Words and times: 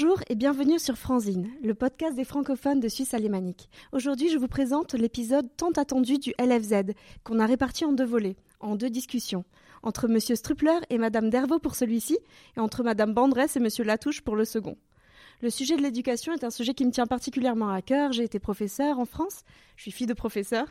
Bonjour 0.00 0.20
et 0.28 0.36
bienvenue 0.36 0.78
sur 0.78 0.96
Franzine, 0.96 1.50
le 1.60 1.74
podcast 1.74 2.14
des 2.14 2.22
francophones 2.22 2.78
de 2.78 2.86
Suisse 2.86 3.14
alémanique. 3.14 3.68
Aujourd'hui, 3.90 4.28
je 4.28 4.38
vous 4.38 4.46
présente 4.46 4.94
l'épisode 4.94 5.48
tant 5.56 5.72
attendu 5.72 6.18
du 6.18 6.32
LFZ, 6.38 6.92
qu'on 7.24 7.40
a 7.40 7.46
réparti 7.46 7.84
en 7.84 7.90
deux 7.90 8.04
volets, 8.04 8.36
en 8.60 8.76
deux 8.76 8.90
discussions, 8.90 9.44
entre 9.82 10.06
Monsieur 10.06 10.36
Strupler 10.36 10.78
et 10.88 10.98
Madame 10.98 11.30
Dervaux 11.30 11.58
pour 11.58 11.74
celui-ci, 11.74 12.16
et 12.56 12.60
entre 12.60 12.84
Madame 12.84 13.12
Bandresse 13.12 13.56
et 13.56 13.60
Monsieur 13.60 13.82
Latouche 13.82 14.20
pour 14.20 14.36
le 14.36 14.44
second. 14.44 14.76
Le 15.42 15.50
sujet 15.50 15.76
de 15.76 15.82
l'éducation 15.82 16.32
est 16.32 16.44
un 16.44 16.50
sujet 16.50 16.74
qui 16.74 16.86
me 16.86 16.92
tient 16.92 17.08
particulièrement 17.08 17.70
à 17.70 17.82
cœur. 17.82 18.12
J'ai 18.12 18.22
été 18.22 18.38
professeur 18.38 19.00
en 19.00 19.04
France, 19.04 19.40
je 19.74 19.82
suis 19.82 19.90
fille 19.90 20.06
de 20.06 20.14
professeur. 20.14 20.68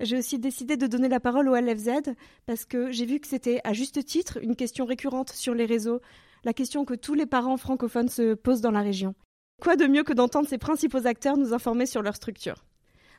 J'ai 0.00 0.16
aussi 0.16 0.38
décidé 0.38 0.78
de 0.78 0.86
donner 0.86 1.10
la 1.10 1.20
parole 1.20 1.50
au 1.50 1.54
LFZ 1.54 2.14
parce 2.46 2.64
que 2.64 2.90
j'ai 2.90 3.04
vu 3.04 3.20
que 3.20 3.26
c'était 3.26 3.60
à 3.62 3.74
juste 3.74 4.02
titre 4.06 4.38
une 4.40 4.56
question 4.56 4.86
récurrente 4.86 5.28
sur 5.28 5.52
les 5.52 5.66
réseaux, 5.66 6.00
la 6.44 6.52
question 6.52 6.84
que 6.84 6.94
tous 6.94 7.14
les 7.14 7.26
parents 7.26 7.56
francophones 7.56 8.08
se 8.08 8.34
posent 8.34 8.60
dans 8.60 8.70
la 8.70 8.82
région. 8.82 9.14
Quoi 9.60 9.76
de 9.76 9.86
mieux 9.86 10.04
que 10.04 10.12
d'entendre 10.12 10.48
ces 10.48 10.58
principaux 10.58 11.06
acteurs 11.06 11.36
nous 11.36 11.52
informer 11.52 11.86
sur 11.86 12.02
leur 12.02 12.16
structure? 12.16 12.64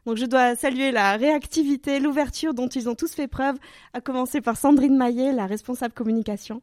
Donc 0.05 0.17
je 0.17 0.25
dois 0.25 0.55
saluer 0.55 0.91
la 0.91 1.15
réactivité, 1.15 1.99
l'ouverture 1.99 2.55
dont 2.55 2.67
ils 2.67 2.89
ont 2.89 2.95
tous 2.95 3.13
fait 3.13 3.27
preuve, 3.27 3.57
à 3.93 4.01
commencer 4.01 4.41
par 4.41 4.57
Sandrine 4.57 4.97
Maillet, 4.97 5.31
la 5.31 5.45
responsable 5.45 5.93
communication. 5.93 6.61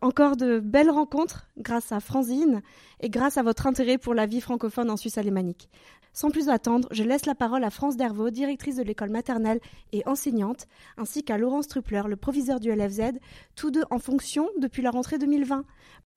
Encore 0.00 0.36
de 0.36 0.58
belles 0.58 0.90
rencontres 0.90 1.46
grâce 1.58 1.92
à 1.92 2.00
Franzine 2.00 2.62
et 3.00 3.10
grâce 3.10 3.36
à 3.36 3.42
votre 3.42 3.66
intérêt 3.66 3.98
pour 3.98 4.14
la 4.14 4.26
vie 4.26 4.40
francophone 4.40 4.90
en 4.90 4.96
Suisse 4.96 5.18
alémanique. 5.18 5.68
Sans 6.14 6.30
plus 6.30 6.48
attendre, 6.48 6.86
je 6.92 7.02
laisse 7.02 7.26
la 7.26 7.34
parole 7.34 7.64
à 7.64 7.70
France 7.70 7.96
Dervaux, 7.96 8.30
directrice 8.30 8.76
de 8.76 8.84
l'école 8.84 9.10
maternelle 9.10 9.58
et 9.92 10.06
enseignante, 10.06 10.68
ainsi 10.96 11.24
qu'à 11.24 11.36
Laurence 11.38 11.66
Trupler, 11.66 12.02
le 12.06 12.14
proviseur 12.14 12.60
du 12.60 12.72
LFZ, 12.72 13.18
tous 13.56 13.72
deux 13.72 13.82
en 13.90 13.98
fonction 13.98 14.48
depuis 14.60 14.80
la 14.80 14.92
rentrée 14.92 15.18
2020. 15.18 15.64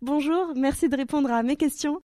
Bonjour, 0.04 0.54
merci 0.56 0.88
de 0.88 0.96
répondre 0.96 1.32
à 1.32 1.42
mes 1.42 1.56
questions. 1.56 2.00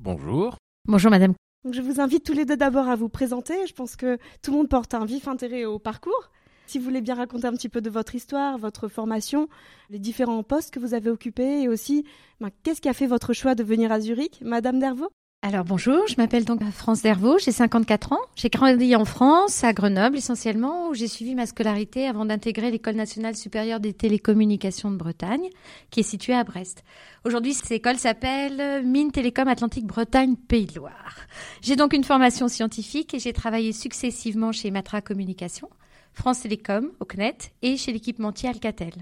Bonjour. 0.00 0.56
Bonjour 0.88 1.10
madame. 1.10 1.34
je 1.70 1.82
vous 1.82 2.00
invite 2.00 2.24
tous 2.24 2.32
les 2.32 2.46
deux 2.46 2.56
d'abord 2.56 2.88
à 2.88 2.96
vous 2.96 3.10
présenter. 3.10 3.66
Je 3.66 3.74
pense 3.74 3.94
que 3.94 4.16
tout 4.40 4.50
le 4.50 4.56
monde 4.56 4.70
porte 4.70 4.94
un 4.94 5.04
vif 5.04 5.28
intérêt 5.28 5.66
au 5.66 5.78
parcours. 5.78 6.30
Si 6.66 6.78
vous 6.78 6.84
voulez 6.84 7.02
bien 7.02 7.14
raconter 7.14 7.46
un 7.46 7.52
petit 7.52 7.68
peu 7.68 7.82
de 7.82 7.90
votre 7.90 8.14
histoire, 8.14 8.56
votre 8.56 8.88
formation, 8.88 9.48
les 9.90 9.98
différents 9.98 10.42
postes 10.42 10.72
que 10.72 10.80
vous 10.80 10.94
avez 10.94 11.10
occupés 11.10 11.60
et 11.60 11.68
aussi 11.68 12.06
ben, 12.40 12.48
qu'est-ce 12.62 12.80
qui 12.80 12.88
a 12.88 12.94
fait 12.94 13.06
votre 13.06 13.34
choix 13.34 13.54
de 13.54 13.62
venir 13.62 13.92
à 13.92 14.00
Zurich, 14.00 14.40
Madame 14.40 14.78
Dervaux? 14.78 15.10
Alors 15.44 15.66
bonjour, 15.66 16.06
je 16.06 16.14
m'appelle 16.16 16.46
donc 16.46 16.64
France 16.70 17.02
Dervaux, 17.02 17.36
j'ai 17.36 17.52
54 17.52 18.14
ans. 18.14 18.20
J'ai 18.34 18.48
grandi 18.48 18.96
en 18.96 19.04
France, 19.04 19.62
à 19.62 19.74
Grenoble 19.74 20.16
essentiellement, 20.16 20.88
où 20.88 20.94
j'ai 20.94 21.06
suivi 21.06 21.34
ma 21.34 21.44
scolarité 21.44 22.08
avant 22.08 22.24
d'intégrer 22.24 22.70
l'École 22.70 22.94
nationale 22.94 23.36
supérieure 23.36 23.78
des 23.78 23.92
télécommunications 23.92 24.90
de 24.90 24.96
Bretagne, 24.96 25.50
qui 25.90 26.00
est 26.00 26.02
située 26.02 26.32
à 26.32 26.44
Brest. 26.44 26.82
Aujourd'hui, 27.26 27.52
cette 27.52 27.70
école 27.72 27.96
s'appelle 27.96 28.82
Mine 28.86 29.12
Télécom 29.12 29.46
Atlantique 29.46 29.86
Bretagne 29.86 30.34
Pays 30.34 30.64
de 30.64 30.76
Loire. 30.76 31.16
J'ai 31.60 31.76
donc 31.76 31.92
une 31.92 32.04
formation 32.04 32.48
scientifique 32.48 33.12
et 33.12 33.18
j'ai 33.18 33.34
travaillé 33.34 33.74
successivement 33.74 34.50
chez 34.50 34.70
Matra 34.70 35.02
Communication, 35.02 35.68
France 36.14 36.40
Télécom, 36.40 36.90
au 37.00 37.04
CNET, 37.04 37.36
et 37.60 37.76
chez 37.76 37.92
l'équipementier 37.92 38.48
Alcatel. 38.48 38.94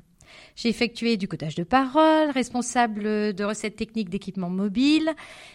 J'ai 0.57 0.69
effectué 0.69 1.17
du 1.17 1.29
codage 1.29 1.55
de 1.55 1.65
parole, 1.65 2.31
responsable 2.31 3.33
de 3.33 3.45
recettes 3.45 3.77
techniques 3.77 4.11
d'équipements 4.11 4.51
mobiles 4.51 5.11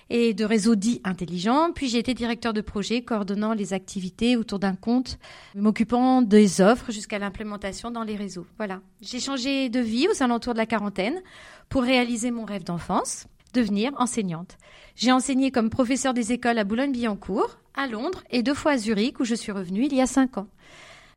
et 0.09 0.33
de 0.33 0.45
réseaux 0.45 0.75
dits 0.75 1.01
intelligents. 1.03 1.71
Puis 1.73 1.87
j'ai 1.87 1.99
été 1.99 2.13
directeur 2.13 2.53
de 2.53 2.61
projet 2.61 3.01
coordonnant 3.01 3.53
les 3.53 3.73
activités 3.73 4.35
autour 4.37 4.59
d'un 4.59 4.75
compte, 4.75 5.19
m'occupant 5.55 6.21
des 6.21 6.61
offres 6.61 6.91
jusqu'à 6.91 7.19
l'implémentation 7.19 7.91
dans 7.91 8.03
les 8.03 8.15
réseaux. 8.15 8.47
Voilà. 8.57 8.81
J'ai 9.01 9.19
changé 9.19 9.69
de 9.69 9.79
vie 9.79 10.07
aux 10.07 10.23
alentours 10.23 10.53
de 10.53 10.59
la 10.59 10.65
quarantaine 10.65 11.21
pour 11.69 11.83
réaliser 11.83 12.31
mon 12.31 12.45
rêve 12.45 12.63
d'enfance, 12.63 13.27
devenir 13.53 13.91
enseignante. 13.97 14.57
J'ai 14.95 15.11
enseigné 15.11 15.51
comme 15.51 15.69
professeur 15.69 16.13
des 16.13 16.31
écoles 16.31 16.57
à 16.57 16.63
Boulogne-Billancourt, 16.63 17.59
à 17.75 17.87
Londres 17.87 18.23
et 18.31 18.43
deux 18.43 18.53
fois 18.53 18.73
à 18.73 18.77
Zurich 18.77 19.19
où 19.19 19.25
je 19.25 19.35
suis 19.35 19.51
revenue 19.51 19.85
il 19.85 19.93
y 19.93 20.01
a 20.01 20.07
cinq 20.07 20.37
ans. 20.37 20.47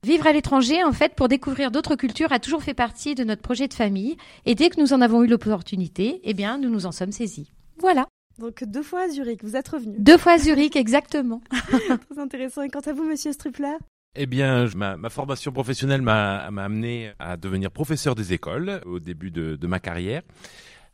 Vivre 0.06 0.26
à 0.26 0.32
l'étranger, 0.32 0.82
en 0.82 0.92
fait, 0.92 1.14
pour 1.14 1.28
découvrir 1.28 1.70
d'autres 1.70 1.94
cultures, 1.94 2.32
a 2.32 2.38
toujours 2.38 2.62
fait 2.62 2.72
partie 2.72 3.14
de 3.14 3.22
notre 3.22 3.42
projet 3.42 3.68
de 3.68 3.74
famille. 3.74 4.16
Et 4.46 4.54
dès 4.54 4.70
que 4.70 4.80
nous 4.80 4.94
en 4.94 5.02
avons 5.02 5.22
eu 5.22 5.26
l'opportunité, 5.26 6.20
eh 6.24 6.32
bien, 6.32 6.56
nous 6.56 6.70
nous 6.70 6.86
en 6.86 6.92
sommes 6.92 7.12
saisis. 7.12 7.52
Voilà. 7.76 8.06
Donc 8.38 8.64
deux 8.64 8.82
fois 8.82 9.02
à 9.02 9.08
Zurich, 9.10 9.44
vous 9.44 9.56
êtes 9.56 9.68
revenu. 9.68 9.96
Deux 9.98 10.16
fois 10.16 10.32
à 10.32 10.38
Zurich, 10.38 10.74
exactement. 10.74 11.42
Très 11.50 12.18
intéressant. 12.18 12.62
Et 12.62 12.70
quant 12.70 12.80
à 12.80 12.94
vous, 12.94 13.04
Monsieur 13.04 13.32
Strupler? 13.32 13.76
Eh 14.16 14.24
bien, 14.24 14.66
ma, 14.74 15.10
formation 15.10 15.52
professionnelle 15.52 16.00
m'a 16.00 16.38
amené 16.38 17.12
à 17.18 17.36
devenir 17.36 17.70
professeur 17.70 18.14
des 18.14 18.32
écoles 18.32 18.80
au 18.86 19.00
début 19.00 19.30
de, 19.30 19.56
de 19.56 19.66
ma 19.66 19.80
carrière. 19.80 20.22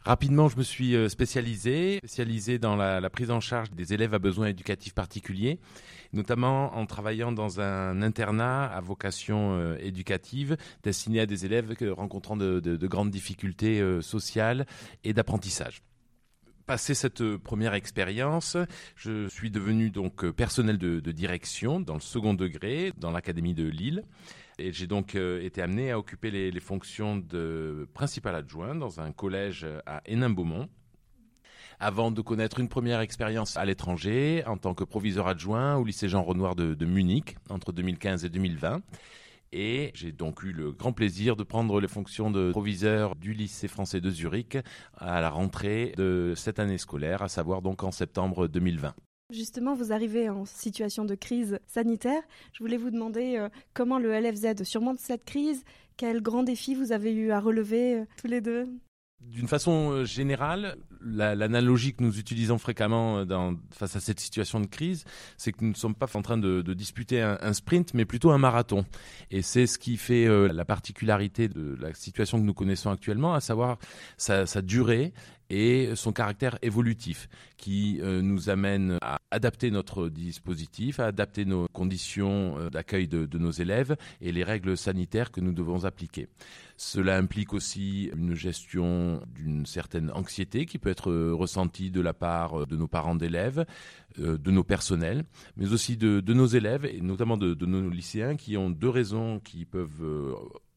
Rapidement, 0.07 0.49
je 0.49 0.57
me 0.57 0.63
suis 0.63 0.95
euh, 0.95 1.09
spécialisé, 1.09 1.99
spécialisé 1.99 2.61
dans 2.61 2.77
la, 2.77 3.11
prise 3.11 3.33
en 3.33 3.41
charge 3.41 3.73
des 3.73 3.93
élèves 3.93 4.15
à 4.15 4.21
besoins 4.21 4.47
éducatifs 4.47 4.95
particuliers, 4.95 5.59
notamment 6.13 6.77
en 6.77 6.87
travaillant 6.87 7.33
dans 7.33 7.59
un 7.61 8.01
internat 8.03 8.67
à 8.67 8.81
vocation 8.81 9.59
euh, 9.59 9.77
éducative 9.81 10.57
destiné 10.85 11.19
à 11.19 11.27
des 11.27 11.45
élèves 11.45 11.75
rencontrant 11.91 12.37
de, 12.37 12.61
de, 12.61 12.77
de 12.77 12.87
grandes 12.87 13.11
difficultés 13.11 13.81
euh, 13.81 14.01
sociales 14.01 14.65
et 15.03 15.13
d'apprentissage. 15.13 15.83
Passé 16.67 16.95
cette 16.95 17.37
première 17.39 17.75
expérience, 17.75 18.57
je 18.95 19.27
suis 19.27 19.51
devenu 19.51 19.91
donc 19.91 20.29
personnel 20.31 20.79
de 20.79 21.13
direction 21.13 21.81
dans 21.81 21.95
le 21.95 22.01
second 22.01 22.35
degré 22.35 22.93
dans 22.99 23.11
l'académie 23.11 23.55
de 23.55 23.65
Lille. 23.65 24.05
Et 24.59 24.73
j'ai 24.73 24.87
donc 24.87 25.15
euh, 25.15 25.43
été 25.43 25.61
amené 25.61 25.91
à 25.91 25.99
occuper 25.99 26.31
les, 26.31 26.61
fonctions 26.61 27.17
de 27.17 27.89
principal 27.93 28.35
adjoint 28.35 28.75
dans 28.75 29.01
un 29.01 29.13
collège 29.13 29.67
à 29.85 30.01
Hénin-Beaumont 30.07 30.69
avant 31.79 32.11
de 32.11 32.23
connaître 32.23 32.59
une 32.59 32.69
première 32.69 33.01
expérience 33.01 33.59
à 33.59 33.65
l'étranger 33.67 34.43
en 34.47 34.57
tant 34.57 34.73
que 34.73 34.83
proviseur 34.83 35.29
adjoint 35.29 35.77
au 35.77 35.85
lycée 35.85 36.09
Jean 36.09 36.23
Renoir 36.23 36.57
de, 36.57 36.73
de 36.73 36.87
Munich 36.87 37.37
entre 37.51 37.73
2015 37.73 38.25
et 38.25 38.31
2020. 38.31 38.81
Et 39.53 39.91
j'ai 39.95 40.13
donc 40.13 40.43
eu 40.43 40.53
le 40.53 40.73
grand 40.73 40.93
plaisir 40.93 41.37
de 41.37 41.45
prendre 41.45 41.81
les 41.81 41.89
fonctions 41.89 42.31
de 42.31 42.51
proviseur 42.51 43.15
du 43.15 43.33
lycée 43.33 43.69
français 43.69 44.01
de 44.01 44.11
Zurich 44.11 44.59
à 44.97 45.21
la 45.21 45.31
rentrée 45.31 45.93
de 45.97 46.33
cette 46.35 46.59
année 46.59 46.79
scolaire, 46.79 47.23
à 47.23 47.29
savoir 47.29 47.63
donc 47.63 47.83
en 47.85 47.93
septembre 47.93 48.49
2020. 48.49 48.95
Justement, 49.31 49.75
vous 49.75 49.93
arrivez 49.93 50.29
en 50.29 50.45
situation 50.45 51.05
de 51.05 51.17
crise 51.17 51.59
sanitaire. 51.67 52.23
Je 52.53 52.63
voulais 52.63 52.77
vous 52.77 52.93
demander 52.93 53.37
euh, 53.37 53.49
comment 53.75 53.99
le 53.99 54.17
LFZ 54.17 54.63
surmonte 54.63 55.01
cette 55.01 55.25
crise, 55.25 55.65
quels 55.97 56.23
grands 56.23 56.45
défis 56.45 56.77
vous 56.77 56.93
avez 56.93 57.13
eu 57.13 57.33
à 57.33 57.41
relever 57.41 57.97
euh, 57.97 58.05
tous 58.21 58.29
les 58.29 58.41
deux? 58.41 58.69
D'une 59.21 59.49
façon 59.49 59.91
euh, 59.91 60.05
générale, 60.05 60.77
l'analogie 61.01 61.93
que 61.93 62.05
nous 62.05 62.21
utilisons 62.21 62.59
fréquemment 62.59 63.25
face 63.73 63.97
à 63.97 64.01
cette 64.01 64.21
situation 64.21 64.61
de 64.61 64.67
crise, 64.67 65.05
c'est 65.37 65.51
que 65.51 65.65
nous 65.65 65.71
ne 65.71 65.77
sommes 65.77 65.97
pas 65.97 66.07
en 66.15 66.23
train 66.23 66.39
de, 66.39 66.63
disputer 66.75 67.21
un, 67.21 67.53
sprint, 67.53 67.95
mais 67.95 68.05
plutôt 68.05 68.31
un 68.31 68.39
marathon. 68.39 68.85
Et 69.33 69.43
c'est 69.43 69.67
ce 69.67 69.79
qui 69.79 69.97
fait 69.97 70.27
la 70.49 70.65
particularité 70.65 71.49
de 71.49 71.77
la 71.81 71.95
situation 71.95 72.39
que 72.39 72.45
nous 72.45 72.55
connaissons 72.55 72.91
actuellement, 72.91 73.35
à 73.35 73.41
savoir 73.41 73.79
sa, 74.17 74.47
sa 74.47 74.63
durée 74.63 75.13
et 75.51 75.91
son 75.95 76.13
caractère 76.13 76.59
évolutif 76.63 77.29
qui 77.57 78.01
euh, 78.03 78.21
nous 78.23 78.51
amène 78.51 78.99
à 79.03 79.19
adapter 79.31 79.71
notre 79.71 80.09
dispositif, 80.09 81.01
à 81.01 81.07
adapter 81.07 81.45
nos 81.45 81.69
conditions 81.69 82.59
euh, 82.59 82.71
d'accueil 82.71 83.09
de, 83.09 83.39
nos 83.39 83.51
élèves 83.51 83.97
et 84.21 84.33
les 84.33 84.45
règles 84.45 84.77
sanitaires 84.77 85.31
que 85.31 85.41
nous 85.41 85.53
devons 85.53 85.85
appliquer. 85.85 86.29
Cela 86.77 87.17
implique 87.17 87.53
aussi 87.53 88.11
une 88.17 88.35
gestion 88.35 89.23
d'une 89.35 89.67
certaine 89.67 90.11
anxiété 90.13 90.67
qui 90.67 90.79
peut 90.79 90.91
être 90.91 91.13
ressentie 91.33 91.91
de 91.91 92.01
la 92.01 92.13
part 92.13 92.67
de 92.67 92.77
nos 92.77 92.89
parents 92.89 93.15
d'élèves, 93.15 93.65
euh, 94.19 94.37
de 94.39 94.51
nos 94.51 94.65
personnels, 94.65 95.25
mais 95.57 95.73
aussi 95.73 95.97
de, 95.97 96.21
nos 96.33 96.47
élèves 96.47 96.85
et 96.85 97.01
notamment 97.01 97.37
de, 97.37 97.55
nos 97.67 97.89
lycéens 97.89 98.37
qui 98.37 98.57
ont 98.57 98.71
deux 98.71 98.91
raisons 98.91 99.41
qui 99.41 99.65
peuvent 99.65 100.03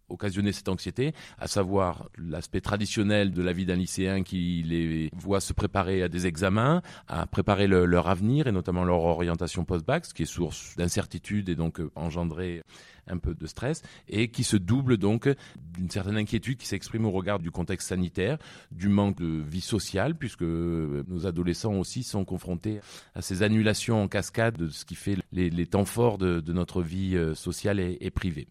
occasionner 0.09 0.51
cette 0.51 0.69
anxiété, 0.69 1.13
à 1.37 1.47
savoir 1.47 2.09
l'aspect 2.17 2.61
traditionnel 2.61 3.31
de 3.31 3.41
la 3.41 3.53
vie 3.53 3.65
d'un 3.65 3.75
lycéen 3.75 4.23
qui 4.23 4.63
les 4.63 5.09
voit 5.15 5.41
se 5.41 5.53
préparer 5.53 6.03
à 6.03 6.09
des 6.09 6.27
examens, 6.27 6.81
à 7.07 7.25
préparer 7.25 7.67
leur 7.67 8.07
avenir 8.07 8.47
et 8.47 8.51
notamment 8.51 8.83
leur 8.83 9.01
orientation 9.01 9.65
post-bac, 9.65 10.05
ce 10.05 10.13
qui 10.13 10.23
est 10.23 10.25
source 10.25 10.75
d'incertitude 10.77 11.49
et 11.49 11.55
donc 11.55 11.79
euh, 11.79 11.91
engendrer 11.95 12.63
un 13.09 13.17
peu 13.17 13.33
de 13.33 13.47
stress 13.47 13.81
et 14.07 14.29
qui 14.29 14.43
se 14.43 14.57
double 14.57 14.97
donc 14.97 15.29
d'une 15.73 15.89
certaine 15.89 16.17
inquiétude 16.17 16.57
qui 16.57 16.67
s'exprime 16.67 17.05
au 17.05 17.11
regard 17.11 17.39
du 17.39 17.51
contexte 17.51 17.89
sanitaire, 17.89 18.37
du 18.71 18.87
manque 18.87 19.17
de 19.17 19.41
vie 19.41 19.61
sociale 19.61 20.15
puisque 20.15 20.43
nos 20.43 21.25
adolescents 21.25 21.73
aussi 21.73 22.03
sont 22.03 22.25
confrontés 22.25 22.79
à 23.15 23.21
ces 23.21 23.43
annulations 23.43 24.01
en 24.01 24.07
cascade 24.07 24.57
de 24.57 24.69
ce 24.69 24.85
qui 24.85 24.95
fait 24.95 25.17
les, 25.31 25.65
temps 25.65 25.85
forts 25.85 26.17
de, 26.17 26.41
notre 26.53 26.81
vie 26.81 27.15
euh, 27.15 27.35
sociale 27.35 27.79
et 27.79 28.11
privée 28.11 28.47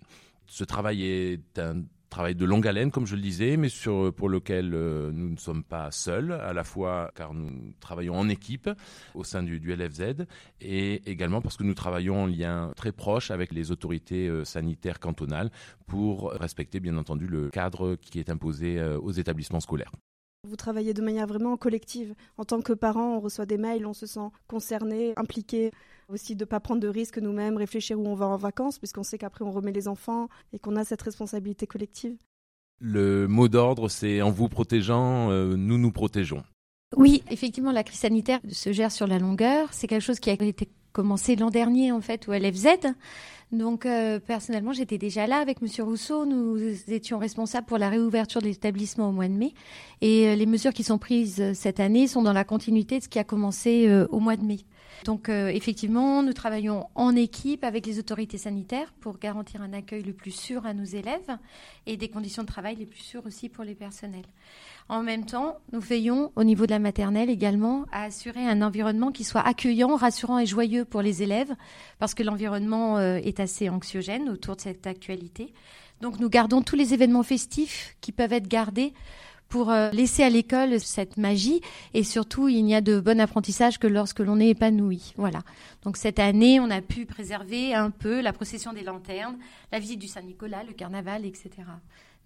ce 0.48 0.64
travail 0.64 1.04
est 1.04 1.58
un 1.58 1.84
travail 2.08 2.34
de 2.34 2.44
longue 2.44 2.66
haleine, 2.66 2.90
comme 2.90 3.06
je 3.06 3.14
le 3.14 3.22
disais, 3.22 3.56
mais 3.56 3.68
pour 4.16 4.28
lequel 4.28 4.72
euh, 4.74 5.10
nous 5.12 5.28
ne 5.28 5.36
sommes 5.36 5.62
pas 5.62 5.90
seuls, 5.90 6.32
à 6.32 6.52
la 6.52 6.64
fois 6.64 7.10
car 7.14 7.34
nous 7.34 7.74
travaillons 7.80 8.14
en 8.14 8.28
équipe 8.28 8.70
au 9.14 9.24
sein 9.24 9.42
du, 9.42 9.60
du 9.60 9.74
LFZ, 9.74 10.26
et 10.60 11.02
également 11.10 11.40
parce 11.40 11.56
que 11.56 11.64
nous 11.64 11.74
travaillons 11.74 12.22
en 12.22 12.26
lien 12.26 12.72
très 12.76 12.92
proche 12.92 13.30
avec 13.30 13.52
les 13.52 13.70
autorités 13.70 14.26
euh, 14.26 14.44
sanitaires 14.44 15.00
cantonales 15.00 15.50
pour 15.86 16.32
respecter, 16.32 16.80
bien 16.80 16.96
entendu, 16.96 17.26
le 17.26 17.50
cadre 17.50 17.96
qui 17.96 18.18
est 18.18 18.30
imposé 18.30 18.78
euh, 18.78 18.98
aux 18.98 19.12
établissements 19.12 19.60
scolaires. 19.60 19.92
Vous 20.46 20.56
travaillez 20.56 20.94
de 20.94 21.02
manière 21.02 21.26
vraiment 21.26 21.56
collective. 21.56 22.14
En 22.36 22.44
tant 22.44 22.60
que 22.60 22.72
parent, 22.72 23.16
on 23.16 23.20
reçoit 23.20 23.46
des 23.46 23.58
mails, 23.58 23.86
on 23.86 23.92
se 23.92 24.06
sent 24.06 24.28
concerné, 24.46 25.12
impliqué. 25.16 25.72
Aussi 26.08 26.36
de 26.36 26.44
ne 26.44 26.46
pas 26.46 26.60
prendre 26.60 26.80
de 26.80 26.88
risques 26.88 27.18
nous-mêmes, 27.18 27.56
réfléchir 27.56 27.98
où 27.98 28.06
on 28.06 28.14
va 28.14 28.26
en 28.26 28.36
vacances, 28.36 28.78
puisqu'on 28.78 29.02
sait 29.02 29.18
qu'après 29.18 29.44
on 29.44 29.50
remet 29.50 29.72
les 29.72 29.88
enfants 29.88 30.28
et 30.52 30.58
qu'on 30.58 30.76
a 30.76 30.84
cette 30.84 31.02
responsabilité 31.02 31.66
collective. 31.66 32.16
Le 32.80 33.26
mot 33.26 33.48
d'ordre, 33.48 33.88
c'est 33.88 34.22
en 34.22 34.30
vous 34.30 34.48
protégeant, 34.48 35.30
euh, 35.30 35.56
nous 35.56 35.76
nous 35.76 35.90
protégeons. 35.90 36.44
Oui, 36.96 37.22
effectivement, 37.30 37.72
la 37.72 37.82
crise 37.82 37.98
sanitaire 37.98 38.40
se 38.50 38.72
gère 38.72 38.92
sur 38.92 39.06
la 39.06 39.18
longueur. 39.18 39.68
C'est 39.72 39.86
quelque 39.86 40.02
chose 40.02 40.20
qui 40.20 40.30
a 40.30 40.32
été 40.32 40.68
commencé 40.98 41.36
l'an 41.36 41.50
dernier, 41.50 41.92
en 41.92 42.00
fait, 42.00 42.28
au 42.28 42.32
LFZ. 42.32 42.66
Donc, 43.52 43.86
euh, 43.86 44.18
personnellement, 44.18 44.72
j'étais 44.72 44.98
déjà 44.98 45.28
là 45.28 45.36
avec 45.36 45.62
Monsieur 45.62 45.84
Rousseau. 45.84 46.26
Nous 46.26 46.58
étions 46.90 47.18
responsables 47.18 47.68
pour 47.68 47.78
la 47.78 47.88
réouverture 47.88 48.42
de 48.42 48.46
l'établissement 48.46 49.10
au 49.10 49.12
mois 49.12 49.28
de 49.28 49.32
mai. 49.32 49.54
Et 50.00 50.26
euh, 50.26 50.34
les 50.34 50.44
mesures 50.44 50.72
qui 50.72 50.82
sont 50.82 50.98
prises 50.98 51.40
euh, 51.40 51.52
cette 51.54 51.78
année 51.78 52.08
sont 52.08 52.22
dans 52.22 52.32
la 52.32 52.42
continuité 52.42 52.98
de 52.98 53.04
ce 53.04 53.08
qui 53.08 53.20
a 53.20 53.22
commencé 53.22 53.88
au 54.10 54.18
mois 54.18 54.34
de 54.34 54.42
mai. 54.42 54.58
Donc 55.04 55.28
euh, 55.28 55.48
effectivement, 55.48 56.22
nous 56.22 56.32
travaillons 56.32 56.86
en 56.94 57.14
équipe 57.14 57.64
avec 57.64 57.86
les 57.86 57.98
autorités 57.98 58.38
sanitaires 58.38 58.92
pour 59.00 59.18
garantir 59.18 59.62
un 59.62 59.72
accueil 59.72 60.02
le 60.02 60.12
plus 60.12 60.30
sûr 60.30 60.66
à 60.66 60.74
nos 60.74 60.84
élèves 60.84 61.38
et 61.86 61.96
des 61.96 62.08
conditions 62.08 62.42
de 62.42 62.48
travail 62.48 62.76
les 62.76 62.86
plus 62.86 63.00
sûres 63.00 63.26
aussi 63.26 63.48
pour 63.48 63.64
les 63.64 63.74
personnels. 63.74 64.26
En 64.88 65.02
même 65.02 65.26
temps, 65.26 65.58
nous 65.72 65.80
veillons 65.80 66.32
au 66.34 66.44
niveau 66.44 66.66
de 66.66 66.70
la 66.70 66.78
maternelle 66.78 67.30
également 67.30 67.84
à 67.92 68.04
assurer 68.04 68.46
un 68.46 68.62
environnement 68.62 69.12
qui 69.12 69.24
soit 69.24 69.46
accueillant, 69.46 69.96
rassurant 69.96 70.38
et 70.38 70.46
joyeux 70.46 70.84
pour 70.84 71.02
les 71.02 71.22
élèves 71.22 71.54
parce 71.98 72.14
que 72.14 72.22
l'environnement 72.22 72.98
euh, 72.98 73.16
est 73.16 73.40
assez 73.40 73.68
anxiogène 73.68 74.28
autour 74.28 74.56
de 74.56 74.62
cette 74.62 74.86
actualité. 74.86 75.52
Donc 76.00 76.20
nous 76.20 76.28
gardons 76.28 76.62
tous 76.62 76.76
les 76.76 76.94
événements 76.94 77.22
festifs 77.22 77.96
qui 78.00 78.12
peuvent 78.12 78.32
être 78.32 78.48
gardés 78.48 78.92
pour 79.48 79.70
euh, 79.70 79.90
laisser 79.90 80.22
à 80.22 80.30
l'école 80.30 80.78
cette 80.78 81.16
magie 81.16 81.60
et 81.94 82.02
surtout 82.02 82.48
il 82.48 82.62
n'y 82.64 82.74
a 82.74 82.80
de 82.80 83.00
bon 83.00 83.20
apprentissage 83.20 83.78
que 83.78 83.86
lorsque 83.86 84.20
l'on 84.20 84.38
est 84.40 84.48
épanoui. 84.48 85.14
Voilà. 85.16 85.40
Donc 85.82 85.96
cette 85.96 86.18
année, 86.18 86.60
on 86.60 86.70
a 86.70 86.82
pu 86.82 87.06
préserver 87.06 87.74
un 87.74 87.90
peu 87.90 88.20
la 88.20 88.32
procession 88.32 88.72
des 88.72 88.82
lanternes, 88.82 89.38
la 89.72 89.78
visite 89.78 89.98
du 89.98 90.08
Saint-Nicolas, 90.08 90.64
le 90.64 90.74
carnaval, 90.74 91.24
etc. 91.24 91.50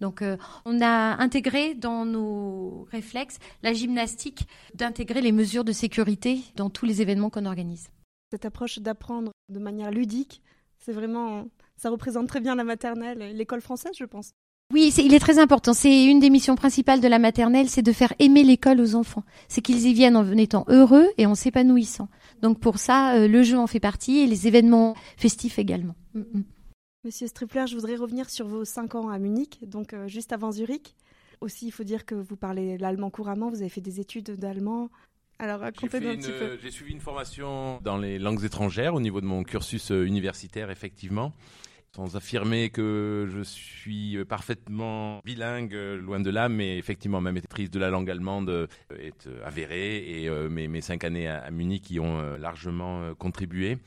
Donc 0.00 0.20
euh, 0.20 0.36
on 0.64 0.80
a 0.80 1.22
intégré 1.22 1.74
dans 1.74 2.04
nos 2.04 2.88
réflexes 2.90 3.38
la 3.62 3.72
gymnastique 3.72 4.48
d'intégrer 4.74 5.20
les 5.20 5.32
mesures 5.32 5.64
de 5.64 5.72
sécurité 5.72 6.40
dans 6.56 6.70
tous 6.70 6.86
les 6.86 7.02
événements 7.02 7.30
qu'on 7.30 7.46
organise. 7.46 7.88
Cette 8.32 8.44
approche 8.44 8.78
d'apprendre 8.80 9.30
de 9.48 9.58
manière 9.58 9.90
ludique, 9.90 10.42
c'est 10.78 10.92
vraiment 10.92 11.46
ça 11.76 11.90
représente 11.90 12.28
très 12.28 12.40
bien 12.40 12.54
la 12.54 12.64
maternelle, 12.64 13.36
l'école 13.36 13.60
française, 13.60 13.92
je 13.98 14.04
pense. 14.04 14.32
Oui, 14.72 14.90
il 14.96 15.12
est 15.12 15.18
très 15.18 15.38
important. 15.38 15.74
C'est 15.74 16.04
une 16.04 16.18
des 16.18 16.30
missions 16.30 16.56
principales 16.56 17.00
de 17.00 17.08
la 17.08 17.18
maternelle, 17.18 17.68
c'est 17.68 17.82
de 17.82 17.92
faire 17.92 18.14
aimer 18.18 18.42
l'école 18.42 18.80
aux 18.80 18.94
enfants. 18.94 19.22
C'est 19.48 19.60
qu'ils 19.60 19.86
y 19.86 19.92
viennent 19.92 20.16
en 20.16 20.36
étant 20.36 20.64
heureux 20.68 21.08
et 21.18 21.26
en 21.26 21.34
s'épanouissant. 21.34 22.08
Donc 22.40 22.58
pour 22.58 22.78
ça, 22.78 23.16
euh, 23.16 23.28
le 23.28 23.42
jeu 23.42 23.58
en 23.58 23.66
fait 23.66 23.80
partie 23.80 24.20
et 24.20 24.26
les 24.26 24.46
événements 24.48 24.94
festifs 25.18 25.58
également. 25.58 25.94
Mm, 26.14 26.20
mm. 26.20 26.44
Monsieur 27.04 27.26
Stripler, 27.26 27.66
je 27.66 27.74
voudrais 27.74 27.96
revenir 27.96 28.30
sur 28.30 28.46
vos 28.46 28.64
cinq 28.64 28.94
ans 28.94 29.08
à 29.10 29.18
Munich, 29.18 29.58
donc 29.66 29.92
euh, 29.92 30.08
juste 30.08 30.32
avant 30.32 30.52
Zurich. 30.52 30.94
Aussi, 31.40 31.66
il 31.66 31.72
faut 31.72 31.84
dire 31.84 32.06
que 32.06 32.14
vous 32.14 32.36
parlez 32.36 32.78
l'allemand 32.78 33.10
couramment, 33.10 33.50
vous 33.50 33.60
avez 33.60 33.68
fait 33.68 33.80
des 33.80 34.00
études 34.00 34.36
d'allemand. 34.38 34.88
Alors 35.38 35.60
racontez-nous 35.60 36.08
un 36.08 36.16
petit 36.16 36.30
peu. 36.30 36.56
J'ai 36.62 36.70
suivi 36.70 36.92
une 36.92 37.00
formation 37.00 37.80
dans 37.82 37.98
les 37.98 38.18
langues 38.18 38.44
étrangères 38.44 38.94
au 38.94 39.00
niveau 39.00 39.20
de 39.20 39.26
mon 39.26 39.42
cursus 39.42 39.90
euh, 39.90 40.06
universitaire, 40.06 40.70
effectivement 40.70 41.32
sans 41.94 42.16
affirmer 42.16 42.70
que 42.70 43.28
je 43.30 43.42
suis 43.42 44.24
parfaitement 44.24 45.20
bilingue, 45.24 45.74
loin 45.74 46.20
de 46.20 46.30
là, 46.30 46.48
mais 46.48 46.78
effectivement, 46.78 47.20
ma 47.20 47.32
maîtrise 47.32 47.70
de 47.70 47.78
la 47.78 47.90
langue 47.90 48.10
allemande 48.10 48.48
euh, 48.48 48.66
est 48.98 49.26
euh, 49.26 49.44
avérée 49.44 50.22
et 50.22 50.28
euh, 50.28 50.48
mes, 50.48 50.80
cinq 50.80 51.04
années 51.04 51.28
à, 51.28 51.50
Munich 51.50 51.90
y 51.90 52.00
ont 52.00 52.36
largement 52.38 53.14
contribué. 53.14 53.78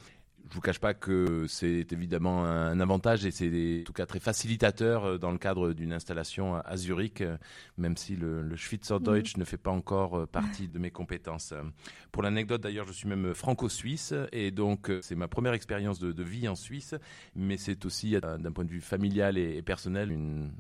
Je 0.56 0.58
vous 0.58 0.64
cache 0.64 0.80
pas 0.80 0.94
que 0.94 1.48
c'est 1.50 1.92
évidemment 1.92 2.46
un 2.46 2.80
avantage 2.80 3.26
et 3.26 3.32
c'est 3.32 3.82
en 3.82 3.84
tout 3.84 3.92
cas 3.92 4.06
très 4.06 4.22
facilitateur 4.22 5.04
euh, 5.04 5.18
dans 5.18 5.32
le 5.32 5.38
cadre 5.38 5.74
d'une 5.74 5.92
installation 5.92 6.56
à 6.56 6.78
Zurich, 6.78 7.20
euh, 7.20 7.36
même 7.78 7.98
si 7.98 8.16
le, 8.16 8.42
le 8.42 8.56
Schweizerdeutsch 8.56 9.36
mhm. 9.36 9.42
ne 9.42 9.44
fait 9.44 9.58
pas 9.58 9.72
encore 9.72 10.18
euh, 10.18 10.26
partie 10.26 10.70
de 10.70 10.80
mes 10.80 10.92
compétences. 10.92 11.54
Pour 12.14 12.24
l'anecdote 12.24 12.62
d'ailleurs, 12.62 12.88
je 12.88 12.94
suis 12.94 13.10
même 13.10 13.34
franco-suisse 13.34 14.14
et 14.32 14.52
donc 14.52 14.90
c'est 15.02 15.16
ma 15.16 15.28
première 15.28 15.52
expérience 15.52 16.00
de, 16.00 16.24
vie 16.24 16.48
en 16.48 16.56
Suisse, 16.56 16.96
mais 17.36 17.58
c'est 17.58 17.84
aussi 17.84 18.16
d'un 18.22 18.52
point 18.54 18.64
de 18.64 18.72
vue 18.72 18.80
familial 18.80 19.38
et 19.38 19.62
personnel 19.62 20.10
une 20.10 20.52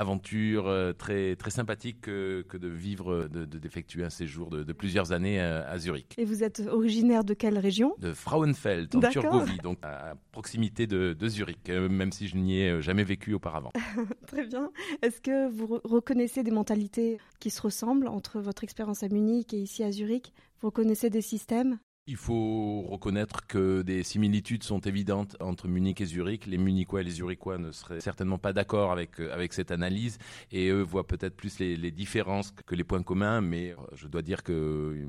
aventure 0.00 0.66
euh, 0.66 0.92
très, 0.92 1.36
très 1.36 1.50
sympathique 1.50 2.00
que, 2.00 2.44
de 2.52 2.68
vivre, 2.68 3.28
d'effectuer 3.28 4.02
un 4.02 4.10
séjour 4.10 4.50
de, 4.50 4.72
plusieurs 4.72 5.12
années 5.12 5.40
à, 5.40 5.78
Zurich. 5.78 6.14
Et 6.16 6.24
vous 6.24 6.42
êtes 6.42 6.62
originaire 6.70 7.22
de 7.22 7.34
quelle 7.34 7.58
région? 7.58 7.94
De 7.98 8.12
Frauenfeld, 8.12 8.94
en 8.96 9.00
Turgovie, 9.10 9.58
donc 9.62 9.78
à 9.82 10.14
proximité 10.32 10.86
de, 10.86 11.28
Zurich, 11.28 11.68
euh, 11.68 11.88
même 11.88 12.12
si 12.12 12.28
je 12.28 12.36
n'y 12.36 12.60
ai 12.60 12.80
jamais 12.80 13.04
vécu 13.04 13.34
auparavant. 13.34 13.70
très 14.26 14.46
bien. 14.46 14.70
Est-ce 15.02 15.20
que 15.20 15.48
vous 15.50 15.80
reconnaissez 15.84 16.42
des 16.42 16.50
mentalités 16.50 17.18
qui 17.38 17.50
se 17.50 17.60
ressemblent 17.60 18.08
entre 18.08 18.40
votre 18.40 18.64
expérience 18.64 19.02
à 19.02 19.08
Munich 19.08 19.52
et 19.52 19.58
ici 19.58 19.84
à 19.84 19.92
Zurich? 19.92 20.32
Vous 20.60 20.68
reconnaissez 20.68 21.10
des 21.10 21.22
systèmes? 21.22 21.78
Il 22.10 22.16
faut 22.16 22.82
reconnaître 22.88 23.46
que 23.46 23.82
des 23.82 24.02
similitudes 24.02 24.64
sont 24.64 24.80
évidentes 24.80 25.36
entre 25.38 25.68
Munich 25.68 26.00
et 26.00 26.06
Zurich. 26.06 26.44
Les 26.46 26.58
Munichois 26.58 27.02
et 27.02 27.04
les 27.04 27.12
Zurichois 27.12 27.56
ne 27.56 27.70
seraient 27.70 28.00
certainement 28.00 28.38
pas 28.38 28.52
d'accord 28.52 28.90
avec, 28.90 29.20
euh, 29.20 29.32
avec 29.32 29.52
cette 29.52 29.70
analyse 29.70 30.18
et 30.50 30.70
eux 30.70 30.82
voient 30.82 31.06
peut-être 31.06 31.36
plus 31.36 31.60
les, 31.60 31.90
différences 31.92 32.50
que 32.50 32.74
les 32.74 32.82
points 32.82 33.04
communs, 33.04 33.40
mais 33.40 33.70
euh, 33.70 33.76
je 33.94 34.08
dois 34.08 34.22
dire 34.22 34.42
que 34.42 34.52
euh, 34.52 35.06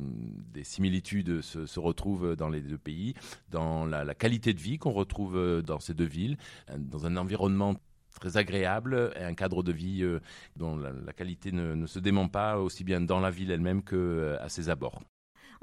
des 0.54 0.64
similitudes 0.64 1.42
se, 1.42 1.80
retrouvent 1.80 2.36
dans 2.36 2.50
les 2.50 2.62
deux 2.62 2.78
pays, 2.78 3.16
dans 3.50 3.86
la, 3.86 4.14
qualité 4.14 4.54
de 4.54 4.60
vie 4.60 4.78
qu'on 4.78 4.92
retrouve 4.92 5.64
dans 5.64 5.80
ces 5.80 5.96
deux 5.96 6.06
villes, 6.06 6.38
dans 6.78 7.08
un 7.08 7.18
environnement 7.18 7.74
très 8.20 8.38
agréable 8.38 9.12
et 9.16 9.24
un 9.24 9.34
cadre 9.34 9.64
de 9.64 9.72
vie 9.72 10.06
dont 10.56 10.78
la, 10.78 11.14
qualité 11.14 11.52
ne, 11.52 11.74
ne, 11.74 11.88
se 11.88 11.98
dément 11.98 12.28
pas 12.28 12.60
aussi 12.60 12.84
bien 12.84 13.02
dans 13.02 13.20
la 13.20 13.32
ville 13.32 13.50
elle-même 13.50 13.82
qu'à 13.82 14.48
ses 14.50 14.70
abords. 14.70 15.02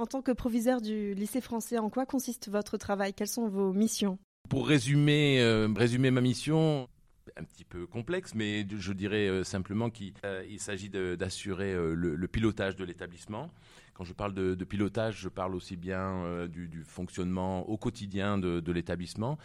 En 0.01 0.07
tant 0.07 0.23
que 0.23 0.31
proviseur 0.31 0.81
du 0.81 1.13
lycée 1.15 1.41
français, 1.41 1.77
en 1.79 1.91
quoi 1.91 2.07
consiste 2.07 2.49
votre 2.49 2.77
travail? 2.77 3.13
Quelles 3.13 3.27
sont 3.27 3.49
vos 3.49 3.73
missions? 3.73 4.17
Pour 4.49 4.69
résumer, 4.69 5.41
euh, 5.41 5.69
résumer 5.77 6.13
ma 6.13 6.21
mission, 6.21 6.89
un 7.37 7.43
petit 7.43 7.65
peu 7.65 7.85
complexe, 7.85 8.33
mais 8.37 8.65
je 8.71 8.93
dirais 8.93 9.27
euh, 9.27 9.43
simplement 9.43 9.91
qu'il 9.91 10.13
euh, 10.25 10.45
s'agit 10.59 10.89
d'assurer 10.89 11.75
le, 11.75 12.29
pilotage 12.29 12.77
de 12.77 12.85
l'établissement. 12.85 13.51
Quand 13.93 14.05
je 14.05 14.13
parle 14.13 14.35
de, 14.35 14.65
pilotage, 14.65 15.19
je 15.19 15.29
parle 15.29 15.57
aussi 15.57 15.77
bien 15.77 16.47
du, 16.47 16.85
fonctionnement 16.85 17.69
au 17.69 17.77
quotidien 17.77 18.39
de 18.39 18.73
l'établissement 18.73 19.37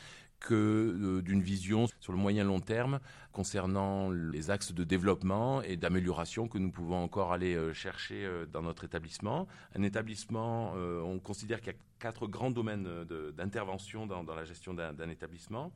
que 0.44 0.54
euh, 0.54 1.22
d'une 1.22 1.42
vision 1.42 1.88
sur 2.00 2.12
le 2.12 2.20
moyen 2.20 2.44
long 2.44 2.60
terme 2.60 3.00
concernant 3.32 4.12
les 4.12 4.52
axes 4.52 4.74
de 4.74 4.84
développement 4.84 5.64
et 5.64 5.78
d'amélioration 5.78 6.48
que 6.48 6.60
nous 6.60 6.70
pouvons 6.70 7.02
encore 7.02 7.32
aller 7.34 7.56
euh, 7.56 7.74
chercher 7.74 8.26
euh, 8.26 8.46
dans 8.46 8.62
notre 8.62 8.84
établissement. 8.84 9.48
Un 9.74 9.82
établissement, 9.82 10.74
on 10.74 11.18
considère 11.20 11.62
qu'il 11.62 11.74
y 11.74 11.76
a 11.76 11.80
quatre 12.00 12.28
grands 12.28 12.52
domaines 12.52 13.06
d'intervention 13.36 14.06
dans, 14.06 14.24
la 14.24 14.44
gestion 14.44 14.74
d'un 14.74 15.10
établissement. 15.10 15.72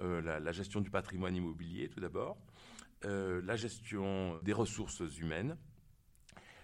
la, 0.00 0.52
gestion 0.52 0.80
du 0.80 0.90
patrimoine 0.90 1.36
immobilier, 1.36 1.88
tout 1.88 2.00
d'abord, 2.00 2.36
la 3.04 3.56
gestion 3.56 4.38
des 4.42 4.52
ressources 4.52 5.02
humaines, 5.18 5.56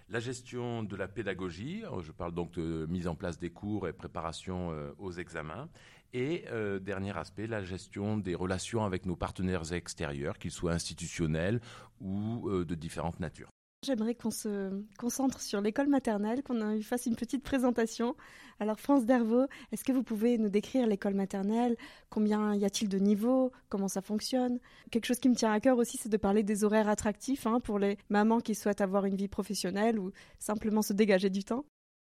la 0.09 0.21
gestion 0.21 0.83
de 0.83 0.97
la 0.97 1.09
pédagogie, 1.09 1.85
je 2.00 2.12
parle 2.12 2.35
donc 2.35 2.53
de 2.53 2.87
mise 2.88 3.07
en 3.07 3.15
place 3.15 3.38
des 3.38 3.50
cours 3.50 3.87
et 3.88 3.93
préparation 3.93 4.73
aux 4.99 5.12
examens, 5.12 5.69
et 6.13 6.45
euh, 6.51 6.79
dernier 6.79 7.17
aspect, 7.17 7.47
la 7.47 7.63
gestion 7.63 8.17
des 8.17 8.35
relations 8.35 8.85
avec 8.85 9.07
nos 9.07 9.17
partenaires 9.17 9.73
extérieurs, 9.73 10.39
qu'ils 10.39 10.51
soient 10.51 10.73
institutionnels 10.73 11.61
ou 12.01 12.49
euh, 12.49 12.65
de 12.65 12.75
différentes 12.75 13.21
natures. 13.21 13.49
J'aimerais 13.85 14.15
qu'on 14.15 14.31
se 14.31 14.83
concentre 14.99 15.41
sur 15.41 15.61
l'école 15.61 15.89
maternelle, 15.89 16.43
qu'on 16.43 16.81
fasse 16.83 17.07
une 17.07 17.15
petite 17.15 17.45
présentation. 17.45 18.17
Alors 18.59 18.81
France 18.81 19.05
Dervaux, 19.05 19.47
est-ce 19.71 19.85
que 19.85 19.93
vous 19.93 20.03
pouvez 20.03 20.39
nous 20.39 20.49
décrire 20.49 20.87
l'école 20.87 21.15
maternelle? 21.15 21.77
Combien 22.09 22.55
y 22.55 22.65
a-t-il 22.65 22.89
de 22.89 22.99
niveaux? 22.99 23.53
Comment 23.69 23.87
ça 23.87 24.01
fonctionne? 24.01 24.59
Quelque 24.91 25.05
chose 25.05 25.21
qui 25.21 25.29
me 25.29 25.37
tient 25.37 25.53
à 25.53 25.61
cœur 25.61 25.79
aussi, 25.79 25.99
c'est 25.99 26.09
de 26.09 26.17
parler 26.17 26.43
des 26.43 26.65
horaires 26.65 26.89
attractifs 26.89 27.47
hein, 27.47 27.61
pour 27.61 27.79
les 27.79 27.99
mamans 28.09 28.41
qui 28.41 28.55
souhaitent 28.55 28.81
avoir 28.81 29.05
une 29.05 29.17
vie 29.17 29.29
professionnelle 29.29 29.99
ou 29.99 30.11
simplement 30.39 30.83
se 30.83 30.93
dégager 30.93 31.31
du 31.31 31.45
temps. 31.45 31.65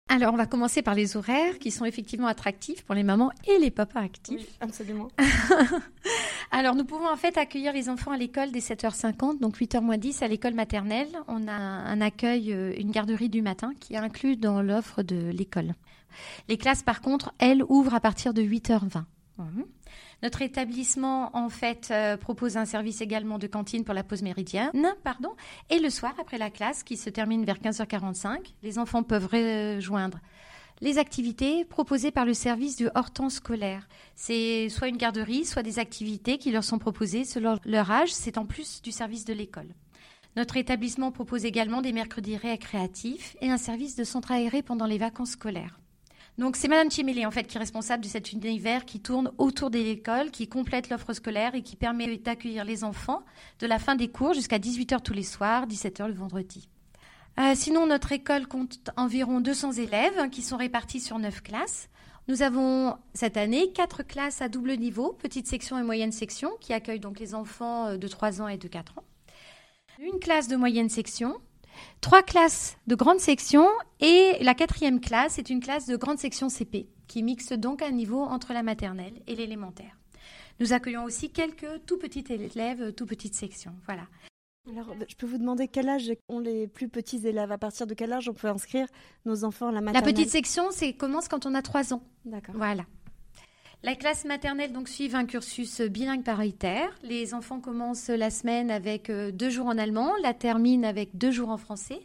Alors, 0.08 0.34
on 0.34 0.36
va 0.36 0.46
commencer 0.46 0.82
par 0.82 0.96
les 0.96 1.16
horaires 1.16 1.58
qui 1.60 1.70
sont 1.70 1.84
effectivement 1.84 2.26
attractifs 2.26 2.82
pour 2.84 2.96
les 2.96 3.04
mamans 3.04 3.30
et 3.46 3.58
les 3.60 3.70
papas 3.70 4.00
actifs. 4.00 4.40
Oui, 4.40 4.48
absolument. 4.60 5.08
Alors, 6.50 6.74
nous 6.74 6.84
pouvons 6.84 7.08
en 7.08 7.16
fait 7.16 7.38
accueillir 7.38 7.72
les 7.72 7.88
enfants 7.88 8.10
à 8.10 8.16
l'école 8.16 8.50
dès 8.50 8.58
7h50, 8.58 9.38
donc 9.38 9.56
8h 9.56 9.80
moins 9.80 9.98
10 9.98 10.22
à 10.22 10.28
l'école 10.28 10.54
maternelle. 10.54 11.08
On 11.28 11.46
a 11.46 11.52
un 11.52 12.00
accueil, 12.00 12.52
euh, 12.52 12.74
une 12.76 12.90
garderie 12.90 13.28
du 13.28 13.40
matin 13.40 13.72
qui 13.78 13.94
est 13.94 13.98
inclus 13.98 14.36
dans 14.36 14.62
l'offre 14.62 15.04
de 15.04 15.30
l'école. 15.30 15.74
Les 16.48 16.58
classes, 16.58 16.82
par 16.82 17.02
contre, 17.02 17.32
elles, 17.38 17.62
ouvrent 17.68 17.94
à 17.94 18.00
partir 18.00 18.34
de 18.34 18.42
8h20. 18.42 19.04
Mhm. 19.38 19.64
Notre 20.22 20.42
établissement, 20.42 21.34
en 21.34 21.48
fait, 21.48 21.88
euh, 21.90 22.16
propose 22.16 22.56
un 22.56 22.66
service 22.66 23.00
également 23.00 23.38
de 23.38 23.46
cantine 23.46 23.84
pour 23.84 23.94
la 23.94 24.04
pause 24.04 24.22
méridienne, 24.22 24.94
pardon, 25.02 25.30
et 25.70 25.78
le 25.78 25.88
soir, 25.88 26.14
après 26.20 26.36
la 26.36 26.50
classe, 26.50 26.82
qui 26.82 26.96
se 26.96 27.08
termine 27.08 27.44
vers 27.44 27.58
15h45, 27.58 28.52
les 28.62 28.78
enfants 28.78 29.02
peuvent 29.02 29.26
rejoindre 29.26 30.18
les 30.80 30.98
activités 30.98 31.64
proposées 31.64 32.10
par 32.10 32.24
le 32.24 32.34
service 32.34 32.76
du 32.76 32.88
hors-temps 32.94 33.28
scolaire. 33.28 33.86
C'est 34.14 34.68
soit 34.68 34.88
une 34.88 34.96
garderie, 34.96 35.44
soit 35.44 35.62
des 35.62 35.78
activités 35.78 36.38
qui 36.38 36.52
leur 36.52 36.64
sont 36.64 36.78
proposées 36.78 37.24
selon 37.24 37.58
leur 37.64 37.90
âge. 37.90 38.12
C'est 38.12 38.38
en 38.38 38.46
plus 38.46 38.80
du 38.82 38.92
service 38.92 39.24
de 39.24 39.34
l'école. 39.34 39.74
Notre 40.36 40.56
établissement 40.56 41.10
propose 41.10 41.44
également 41.44 41.82
des 41.82 41.92
mercredis 41.92 42.36
récréatifs 42.36 43.36
et 43.40 43.50
un 43.50 43.58
service 43.58 43.96
de 43.96 44.04
centre 44.04 44.32
aéré 44.32 44.62
pendant 44.62 44.86
les 44.86 44.98
vacances 44.98 45.32
scolaires. 45.32 45.79
Donc 46.40 46.56
c'est 46.56 46.68
Madame 46.68 46.90
Chimélé 46.90 47.26
en 47.26 47.30
fait 47.30 47.44
qui 47.44 47.58
est 47.58 47.60
responsable 47.60 48.02
de 48.02 48.08
cet 48.08 48.32
univers 48.32 48.86
qui 48.86 48.98
tourne 48.98 49.30
autour 49.36 49.68
de 49.68 49.78
l'école, 49.78 50.30
qui 50.30 50.48
complète 50.48 50.88
l'offre 50.88 51.12
scolaire 51.12 51.54
et 51.54 51.60
qui 51.60 51.76
permet 51.76 52.16
d'accueillir 52.16 52.64
les 52.64 52.82
enfants 52.82 53.22
de 53.58 53.66
la 53.66 53.78
fin 53.78 53.94
des 53.94 54.08
cours 54.08 54.32
jusqu'à 54.32 54.58
18h 54.58 55.02
tous 55.02 55.12
les 55.12 55.22
soirs, 55.22 55.66
17h 55.66 56.06
le 56.06 56.14
vendredi. 56.14 56.70
Euh, 57.38 57.52
sinon, 57.54 57.86
notre 57.86 58.12
école 58.12 58.46
compte 58.46 58.78
environ 58.96 59.42
200 59.42 59.72
élèves 59.72 60.30
qui 60.30 60.40
sont 60.40 60.56
répartis 60.56 61.00
sur 61.00 61.18
9 61.18 61.42
classes. 61.42 61.90
Nous 62.26 62.40
avons 62.40 62.96
cette 63.12 63.36
année 63.36 63.70
4 63.72 64.02
classes 64.02 64.40
à 64.40 64.48
double 64.48 64.78
niveau, 64.78 65.12
petite 65.12 65.46
section 65.46 65.78
et 65.78 65.82
moyenne 65.82 66.10
section, 66.10 66.52
qui 66.62 66.72
accueillent 66.72 67.00
donc 67.00 67.20
les 67.20 67.34
enfants 67.34 67.88
euh, 67.88 67.96
de 67.98 68.08
3 68.08 68.40
ans 68.40 68.48
et 68.48 68.56
de 68.56 68.66
4 68.66 68.96
ans. 68.96 69.04
Une 69.98 70.18
classe 70.18 70.48
de 70.48 70.56
moyenne 70.56 70.88
section, 70.88 71.36
trois 72.00 72.22
classes 72.22 72.76
de 72.86 72.94
grande 72.94 73.20
section 73.20 73.66
et 74.00 74.36
la 74.40 74.54
quatrième 74.54 75.00
classe 75.00 75.38
est 75.38 75.50
une 75.50 75.60
classe 75.60 75.86
de 75.86 75.96
grande 75.96 76.18
section 76.18 76.48
CP 76.48 76.88
qui 77.06 77.22
mixe 77.22 77.52
donc 77.52 77.82
un 77.82 77.90
niveau 77.90 78.22
entre 78.22 78.52
la 78.52 78.62
maternelle 78.62 79.14
et 79.26 79.34
l'élémentaire. 79.34 79.96
Nous 80.60 80.72
accueillons 80.72 81.04
aussi 81.04 81.30
quelques 81.30 81.84
tout 81.86 81.98
petits 81.98 82.24
élèves, 82.28 82.92
tout 82.92 83.06
petites 83.06 83.34
sections. 83.34 83.74
Voilà. 83.86 84.06
Alors, 84.70 84.94
je 85.08 85.14
peux 85.16 85.26
vous 85.26 85.38
demander 85.38 85.68
quel 85.68 85.88
âge 85.88 86.12
ont 86.28 86.38
les 86.38 86.68
plus 86.68 86.88
petits 86.88 87.26
élèves? 87.26 87.50
À 87.50 87.58
partir 87.58 87.86
de 87.86 87.94
quel 87.94 88.12
âge 88.12 88.28
on 88.28 88.34
peut 88.34 88.48
inscrire 88.48 88.86
nos 89.24 89.44
enfants 89.44 89.68
à 89.68 89.72
la 89.72 89.80
maternelle 89.80 90.06
La 90.06 90.12
petite 90.12 90.30
section, 90.30 90.64
c'est 90.70 90.92
commence 90.92 91.28
quand 91.28 91.46
on 91.46 91.54
a 91.54 91.62
3 91.62 91.94
ans. 91.94 92.02
D'accord. 92.26 92.54
Voilà. 92.56 92.84
La 93.82 93.94
classe 93.94 94.26
maternelle 94.26 94.72
donc 94.72 94.90
suit 94.90 95.10
un 95.14 95.24
cursus 95.24 95.80
bilingue 95.80 96.22
paritaire. 96.22 96.90
Les 97.02 97.32
enfants 97.32 97.60
commencent 97.60 98.08
la 98.10 98.28
semaine 98.28 98.70
avec 98.70 99.08
euh, 99.08 99.30
deux 99.32 99.48
jours 99.48 99.66
en 99.66 99.78
allemand, 99.78 100.12
la 100.22 100.34
terminent 100.34 100.86
avec 100.86 101.16
deux 101.16 101.30
jours 101.30 101.48
en 101.48 101.56
français. 101.56 102.00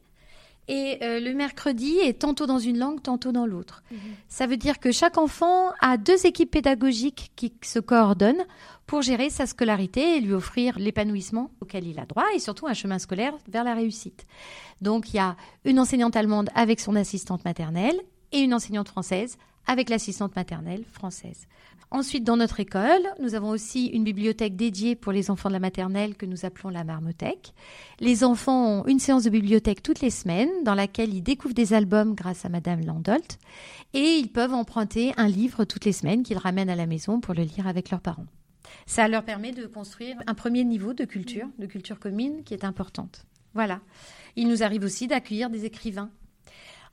Et 0.69 0.97
euh, 1.03 1.19
le 1.19 1.33
mercredi 1.33 1.97
est 1.97 2.19
tantôt 2.19 2.45
dans 2.45 2.59
une 2.59 2.79
langue, 2.79 3.01
tantôt 3.01 3.33
dans 3.33 3.45
l'autre. 3.45 3.83
Mhm. 3.91 3.97
Ça 4.29 4.47
veut 4.47 4.55
dire 4.55 4.79
que 4.79 4.93
chaque 4.93 5.17
enfant 5.17 5.73
a 5.81 5.97
deux 5.97 6.25
équipes 6.25 6.51
pédagogiques 6.51 7.31
qui 7.35 7.53
se 7.61 7.79
coordonnent 7.79 8.45
pour 8.87 9.01
gérer 9.01 9.29
sa 9.29 9.45
scolarité 9.45 10.15
et 10.15 10.21
lui 10.21 10.33
offrir 10.33 10.79
l'épanouissement 10.79 11.51
auquel 11.59 11.85
il 11.85 11.99
a 11.99 12.05
droit 12.05 12.25
et 12.33 12.39
surtout 12.39 12.67
un 12.67 12.73
chemin 12.73 12.99
scolaire 12.99 13.33
vers 13.49 13.65
la 13.65 13.73
réussite. 13.73 14.25
Donc 14.79 15.13
il 15.13 15.17
y 15.17 15.19
a 15.19 15.35
une 15.65 15.79
enseignante 15.79 16.15
allemande 16.15 16.49
avec 16.55 16.79
son 16.79 16.95
assistante 16.95 17.43
maternelle 17.43 17.99
et 18.31 18.39
une 18.39 18.53
enseignante 18.53 18.87
française 18.87 19.37
avec 19.67 19.89
l'assistante 19.89 20.35
maternelle 20.35 20.83
française. 20.91 21.47
Ensuite, 21.95 22.25
dans 22.25 22.35
notre 22.35 22.59
école, 22.59 23.07
nous 23.21 23.35
avons 23.35 23.51
aussi 23.51 23.85
une 23.85 24.03
bibliothèque 24.03 24.57
dédiée 24.57 24.97
pour 24.97 25.13
les 25.13 25.31
enfants 25.31 25.47
de 25.47 25.53
la 25.53 25.61
maternelle 25.61 26.17
que 26.17 26.25
nous 26.25 26.43
appelons 26.43 26.67
la 26.67 26.83
marmothèque. 26.83 27.53
Les 28.01 28.25
enfants 28.25 28.81
ont 28.81 28.85
une 28.85 28.99
séance 28.99 29.23
de 29.23 29.29
bibliothèque 29.29 29.81
toutes 29.81 30.01
les 30.01 30.09
semaines 30.09 30.49
dans 30.65 30.73
laquelle 30.73 31.13
ils 31.13 31.21
découvrent 31.21 31.53
des 31.53 31.71
albums 31.71 32.13
grâce 32.13 32.43
à 32.43 32.49
Madame 32.49 32.85
Landolt 32.85 33.39
et 33.93 34.17
ils 34.17 34.27
peuvent 34.29 34.53
emprunter 34.53 35.13
un 35.15 35.29
livre 35.29 35.63
toutes 35.63 35.85
les 35.85 35.93
semaines 35.93 36.23
qu'ils 36.23 36.37
ramènent 36.37 36.69
à 36.69 36.75
la 36.75 36.85
maison 36.85 37.21
pour 37.21 37.33
le 37.33 37.43
lire 37.43 37.65
avec 37.65 37.89
leurs 37.91 38.01
parents. 38.01 38.27
Ça 38.85 39.07
leur 39.07 39.23
permet 39.23 39.53
de 39.53 39.65
construire 39.65 40.17
un 40.27 40.33
premier 40.33 40.65
niveau 40.65 40.91
de 40.91 41.05
culture, 41.05 41.47
de 41.59 41.65
culture 41.65 41.97
commune 41.97 42.43
qui 42.43 42.53
est 42.53 42.65
importante. 42.65 43.25
Voilà. 43.53 43.79
Il 44.35 44.49
nous 44.49 44.63
arrive 44.63 44.83
aussi 44.83 45.07
d'accueillir 45.07 45.49
des 45.49 45.63
écrivains 45.63 46.09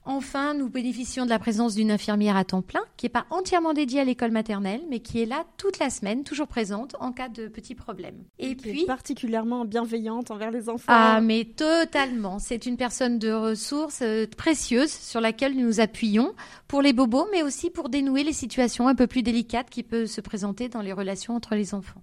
Enfin, 0.05 0.55
nous 0.55 0.69
bénéficions 0.69 1.25
de 1.25 1.31
la 1.31 1.39
présence 1.39 1.75
d'une 1.75 1.91
infirmière 1.91 2.37
à 2.37 2.45
temps 2.45 2.63
plein, 2.63 2.83
qui 2.97 3.07
n'est 3.07 3.11
pas 3.11 3.27
entièrement 3.31 3.73
dédiée 3.73 4.01
à 4.01 4.05
l'école 4.05 4.33
maternelle, 4.33 4.83
mais 4.91 5.01
qui 5.01 5.23
est 5.23 5.27
là 5.27 5.45
toute 5.57 5.79
la 5.79 5.91
semaine, 5.91 6.25
toujours 6.25 6.49
présente 6.49 6.97
en 6.99 7.13
cas 7.13 7.29
de 7.29 7.47
petits 7.47 7.75
problèmes. 7.75 8.25
Et 8.39 8.57
puis, 8.57 8.85
particulièrement 8.85 9.65
bienveillante 9.65 10.31
envers 10.31 10.51
les 10.51 10.69
enfants. 10.69 10.85
Ah, 10.89 11.21
mais 11.21 11.45
totalement. 11.45 12.39
C'est 12.39 12.67
une 12.67 12.77
personne 12.77 13.19
de 13.19 13.31
ressources 13.31 14.03
euh, 14.03 14.27
précieuse 14.37 14.91
sur 14.91 15.21
laquelle 15.21 15.57
nous 15.57 15.63
nous 15.67 15.81
appuyons 15.81 16.35
pour 16.67 16.83
les 16.83 16.93
bobos, 16.93 17.29
mais 17.31 17.43
aussi 17.43 17.71
pour 17.71 17.89
dénouer 17.89 18.25
les 18.25 18.33
situations 18.33 18.89
un 18.89 18.95
peu 18.95 19.07
plus 19.07 19.23
délicates 19.23 19.71
qui 19.71 19.83
peuvent 19.83 20.07
se 20.07 20.21
présenter 20.21 20.69
dans 20.69 20.83
les 20.83 20.93
relations 20.93 21.37
entre 21.37 21.55
les 21.55 21.75
enfants. 21.75 22.03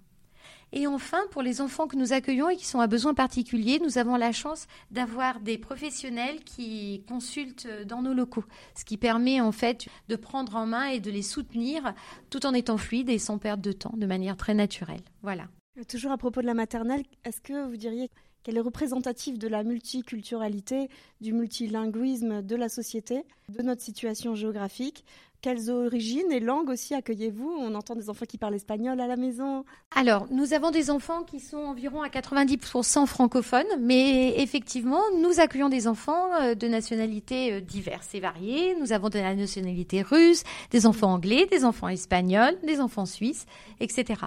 Et 0.72 0.88
enfin, 0.88 1.20
pour 1.32 1.42
les 1.42 1.62
enfants 1.62 1.88
que 1.88 1.96
nous 1.96 2.14
accueillons 2.14 2.50
et 2.50 2.56
qui 2.56 2.66
sont 2.66 2.80
à 2.80 2.88
besoins 2.88 3.14
particuliers, 3.14 3.80
nous 3.84 3.98
avons 3.98 4.16
la 4.16 4.32
chance 4.32 4.68
d'avoir 4.92 5.40
des 5.40 5.58
professionnels 5.58 6.44
qui 6.44 7.04
consultent 7.08 7.68
dans 7.86 8.02
nos 8.02 8.14
locaux, 8.14 8.46
ce 8.76 8.86
qui 8.86 8.98
permet 8.98 9.42
en 9.42 9.52
fait 9.52 9.88
de 10.10 10.16
prendre 10.16 10.56
en 10.56 10.68
main 10.68 10.86
et 10.86 11.00
de 11.00 11.10
les 11.10 11.24
soutenir 11.24 11.94
tout 12.30 12.46
en 12.46 12.54
étant 12.54 12.78
fluide 12.78 13.10
et 13.10 13.20
sans 13.20 13.38
perdre 13.40 13.64
de 13.64 13.72
temps, 13.72 13.94
de 13.96 14.06
manière 14.06 14.38
très 14.38 14.54
naturelle. 14.54 15.02
Voilà. 15.24 15.48
Toujours 15.88 16.12
à 16.12 16.18
propos 16.18 16.42
de 16.42 16.46
la 16.46 16.54
maternelle, 16.54 17.04
est-ce 17.24 17.42
que 17.42 17.68
vous 17.68 17.78
diriez 17.78 18.10
qu'elle 18.44 18.58
est 18.58 18.62
représentative 18.62 19.38
de 19.38 19.48
la 19.48 19.64
multiculturalité, 19.64 20.90
du 21.20 21.34
multilinguisme 21.34 22.42
de 22.42 22.56
la 22.56 22.70
société, 22.70 23.24
de 23.50 23.62
notre 23.62 23.82
situation 23.82 24.36
géographique 24.36 25.04
quelles 25.42 25.70
origines 25.70 26.32
et 26.32 26.40
langues 26.40 26.70
aussi 26.70 26.94
accueillez-vous 26.94 27.50
On 27.60 27.74
entend 27.76 27.96
des 27.96 28.10
enfants 28.10 28.26
qui 28.28 28.38
parlent 28.38 28.56
espagnol 28.56 29.00
à 29.00 29.08
la 29.08 29.16
maison. 29.16 29.64
Alors, 29.96 30.28
nous 30.32 30.54
avons 30.54 30.70
des 30.72 30.92
enfants 30.92 31.24
qui 31.24 31.40
sont 31.40 31.58
environ 31.58 32.02
à 32.02 32.10
90% 32.10 33.06
francophones, 33.06 33.66
mais 33.80 34.40
effectivement, 34.42 35.02
nous 35.22 35.40
accueillons 35.40 35.70
des 35.70 35.88
enfants 35.88 36.34
euh, 36.42 36.56
de 36.56 36.68
nationalités 36.68 37.54
euh, 37.54 37.62
diverses 37.62 38.14
et 38.14 38.20
variées. 38.20 38.76
Nous 38.80 38.92
avons 38.92 39.10
de 39.10 39.18
la 39.18 39.34
nationalité 39.34 40.02
russe, 40.02 40.44
des 40.72 40.86
enfants 40.86 41.14
anglais, 41.14 41.48
des 41.50 41.64
enfants 41.64 41.88
espagnols, 41.88 42.58
des 42.66 42.82
enfants 42.82 43.06
suisses, 43.06 43.46
etc. 43.80 44.22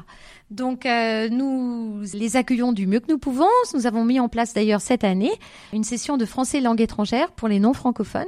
Donc, 0.50 0.86
euh, 0.86 1.28
nous 1.28 2.02
les 2.14 2.36
accueillons 2.36 2.72
du 2.72 2.86
mieux 2.86 3.00
que 3.00 3.10
nous 3.10 3.18
pouvons. 3.18 3.48
Nous 3.74 3.86
avons 3.86 4.04
mis 4.04 4.18
en 4.18 4.28
place 4.28 4.54
d'ailleurs 4.54 4.80
cette 4.80 5.04
année 5.04 5.32
une 5.72 5.84
session 5.84 6.16
de 6.16 6.24
français 6.24 6.60
langue 6.60 6.80
étrangère 6.80 7.32
pour 7.32 7.48
les 7.48 7.60
non 7.60 7.74
francophones. 7.74 8.24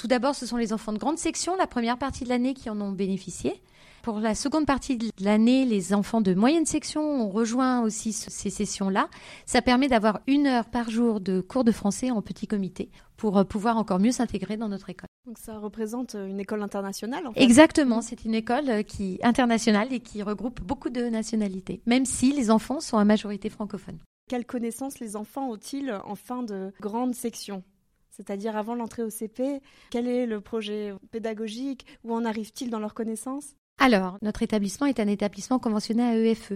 Tout 0.00 0.06
d'abord, 0.06 0.34
ce 0.34 0.46
sont 0.46 0.56
les 0.56 0.72
enfants 0.72 0.94
de 0.94 0.98
grande 0.98 1.18
section, 1.18 1.56
la 1.56 1.66
première 1.66 1.98
partie 1.98 2.19
de 2.24 2.30
l'année, 2.30 2.54
qui 2.54 2.70
en 2.70 2.80
ont 2.80 2.92
bénéficié. 2.92 3.62
Pour 4.02 4.18
la 4.18 4.34
seconde 4.34 4.64
partie 4.64 4.96
de 4.96 5.10
l'année, 5.20 5.66
les 5.66 5.92
enfants 5.92 6.22
de 6.22 6.32
moyenne 6.32 6.64
section 6.64 7.02
ont 7.02 7.28
rejoint 7.28 7.82
aussi 7.82 8.14
ces 8.14 8.48
sessions-là. 8.48 9.08
Ça 9.44 9.60
permet 9.60 9.88
d'avoir 9.88 10.20
une 10.26 10.46
heure 10.46 10.64
par 10.64 10.88
jour 10.88 11.20
de 11.20 11.42
cours 11.42 11.64
de 11.64 11.72
français 11.72 12.10
en 12.10 12.22
petit 12.22 12.46
comité 12.46 12.88
pour 13.18 13.36
euh, 13.36 13.44
pouvoir 13.44 13.76
encore 13.76 13.98
mieux 13.98 14.12
s'intégrer 14.12 14.56
dans 14.56 14.68
notre 14.70 14.88
école. 14.88 15.08
Donc 15.26 15.36
ça 15.36 15.58
représente 15.58 16.14
euh, 16.14 16.26
une 16.26 16.40
école 16.40 16.62
internationale 16.62 17.26
en 17.26 17.32
fait. 17.32 17.42
Exactement, 17.42 18.00
c'est 18.00 18.24
une 18.24 18.34
école 18.34 18.70
euh, 18.70 18.82
qui 18.82 19.18
internationale 19.22 19.92
et 19.92 20.00
qui 20.00 20.22
regroupe 20.22 20.62
beaucoup 20.62 20.88
de 20.88 21.02
nationalités, 21.02 21.82
même 21.84 22.06
si 22.06 22.32
les 22.32 22.50
enfants 22.50 22.80
sont 22.80 22.96
à 22.96 23.04
majorité 23.04 23.50
francophone. 23.50 23.98
Quelles 24.30 24.46
connaissances 24.46 24.98
les 24.98 25.16
enfants 25.16 25.50
ont-ils 25.50 25.92
en 26.04 26.14
fin 26.14 26.42
de 26.42 26.72
grande 26.80 27.14
section? 27.14 27.62
C'est-à-dire 28.10 28.56
avant 28.56 28.74
l'entrée 28.74 29.02
au 29.02 29.10
CP, 29.10 29.60
quel 29.90 30.06
est 30.06 30.26
le 30.26 30.40
projet 30.40 30.92
pédagogique 31.10 31.86
Où 32.04 32.14
en 32.14 32.24
arrive-t-il 32.24 32.70
dans 32.70 32.78
leurs 32.78 32.94
connaissances 32.94 33.54
alors, 33.82 34.18
notre 34.20 34.42
établissement 34.42 34.86
est 34.86 35.00
un 35.00 35.08
établissement 35.08 35.58
conventionné 35.58 36.02
à 36.02 36.14
EFE. 36.14 36.52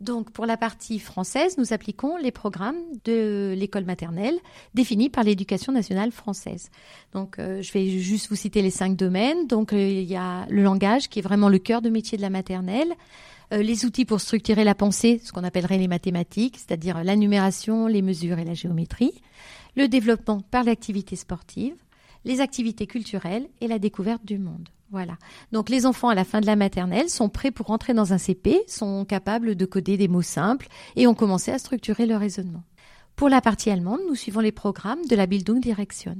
Donc, 0.00 0.30
pour 0.30 0.46
la 0.46 0.56
partie 0.56 1.00
française, 1.00 1.58
nous 1.58 1.72
appliquons 1.72 2.16
les 2.16 2.30
programmes 2.30 2.78
de 3.04 3.52
l'école 3.58 3.84
maternelle 3.84 4.38
définis 4.74 5.10
par 5.10 5.24
l'éducation 5.24 5.72
nationale 5.72 6.12
française. 6.12 6.70
Donc, 7.12 7.40
euh, 7.40 7.62
je 7.62 7.72
vais 7.72 7.88
juste 7.88 8.28
vous 8.28 8.36
citer 8.36 8.62
les 8.62 8.70
cinq 8.70 8.94
domaines. 8.94 9.48
Donc, 9.48 9.72
euh, 9.72 9.88
il 9.88 10.04
y 10.04 10.14
a 10.14 10.46
le 10.50 10.62
langage 10.62 11.08
qui 11.08 11.18
est 11.18 11.22
vraiment 11.22 11.48
le 11.48 11.58
cœur 11.58 11.82
de 11.82 11.90
métier 11.90 12.16
de 12.16 12.22
la 12.22 12.30
maternelle. 12.30 12.94
Euh, 13.52 13.60
les 13.60 13.84
outils 13.84 14.04
pour 14.04 14.20
structurer 14.20 14.62
la 14.62 14.76
pensée, 14.76 15.20
ce 15.24 15.32
qu'on 15.32 15.42
appellerait 15.42 15.78
les 15.78 15.88
mathématiques, 15.88 16.58
c'est-à-dire 16.58 17.02
la 17.02 17.16
numération, 17.16 17.88
les 17.88 18.02
mesures 18.02 18.38
et 18.38 18.44
la 18.44 18.54
géométrie 18.54 19.20
le 19.76 19.88
développement 19.88 20.40
par 20.40 20.64
l'activité 20.64 21.16
sportive, 21.16 21.76
les 22.24 22.40
activités 22.40 22.86
culturelles 22.86 23.48
et 23.60 23.68
la 23.68 23.78
découverte 23.78 24.24
du 24.24 24.38
monde. 24.38 24.68
Voilà. 24.90 25.18
Donc 25.52 25.68
les 25.68 25.84
enfants 25.84 26.08
à 26.08 26.14
la 26.14 26.24
fin 26.24 26.40
de 26.40 26.46
la 26.46 26.56
maternelle 26.56 27.10
sont 27.10 27.28
prêts 27.28 27.50
pour 27.50 27.70
entrer 27.70 27.92
dans 27.92 28.12
un 28.12 28.18
CP, 28.18 28.62
sont 28.66 29.04
capables 29.04 29.54
de 29.54 29.66
coder 29.66 29.96
des 29.96 30.08
mots 30.08 30.22
simples 30.22 30.68
et 30.96 31.06
ont 31.06 31.14
commencé 31.14 31.50
à 31.50 31.58
structurer 31.58 32.06
leur 32.06 32.20
raisonnement. 32.20 32.62
Pour 33.14 33.28
la 33.28 33.40
partie 33.40 33.70
allemande, 33.70 34.00
nous 34.08 34.14
suivons 34.14 34.40
les 34.40 34.52
programmes 34.52 35.04
de 35.06 35.16
la 35.16 35.26
Bildung 35.26 35.60
Direction. 35.60 36.16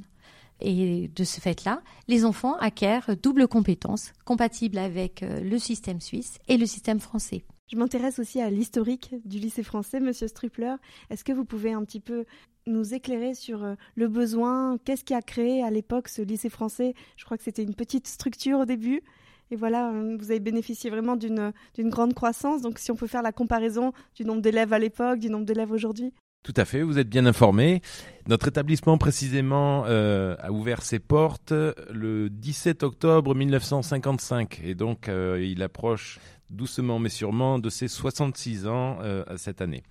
Et 0.61 1.09
de 1.15 1.25
ce 1.25 1.41
fait-là, 1.41 1.81
les 2.09 2.25
enfants 2.25 2.57
acquièrent 2.57 3.17
double 3.23 3.47
compétence 3.47 4.13
compatible 4.25 4.79
avec 4.79 5.23
euh, 5.23 5.41
le 5.41 5.59
système 5.59 6.01
suisse 6.01 6.39
et 6.49 6.57
le 6.57 6.67
système 6.67 6.99
français. 6.99 7.45
Je 7.71 7.77
m'intéresse 7.77 8.19
aussi 8.19 8.41
à 8.41 8.51
l'historique 8.51 9.15
du 9.25 9.39
lycée 9.39 9.63
français, 9.63 10.01
Monsieur 10.01 10.27
Strupler. 10.27 10.75
Est-ce 11.11 11.23
que 11.23 11.33
vous 11.33 11.45
pouvez 11.45 11.73
un 11.73 11.85
petit 11.85 12.01
peu 12.01 12.25
nous 12.69 12.95
éclairer 12.95 13.35
sur 13.35 13.65
euh, 13.65 13.75
le 13.95 14.09
besoin 14.09 14.79
Qu'est-ce 14.85 15.05
qui 15.05 15.15
a 15.15 15.23
créé 15.23 15.63
à 15.63 15.71
l'époque 15.71 16.09
ce 16.09 16.23
lycée 16.23 16.51
français 16.51 16.95
Je 17.17 17.25
crois 17.25 17.37
que 17.37 17.43
c'était 17.43 17.63
une 17.63 17.75
petite 17.75 18.07
structure 18.07 18.61
au 18.61 18.65
début. 18.65 19.03
Et 19.51 19.57
voilà, 19.57 19.93
vous 20.19 20.31
avez 20.31 20.41
bénéficié 20.41 20.91
vraiment 20.91 21.17
d'une 21.17 21.53
grande 21.79 22.13
croissance. 22.13 22.61
Donc 22.61 22.79
si 22.79 22.91
on 22.91 22.97
peut 22.97 23.07
faire 23.07 23.23
la 23.23 23.33
comparaison 23.33 23.93
du 24.15 24.27
nombre 24.27 24.43
d'élèves 24.43 24.75
à 24.75 24.79
l'époque, 24.79 25.19
du 25.19 25.31
nombre 25.31 25.47
d'élèves 25.47 25.73
aujourd'hui. 25.73 26.13
Tout 26.43 26.55
à 26.57 26.65
fait, 26.65 26.83
vous 26.83 26.99
êtes 26.99 27.09
bien 27.09 27.27
informé. 27.27 27.83
Notre 28.27 28.49
établissement 28.49 28.97
précisément 28.97 29.85
euh, 29.87 30.37
a 30.39 30.51
ouvert 30.51 30.83
ses 30.83 30.99
portes 30.99 31.53
le 31.53 32.31
17 32.31 32.85
octobre 32.85 33.35
1955 33.35 34.61
et 34.65 34.75
donc 34.75 35.09
euh, 35.09 35.45
il 35.45 35.63
approche 35.63 36.19
doucement 36.49 36.99
mais 36.99 37.11
sûrement 37.11 37.59
de 37.59 37.69
ses 37.69 37.89
66 37.89 38.67
ans 38.67 38.99
euh, 39.03 39.25
cette 39.37 39.61
année. 39.61 39.83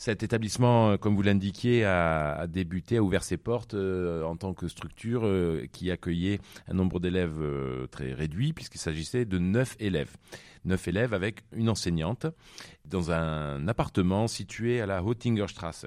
Cet 0.00 0.22
établissement, 0.22 0.96
comme 0.96 1.16
vous 1.16 1.22
l'indiquiez, 1.22 1.84
a, 1.84 2.46
débuté, 2.46 2.98
a 2.98 3.02
ouvert 3.02 3.24
ses 3.24 3.36
portes 3.36 3.74
en 3.74 4.36
tant 4.36 4.54
que 4.54 4.68
structure 4.68 5.28
qui 5.72 5.90
accueillait 5.90 6.38
un 6.68 6.74
nombre 6.74 7.00
d'élèves 7.00 7.42
très 7.90 8.12
réduit, 8.12 8.52
puisqu'il 8.52 8.78
s'agissait 8.78 9.24
de 9.24 9.38
9 9.38 9.74
élèves 9.80 10.16
neuf 10.64 10.86
élèves 10.88 11.14
avec 11.14 11.42
une 11.52 11.68
enseignante 11.68 12.26
dans 12.84 13.10
un 13.10 13.66
appartement 13.68 14.28
situé 14.28 14.80
à 14.80 14.86
la 14.86 15.02
Hottingerstrasse. 15.02 15.86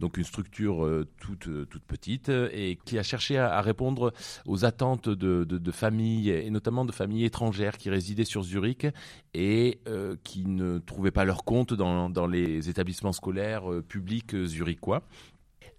Donc 0.00 0.16
une 0.16 0.24
structure 0.24 0.84
euh, 0.84 1.06
toute, 1.20 1.46
euh, 1.46 1.66
toute 1.66 1.82
petite 1.82 2.30
et 2.30 2.78
qui 2.84 2.98
a 2.98 3.02
cherché 3.02 3.36
à, 3.38 3.60
répondre 3.60 4.12
aux 4.46 4.64
attentes 4.64 5.10
de, 5.10 5.70
familles 5.70 6.30
et 6.30 6.50
notamment 6.50 6.84
de 6.84 6.92
familles 6.92 7.26
étrangères 7.26 7.76
qui 7.76 7.90
résidaient 7.90 8.24
sur 8.24 8.42
Zurich 8.42 8.86
et 9.34 9.78
euh, 9.86 10.16
qui 10.24 10.46
ne 10.46 10.78
trouvaient 10.78 11.10
pas 11.10 11.24
leur 11.24 11.44
compte 11.44 11.74
dans, 11.74 12.08
dans 12.08 12.26
les 12.26 12.68
établissements 12.70 13.12
scolaires 13.12 13.64
publics 13.86 14.34
zurichois. 14.46 15.02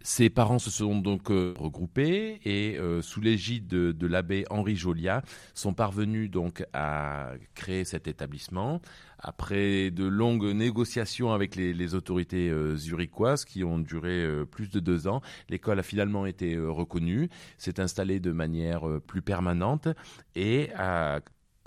Ses 0.03 0.31
parents 0.31 0.57
se 0.57 0.71
sont 0.71 0.99
donc 0.99 1.29
euh, 1.29 1.53
regroupés 1.59 2.39
et 2.43 2.77
euh, 2.79 3.03
sous 3.03 3.21
l'égide 3.21 3.67
de, 3.67 4.07
l'abbé 4.07 4.45
Henri 4.49 4.75
Jolia 4.75 5.21
sont 5.53 5.73
parvenus 5.73 6.31
donc 6.31 6.65
à 6.73 7.33
créer 7.53 7.85
cet 7.85 8.07
établissement 8.07 8.81
après 9.19 9.91
de 9.91 10.05
longues 10.05 10.55
négociations 10.55 11.31
avec 11.31 11.55
les, 11.55 11.93
autorités 11.93 12.49
euh, 12.49 12.75
zurichoises 12.75 13.45
qui 13.45 13.63
ont 13.63 13.77
duré 13.77 14.27
plus 14.49 14.71
de 14.71 14.79
deux 14.79 15.07
ans. 15.07 15.21
L'école 15.49 15.79
a 15.79 15.83
finalement 15.83 16.25
été 16.25 16.57
reconnue, 16.57 17.29
s'est 17.59 17.79
installée 17.79 18.19
de 18.19 18.31
manière 18.31 18.81
plus 19.05 19.21
permanente 19.21 19.87
et 20.35 20.69
a 20.75 21.21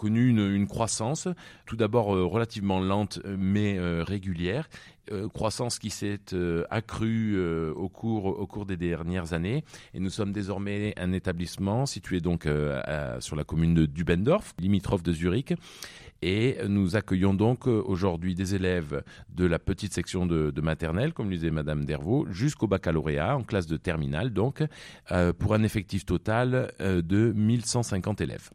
connu 0.05 0.29
une, 0.29 0.67
croissance, 0.67 1.29
tout 1.65 1.77
d'abord 1.77 2.09
relativement 2.09 2.79
lente 2.79 3.21
mais 3.25 3.79
régulière, 4.03 4.69
euh, 5.13 5.29
croissance 5.29 5.79
qui 5.79 5.91
s'est 5.91 6.33
euh, 6.33 6.65
accrue 6.71 7.35
euh, 7.37 7.75
au, 7.75 7.91
cours, 7.91 8.65
des 8.65 8.79
dernières 8.79 9.35
années. 9.35 9.63
Et 9.93 10.01
nous 10.01 10.09
sommes 10.09 10.33
désormais 10.33 10.95
un 10.97 11.13
établissement 11.13 11.85
situé 11.85 12.21
donc 12.21 12.49
sur 13.21 13.37
la 13.37 13.45
commune 13.45 13.75
de 13.75 13.87
Dubendorf, 13.87 14.55
limitrophe 14.59 15.03
de 15.03 15.13
Zurich. 15.13 15.55
Et 16.23 16.57
nous 16.67 16.97
accueillons 16.97 17.35
donc 17.35 17.67
aujourd'hui 17.67 18.35
des 18.35 18.55
élèves 18.55 19.03
de 19.29 19.45
la 19.45 19.59
petite 19.59 19.93
section 19.93 20.25
de, 20.25 20.51
de 20.51 20.61
maternelle, 20.63 21.13
comme 21.13 21.29
le 21.29 21.37
disait 21.37 21.51
Madame 21.51 21.85
Dervaux, 21.85 22.27
jusqu'au 22.31 22.67
baccalauréat, 22.67 23.37
en 23.37 23.43
classe 23.43 23.67
de 23.67 23.77
terminale, 23.77 24.31
donc, 24.33 24.63
pour 25.39 25.55
un 25.55 25.63
effectif 25.63 26.07
total 26.07 26.73
de 26.81 27.33
1150 27.35 28.23
élèves. 28.23 28.51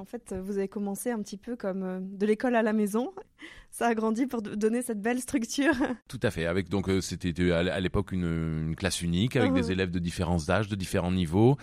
En 0.00 0.06
fait, 0.06 0.34
vous 0.34 0.56
avez 0.56 0.66
commencé 0.66 1.10
un 1.10 1.18
petit 1.20 1.36
peu 1.36 1.56
comme 1.56 1.82
euh, 1.82 1.98
de 2.00 2.24
l'école 2.24 2.56
à 2.56 2.62
la 2.62 2.72
maison. 2.72 3.12
Ça 3.70 3.86
a 3.86 3.94
grandi 3.94 4.26
pour 4.26 4.40
donner 4.40 4.80
cette 4.80 5.02
belle 5.02 5.20
structure. 5.20 5.74
Tout 6.08 6.18
à 6.22 6.30
fait. 6.30 6.46
Avec 6.46 6.70
donc 6.70 6.88
euh, 6.88 7.02
c'était 7.02 7.34
euh, 7.42 7.70
à 7.70 7.80
l'époque 7.80 8.10
une, 8.12 8.74
classe 8.76 9.02
unique 9.02 9.36
avec 9.36 9.52
des 9.52 9.70
élèves 9.70 9.90
de 9.90 9.98
différents 9.98 10.48
âges, 10.48 10.68
de 10.68 10.74
différents 10.74 11.12
niveaux, 11.12 11.58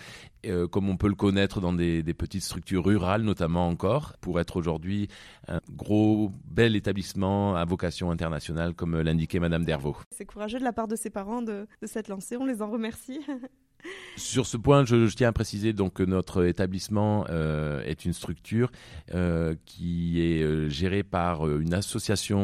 comme 0.70 0.88
on 0.88 0.96
peut 0.96 1.08
le 1.08 1.16
connaître 1.16 1.60
dans 1.60 1.72
des, 1.72 2.02
petites 2.14 2.44
structures 2.44 2.84
rurales 2.84 3.22
notamment 3.22 3.68
encore, 3.68 4.16
pour 4.20 4.38
être 4.40 4.56
aujourd'hui 4.56 5.08
un 5.48 5.60
gros 5.70 6.30
bel 6.44 6.76
établissement 6.76 7.56
à 7.56 7.64
vocation 7.64 8.10
internationale 8.10 8.74
comme 8.74 9.00
l'indiquait 9.00 9.40
Madame 9.40 9.64
Dervaux. 9.64 9.96
C'est 10.12 10.24
courageux 10.24 10.60
de 10.60 10.64
la 10.64 10.72
part 10.72 10.88
de 10.88 10.96
ses 10.96 11.10
parents 11.10 11.42
de, 11.42 11.66
de 11.82 11.86
s'être 11.86 12.08
lancés. 12.08 12.36
On 12.36 12.46
les 12.46 12.62
en 12.62 12.70
remercie. 12.70 13.20
Sur 14.16 14.46
ce 14.46 14.56
point, 14.56 14.84
je, 14.84 15.06
tiens 15.14 15.28
à 15.28 15.32
préciser 15.32 15.72
donc 15.72 15.94
que 15.94 16.02
notre 16.02 16.44
établissement 16.44 17.24
euh, 17.30 17.82
est 17.84 18.04
une 18.04 18.12
structure 18.12 18.70
euh, 19.14 19.54
qui 19.64 20.20
est 20.20 20.42
euh, 20.42 20.68
gérée 20.68 21.04
par 21.04 21.48
une 21.48 21.72
association 21.72 22.38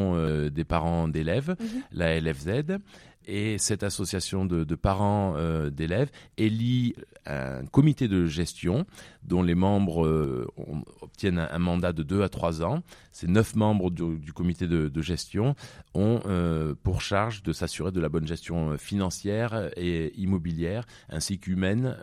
des 0.48 0.64
parents 0.64 1.08
d'élèves, 1.08 1.56
mhm. 1.58 1.82
la 1.92 2.20
LFZ, 2.20 2.78
et 3.26 3.58
cette 3.58 3.82
association 3.82 4.44
de, 4.44 4.74
parents 4.74 5.34
euh, 5.36 5.70
d'élèves 5.70 6.10
élit 6.36 6.94
un 7.26 7.64
comité 7.66 8.08
de 8.08 8.26
gestion 8.26 8.84
dont 9.22 9.42
les 9.42 9.54
membres 9.54 10.04
euh, 10.04 10.46
obtiennent 11.00 11.38
un, 11.38 11.58
mandat 11.58 11.92
de 11.92 12.02
2 12.02 12.22
à 12.22 12.28
3 12.28 12.62
ans. 12.62 12.82
Ces 13.12 13.26
neuf 13.26 13.54
membres 13.54 13.90
du, 13.90 14.32
comité 14.32 14.66
de, 14.66 15.02
gestion 15.02 15.54
ont 15.94 16.20
euh, 16.26 16.74
pour 16.82 17.00
charge 17.00 17.42
de 17.42 17.52
s'assurer 17.52 17.92
de 17.92 18.00
la 18.00 18.08
bonne 18.08 18.26
gestion 18.26 18.76
financière 18.76 19.70
et 19.76 20.12
immobilière 20.20 20.86
ainsi 21.08 21.38
qu'humaine 21.38 21.96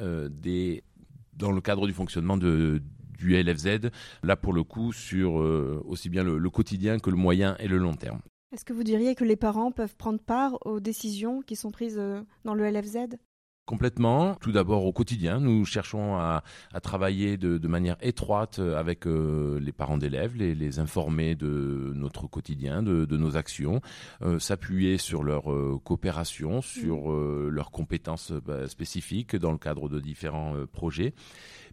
dans 1.36 1.52
le 1.52 1.62
cadre 1.62 1.88
du 1.88 1.94
fonctionnement 1.94 2.38
du 2.38 2.82
LFZ, 3.22 3.90
là 4.24 4.36
pour 4.36 4.54
le 4.54 4.64
coup 4.64 4.94
sur 4.94 5.34
aussi 5.86 6.10
bien 6.10 6.24
le, 6.24 6.50
quotidien 6.50 7.00
que 7.00 7.10
le 7.10 7.18
moyen 7.18 7.56
et 7.60 7.68
le 7.68 7.78
long 7.78 7.94
terme. 7.94 8.22
Est-ce 8.54 8.66
que 8.66 8.74
vous 8.74 8.84
diriez 8.84 9.16
que 9.16 9.24
les 9.24 9.38
parents 9.38 9.72
peuvent 9.72 9.96
prendre 9.96 10.20
part 10.20 10.58
aux 10.66 10.82
décisions 10.82 11.42
qui 11.42 11.56
sont 11.56 11.72
prises 11.72 11.98
euh, 11.98 12.22
dans 12.44 12.54
le 12.54 12.70
LFZ 12.70 13.16
Complètement. 13.66 14.36
Tout 14.42 14.52
d'abord 14.52 14.86
au 14.86 14.92
quotidien, 14.92 15.40
nous 15.40 15.64
cherchons 15.64 16.18
à, 16.18 16.44
travailler 16.84 17.38
de, 17.38 17.66
manière 17.70 17.96
étroite 18.02 18.60
avec 18.60 19.08
euh, 19.08 19.58
les 19.62 19.72
parents 19.72 19.98
d'élèves, 19.98 20.36
les, 20.36 20.80
informer 20.80 21.36
de 21.36 21.94
notre 21.96 22.28
quotidien, 22.28 22.84
de, 22.84 23.06
nos 23.16 23.38
actions, 23.38 23.80
euh, 24.22 24.40
s'appuyer 24.40 24.98
sur 24.98 25.24
leur 25.24 25.44
coopération, 25.86 26.62
sur 26.62 27.10
mmh. 27.10 27.48
leurs 27.48 27.72
compétences 27.72 28.34
bah, 28.34 28.68
spécifiques 28.68 29.38
dans 29.38 29.54
le 29.54 29.60
cadre 29.60 29.88
de 29.88 30.02
différents 30.02 30.56
projets 30.74 31.14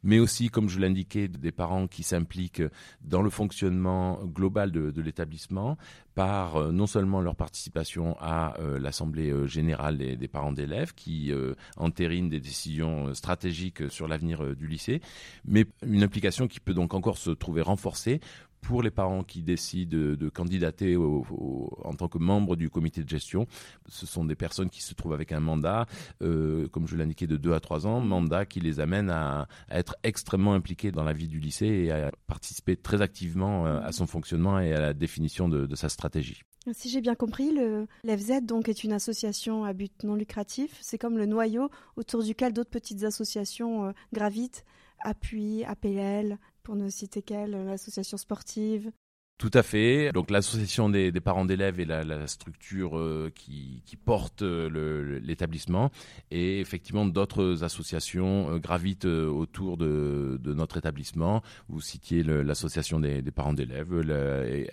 mais 0.03 0.19
aussi, 0.19 0.49
comme 0.49 0.69
je 0.69 0.79
l'indiquais, 0.79 1.29
des 1.29 1.53
parents 1.53 1.87
qui 1.87 2.03
s'impliquent 2.03 2.63
dans 3.03 3.23
le 3.23 3.31
fonctionnement 3.31 4.21
global 4.25 4.71
de, 4.71 5.01
l'établissement 5.01 5.77
par 6.15 6.57
euh, 6.57 6.73
non 6.73 6.89
seulement 6.89 7.21
leur 7.21 7.37
participation 7.37 8.17
à 8.19 8.59
euh, 8.59 8.81
l'Assemblée 8.81 9.31
euh, 9.31 9.47
générale 9.47 9.97
des, 9.99 10.29
parents 10.29 10.53
d'élèves 10.53 10.93
qui 10.95 11.33
entérinent 11.77 12.29
des 12.29 12.41
décisions 12.41 13.15
stratégiques 13.15 13.91
sur 13.91 14.09
l'avenir 14.09 14.55
du 14.55 14.67
lycée, 14.67 15.01
mais 15.45 15.65
une 15.83 16.03
implication 16.03 16.49
qui 16.49 16.61
peut 16.61 16.75
donc 16.75 16.93
encore 16.93 17.17
se 17.17 17.31
trouver 17.31 17.63
renforcée 17.63 18.21
pour 18.61 18.83
les 18.83 18.91
parents 18.91 19.23
qui 19.23 19.43
décident 19.43 19.97
de, 19.97 20.29
candidater 20.29 20.97
en 20.97 21.95
tant 21.95 22.09
que 22.09 22.19
membre 22.19 22.57
du 22.57 22.71
comité 22.71 23.03
de 23.03 23.09
gestion. 23.09 23.47
Ce 23.89 24.07
sont 24.07 24.25
des 24.25 24.35
personnes 24.35 24.71
qui 24.71 24.83
se 24.83 24.95
trouvent 24.95 25.13
avec 25.13 25.33
un 25.33 25.41
mandat, 25.41 25.87
euh, 26.23 26.69
comme 26.69 26.87
je 26.87 26.97
l'indiquais, 26.97 27.27
de 27.27 27.37
2 27.37 27.53
à 27.53 27.61
3 27.61 27.87
ans, 27.87 28.01
mandat 28.01 28.47
qui 28.47 28.61
les 28.61 28.81
amène 28.81 29.11
à, 29.11 29.49
être 29.71 29.97
extrêmement 30.03 30.55
impliqués 30.55 30.93
dans 30.93 31.05
la 31.05 31.13
vie 31.13 31.29
du 31.29 31.41
lycée 31.41 31.67
et 31.67 31.93
à 31.93 32.11
participer 32.27 32.77
très 32.77 33.03
activement 33.03 33.67
euh, 33.67 33.81
à 33.81 33.93
son 33.93 34.07
fonctionnement 34.07 34.59
et 34.61 34.73
à 34.73 34.81
la 34.81 34.93
définition 34.93 35.49
de, 35.49 35.75
sa 35.75 35.89
stratégie. 35.89 36.43
Si 36.73 36.91
j'ai 36.91 37.01
bien 37.01 37.15
compris, 37.15 37.53
le 37.53 37.87
l'FZ 38.05 38.43
donc 38.43 38.69
est 38.69 38.83
une 38.83 38.93
association 38.93 39.65
à 39.65 39.73
but 39.73 40.03
non 40.03 40.17
lucratif. 40.17 40.77
C'est 40.81 40.99
comme 40.99 41.17
le 41.17 41.25
noyau 41.25 41.71
autour 41.97 42.23
duquel 42.23 42.53
d'autres 42.53 42.71
petites 42.71 43.05
associations 43.05 43.87
euh, 43.87 43.93
gravitent, 44.13 44.65
Appui, 45.05 45.65
APL, 45.65 46.39
pour 46.69 46.77
ne 46.77 46.91
citer 46.91 47.23
qu'elle, 47.23 47.53
l'association 47.53 48.19
sportive. 48.19 48.93
Tout 49.39 49.51
à 49.55 49.63
fait. 49.63 50.13
Donc 50.13 50.31
l'association 50.31 50.91
des, 50.91 51.11
parents 51.13 51.47
d'élèves 51.47 51.81
est 51.81 51.87
la, 51.87 52.27
structure 52.27 52.99
euh, 52.99 53.33
qui, 53.35 53.83
porte 54.05 54.43
euh, 54.43 55.19
l'établissement 55.23 55.91
et 56.31 56.61
effectivement 56.61 57.07
d'autres 57.07 57.65
associations 57.65 58.51
euh, 58.51 58.59
gravitent 58.59 59.07
autour 59.07 59.79
de, 59.79 60.39
notre 60.45 60.77
établissement. 60.77 61.43
Vous 61.71 61.81
citiez 61.81 62.23
l'association 62.23 63.01
des, 63.01 63.23
parents 63.31 63.55
d'élèves 63.55 63.95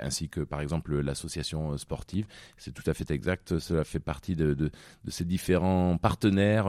ainsi 0.01 0.27
que 0.27 0.41
par 0.41 0.60
exemple 0.60 0.99
l'association 0.99 1.77
sportive. 1.77 2.27
C'est 2.58 2.73
tout 2.73 2.84
à 2.88 2.93
fait 2.93 3.10
exact. 3.10 3.58
Cela 3.58 3.86
fait 3.86 4.01
partie 4.01 4.36
de, 4.36 4.69
ces 5.08 5.23
différents 5.23 5.97
partenaires 5.97 6.67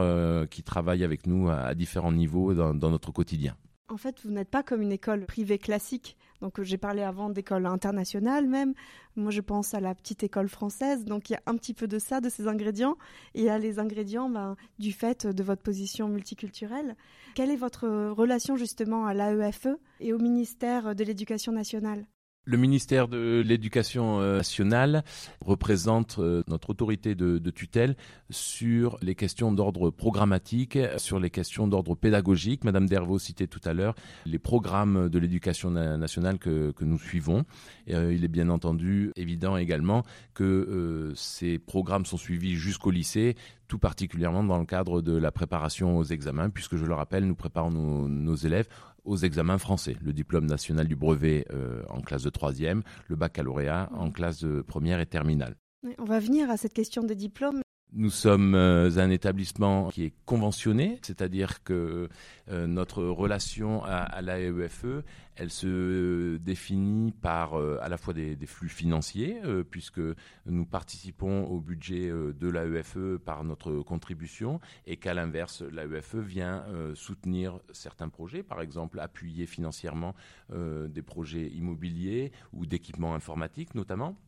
qui 0.50 0.62
travaillent 0.62 1.02
avec 1.02 1.26
nous 1.26 1.50
à, 1.50 1.74
différents 1.74 2.12
niveaux 2.12 2.54
dans 2.54 2.90
notre 2.90 3.10
quotidien. 3.10 3.56
En 3.88 3.96
fait, 3.96 4.20
vous 4.24 4.32
n'êtes 4.32 4.48
pas 4.48 4.64
comme 4.64 4.82
une 4.82 4.90
école 4.90 5.26
privée 5.26 5.58
classique. 5.58 6.16
Donc, 6.40 6.60
j'ai 6.60 6.76
parlé 6.76 7.02
avant 7.02 7.30
d'école 7.30 7.66
internationale 7.66 8.46
même. 8.46 8.74
Moi, 9.14 9.30
je 9.30 9.40
pense 9.40 9.74
à 9.74 9.80
la 9.80 9.94
petite 9.94 10.24
école 10.24 10.48
française. 10.48 11.04
Donc, 11.04 11.30
il 11.30 11.34
y 11.34 11.36
a 11.36 11.42
un 11.46 11.56
petit 11.56 11.72
peu 11.72 11.86
de 11.86 11.98
ça, 11.98 12.20
de 12.20 12.28
ces 12.28 12.48
ingrédients. 12.48 12.96
Et 13.34 13.40
il 13.40 13.44
y 13.44 13.48
a 13.48 13.58
les 13.58 13.78
ingrédients 13.78 14.28
ben, 14.28 14.56
du 14.78 14.92
fait 14.92 15.26
de 15.26 15.42
votre 15.42 15.62
position 15.62 16.08
multiculturelle. 16.08 16.96
Quelle 17.34 17.50
est 17.50 17.56
votre 17.56 17.88
relation 18.10 18.56
justement 18.56 19.06
à 19.06 19.14
l'AEFE 19.14 19.68
et 20.00 20.12
au 20.12 20.18
ministère 20.18 20.96
de 20.96 21.04
l'Éducation 21.04 21.52
nationale? 21.52 22.06
Le 22.48 22.58
ministère 22.58 23.08
de 23.08 23.42
l'Éducation 23.44 24.20
euh, 24.20 24.36
nationale 24.36 25.02
représente 25.40 26.20
euh, 26.20 26.44
notre 26.46 26.70
autorité 26.70 27.16
de, 27.16 27.50
tutelle 27.50 27.96
sur 28.30 28.98
les 29.02 29.16
questions 29.16 29.50
d'ordre 29.50 29.90
programmatique, 29.90 30.78
sur 30.96 31.18
les 31.18 31.30
questions 31.30 31.66
d'ordre 31.66 31.96
pédagogique. 31.96 32.62
Madame 32.62 32.86
Dervaux 32.88 33.18
citait 33.18 33.48
tout 33.48 33.60
à 33.64 33.72
l'heure 33.72 33.96
les 34.26 34.38
programmes 34.38 35.08
de 35.08 35.18
l'éducation 35.18 35.72
nationale 35.72 36.38
que, 36.38 36.72
nous 36.82 36.98
suivons. 37.00 37.44
Euh, 37.90 38.14
il 38.14 38.24
est 38.24 38.28
bien 38.28 38.48
entendu 38.48 39.10
évident 39.16 39.56
également 39.56 40.04
que 40.32 41.12
ces 41.16 41.58
programmes 41.58 42.06
sont 42.06 42.16
suivis 42.16 42.54
jusqu'au 42.54 42.92
lycée, 42.92 43.34
tout 43.68 43.78
particulièrement 43.78 44.44
dans 44.44 44.58
le 44.58 44.64
cadre 44.64 45.02
de 45.02 45.16
la 45.16 45.32
préparation 45.32 45.98
aux 45.98 46.04
examens, 46.04 46.50
puisque 46.50 46.76
je 46.76 46.84
le 46.84 46.94
rappelle, 46.94 47.26
nous 47.26 47.34
préparons 47.34 47.70
nos 47.70 48.34
élèves 48.34 48.68
aux 49.04 49.16
examens 49.16 49.58
français, 49.58 49.96
le 50.02 50.12
diplôme 50.12 50.46
national 50.46 50.88
du 50.88 50.96
brevet 50.96 51.46
euh, 51.52 51.82
en 51.88 52.00
classe 52.00 52.24
de 52.24 52.30
troisième, 52.30 52.82
le 53.08 53.16
baccalauréat 53.16 53.88
en 53.94 54.10
classe 54.10 54.42
de 54.42 54.62
première 54.62 55.00
et 55.00 55.06
terminale. 55.06 55.56
On 55.98 56.04
va 56.04 56.18
venir 56.18 56.50
à 56.50 56.56
cette 56.56 56.72
question 56.72 57.04
des 57.04 57.14
diplômes. 57.14 57.60
Nous 57.98 58.10
sommes 58.10 58.54
euh, 58.54 58.98
un 58.98 59.08
établissement 59.08 59.88
qui 59.88 60.04
est 60.04 60.12
conventionné, 60.26 60.98
c'est-à-dire 61.00 61.62
que 61.62 62.10
euh, 62.50 62.66
notre 62.66 63.02
relation 63.02 63.82
à, 63.84 64.20
l'AEFE, 64.20 65.02
elle 65.34 65.48
se 65.48 66.36
définit 66.36 67.12
par 67.12 67.54
euh, 67.54 67.78
à 67.80 67.88
la 67.88 67.96
fois 67.96 68.12
des, 68.12 68.36
flux 68.44 68.68
financiers, 68.68 69.40
puisque 69.70 70.02
nous 70.44 70.66
participons 70.66 71.46
au 71.46 71.58
budget 71.58 72.10
de 72.10 72.48
l'AEFE 72.48 73.16
par 73.24 73.44
notre 73.44 73.80
contribution, 73.80 74.60
et 74.86 74.98
qu'à 74.98 75.14
l'inverse, 75.14 75.62
l'AEFE 75.62 76.16
vient 76.16 76.64
soutenir 76.94 77.60
certains 77.72 78.10
projets, 78.10 78.42
par 78.42 78.60
exemple 78.60 79.00
appuyer 79.00 79.46
financièrement 79.46 80.14
des 80.52 81.02
projets 81.02 81.48
immobiliers 81.48 82.30
ou 82.52 82.66
d'équipements 82.66 83.14
informatiques 83.14 83.74
notamment. 83.74 84.18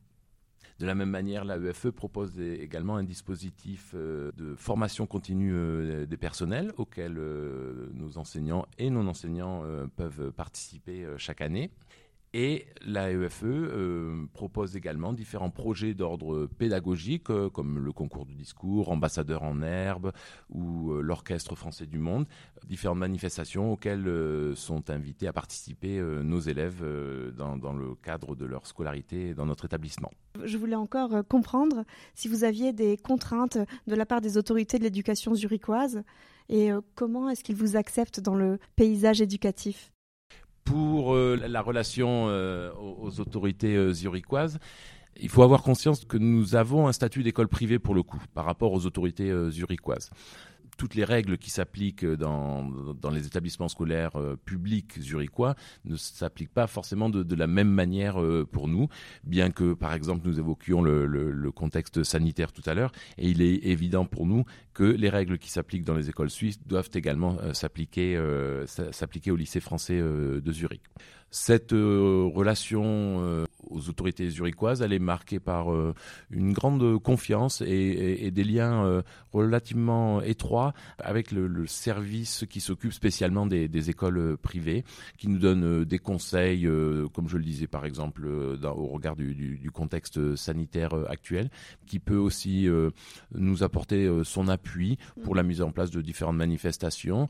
De 0.78 0.86
la 0.86 0.94
même 0.94 1.10
manière, 1.10 1.44
l'AEFE 1.44 1.90
propose 1.90 2.38
également 2.38 2.96
un 2.96 3.02
dispositif 3.02 3.92
euh, 3.94 4.30
de 4.36 4.54
formation 4.54 5.06
continue 5.06 5.52
euh, 5.52 6.06
des 6.06 6.16
personnels 6.16 6.72
auquel 6.76 7.16
euh, 7.18 7.90
nos 7.94 8.16
enseignants 8.16 8.64
et 8.78 8.88
non-enseignants 8.88 9.64
peuvent 9.96 10.30
participer 10.32 11.06
chaque 11.16 11.40
année. 11.40 11.70
Et 12.34 12.66
l'AEFE 12.84 13.42
euh, 13.44 14.26
propose 14.34 14.76
également 14.76 15.14
différents 15.14 15.48
projets 15.48 15.94
d'ordre 15.94 16.46
pédagogique, 16.46 17.30
euh, 17.30 17.48
comme 17.48 17.78
le 17.78 17.90
concours 17.92 18.26
du 18.26 18.34
discours, 18.34 18.90
ambassadeur 18.90 19.42
en 19.42 19.62
herbe 19.62 20.12
ou 20.50 20.92
euh, 20.92 21.00
l'Orchestre 21.00 21.54
français 21.54 21.86
du 21.86 21.98
monde, 21.98 22.26
différentes 22.66 22.98
manifestations 22.98 23.72
auxquelles 23.72 24.52
sont 24.56 24.90
invités 24.90 25.26
à 25.26 25.32
participer 25.32 26.00
nos 26.00 26.40
élèves 26.40 26.84
dans, 27.36 27.72
le 27.72 27.94
cadre 27.94 28.34
de 28.36 28.44
leur 28.44 28.66
scolarité 28.66 29.34
dans 29.34 29.46
notre 29.46 29.64
établissement. 29.64 30.10
Je 30.44 30.58
voulais 30.58 30.74
encore 30.76 31.22
comprendre 31.28 31.84
si 32.14 32.28
vous 32.28 32.44
aviez 32.44 32.72
des 32.72 32.96
contraintes 32.96 33.58
de 33.86 33.94
la 33.94 34.04
part 34.04 34.20
des 34.20 34.36
autorités 34.36 34.78
de 34.78 34.84
l'éducation 34.84 35.34
zurichoise 35.34 36.02
et 36.48 36.70
comment 36.94 37.30
est-ce 37.30 37.42
qu'ils 37.42 37.56
vous 37.56 37.76
acceptent 37.76 38.20
dans 38.20 38.34
le 38.34 38.58
paysage 38.76 39.20
éducatif? 39.20 39.92
Pour 40.68 41.14
euh, 41.14 41.40
la 41.48 41.62
relation 41.62 42.26
euh, 42.28 42.70
aux, 42.74 43.20
autorités 43.20 43.74
euh, 43.74 43.94
zurichoises, 43.94 44.58
il 45.18 45.30
faut 45.30 45.42
avoir 45.42 45.62
conscience 45.62 46.04
que 46.04 46.18
nous 46.18 46.56
avons 46.56 46.88
un 46.88 46.92
statut 46.92 47.22
d'école 47.22 47.48
privée 47.48 47.78
pour 47.78 47.94
le 47.94 48.02
coup 48.02 48.20
par 48.34 48.44
rapport 48.44 48.72
aux 48.72 48.84
autorités 48.84 49.32
zurichoises 49.50 50.10
toutes 50.78 50.94
les 50.94 51.04
règles 51.04 51.36
qui 51.36 51.50
s'appliquent 51.50 52.06
dans, 52.06 52.64
dans, 52.94 53.10
les 53.10 53.26
établissements 53.26 53.68
scolaires 53.68 54.16
euh, 54.16 54.36
publics 54.36 54.98
zurichois 55.00 55.56
ne 55.84 55.96
s'appliquent 55.96 56.54
pas 56.54 56.66
forcément 56.66 57.10
de, 57.10 57.34
la 57.34 57.46
même 57.46 57.68
manière 57.68 58.22
euh, 58.22 58.46
pour 58.50 58.68
nous, 58.68 58.88
bien 59.24 59.50
que, 59.50 59.74
par 59.74 59.92
exemple, 59.92 60.26
nous 60.26 60.38
évoquions 60.38 60.80
le, 60.80 61.06
le, 61.06 61.52
contexte 61.52 62.04
sanitaire 62.04 62.52
tout 62.52 62.62
à 62.66 62.74
l'heure, 62.74 62.92
et 63.18 63.28
il 63.28 63.42
est 63.42 63.66
évident 63.66 64.06
pour 64.06 64.24
nous 64.24 64.44
que 64.72 64.84
les 64.84 65.08
règles 65.08 65.38
qui 65.38 65.50
s'appliquent 65.50 65.84
dans 65.84 65.96
les 65.96 66.08
écoles 66.08 66.30
suisses 66.30 66.60
doivent 66.64 66.90
également 66.94 67.36
euh, 67.42 67.52
s'appliquer 67.52 69.30
au 69.30 69.36
lycée 69.36 69.60
français 69.60 69.98
de 69.98 70.52
Zurich. 70.52 70.82
Cette 71.30 71.72
relation 71.72 73.46
aux 73.70 73.88
autorités 73.88 74.28
zurichoises, 74.28 74.82
elle 74.82 74.92
est 74.92 74.98
marquée 74.98 75.40
par 75.40 75.72
euh, 75.72 75.94
une 76.30 76.52
grande 76.52 76.98
confiance 76.98 77.62
et, 77.66 78.30
des 78.30 78.44
liens 78.44 78.84
euh, 78.84 79.02
relativement 79.32 80.20
étroits 80.22 80.74
avec 80.98 81.32
le, 81.32 81.48
service 81.66 82.44
qui 82.48 82.60
s'occupe 82.60 82.92
spécialement 82.92 83.46
des, 83.46 83.90
écoles 83.90 84.36
privées, 84.38 84.84
qui 85.16 85.28
nous 85.28 85.38
donne 85.38 85.64
euh, 85.64 85.84
des 85.84 85.98
conseils, 85.98 86.68
comme 87.12 87.28
je 87.28 87.36
le 87.36 87.44
disais 87.44 87.66
par 87.66 87.84
exemple 87.84 88.26
au 88.26 88.86
regard 88.86 89.16
du, 89.16 89.70
contexte 89.72 90.36
sanitaire 90.36 90.94
actuel, 91.08 91.50
qui 91.86 91.98
peut 91.98 92.16
aussi 92.16 92.68
nous 93.34 93.62
apporter 93.62 94.10
son 94.24 94.48
appui 94.48 94.98
pour 95.22 95.34
la 95.34 95.42
mise 95.42 95.62
en 95.62 95.70
place 95.70 95.90
de 95.90 96.00
différentes 96.00 96.36
manifestations 96.36 97.28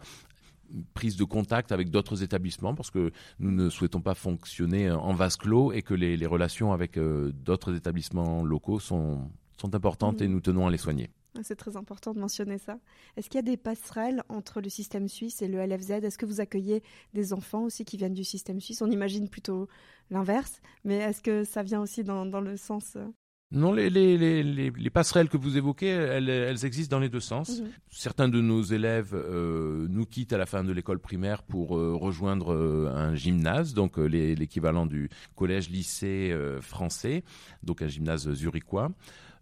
prise 0.95 1.17
de 1.17 1.25
contact 1.25 1.73
avec 1.73 1.91
d'autres 1.91 2.23
établissements 2.23 2.75
parce 2.75 2.91
que 2.91 3.13
nous 3.39 3.51
ne 3.51 3.71
souhaitons 3.71 4.01
pas 4.01 4.15
fonctionner 4.15 4.91
en 4.91 5.15
vase 5.15 5.37
clos 5.37 5.73
et 5.73 5.83
que 5.83 5.95
les, 5.95 6.27
relations 6.27 6.73
avec 6.73 6.99
euh, 6.99 7.33
d'autres 7.33 7.75
établissements 7.75 8.45
locaux 8.45 8.81
sont, 8.81 9.31
sont 9.61 9.75
importantes 9.75 10.21
et 10.21 10.29
mmh. 10.29 10.33
nous 10.33 10.41
tenons 10.41 10.67
à 10.67 10.71
les 10.71 10.79
soigner. 10.79 11.11
C'est 11.43 11.57
très 11.57 11.77
important 11.77 12.15
de 12.15 12.19
mentionner 12.19 12.59
ça. 12.59 12.79
Est-ce 13.17 13.29
qu'il 13.29 13.39
y 13.39 13.39
a 13.39 13.43
des 13.43 13.57
passerelles 13.57 14.23
entre 14.29 14.61
le 14.61 14.69
système 14.69 15.09
suisse 15.09 15.41
et 15.43 15.49
le 15.49 15.65
LFZ 15.65 15.91
Est-ce 15.91 16.19
que 16.19 16.27
vous 16.27 16.41
accueillez 16.41 16.83
des 17.15 17.33
enfants 17.33 17.63
aussi 17.63 17.85
qui 17.85 17.97
viennent 17.97 18.15
du 18.15 18.25
système 18.25 18.61
suisse? 18.61 18.83
On 18.83 18.91
imagine 18.91 19.29
plutôt 19.29 19.69
l'inverse, 20.11 20.61
mais 20.85 20.97
est-ce 20.97 21.23
que 21.23 21.45
ça 21.45 21.63
vient 21.63 21.81
aussi 21.81 22.03
dans, 22.03 22.27
dans 22.27 22.41
le 22.41 22.57
sens 22.57 22.97
euh, 22.97 23.07
non, 23.51 23.73
les, 23.73 23.89
les, 23.89 24.19
les, 24.19 24.43
les, 24.43 24.91
passerelles 24.91 25.31
que 25.31 25.39
vous 25.39 25.57
évoquez, 25.57 25.89
elles, 25.89 26.29
elles 26.29 26.67
existent 26.67 26.95
dans 26.95 27.01
les 27.01 27.09
deux 27.09 27.21
sens. 27.21 27.61
Mhm. 27.61 27.69
Certains 27.89 28.29
de 28.29 28.43
nos 28.43 28.63
élèves 28.63 29.15
euh, 29.15 29.87
nous 29.89 30.05
quittent 30.05 30.35
à 30.35 30.39
la 30.39 30.45
fin 30.45 30.65
de 30.65 30.73
l'école 30.73 30.99
primaire 30.99 31.43
pour 31.43 31.79
euh, 31.79 31.95
rejoindre 31.95 32.53
euh, 32.53 32.93
un 32.95 33.15
gymnase, 33.15 33.73
donc 33.73 33.97
l'équivalent 33.97 34.85
du 34.85 35.09
collège-lycée 35.35 36.37
français, 36.61 37.25
donc 37.63 37.81
un 37.81 37.89
gymnase 37.89 38.31
zurichois. 38.35 38.91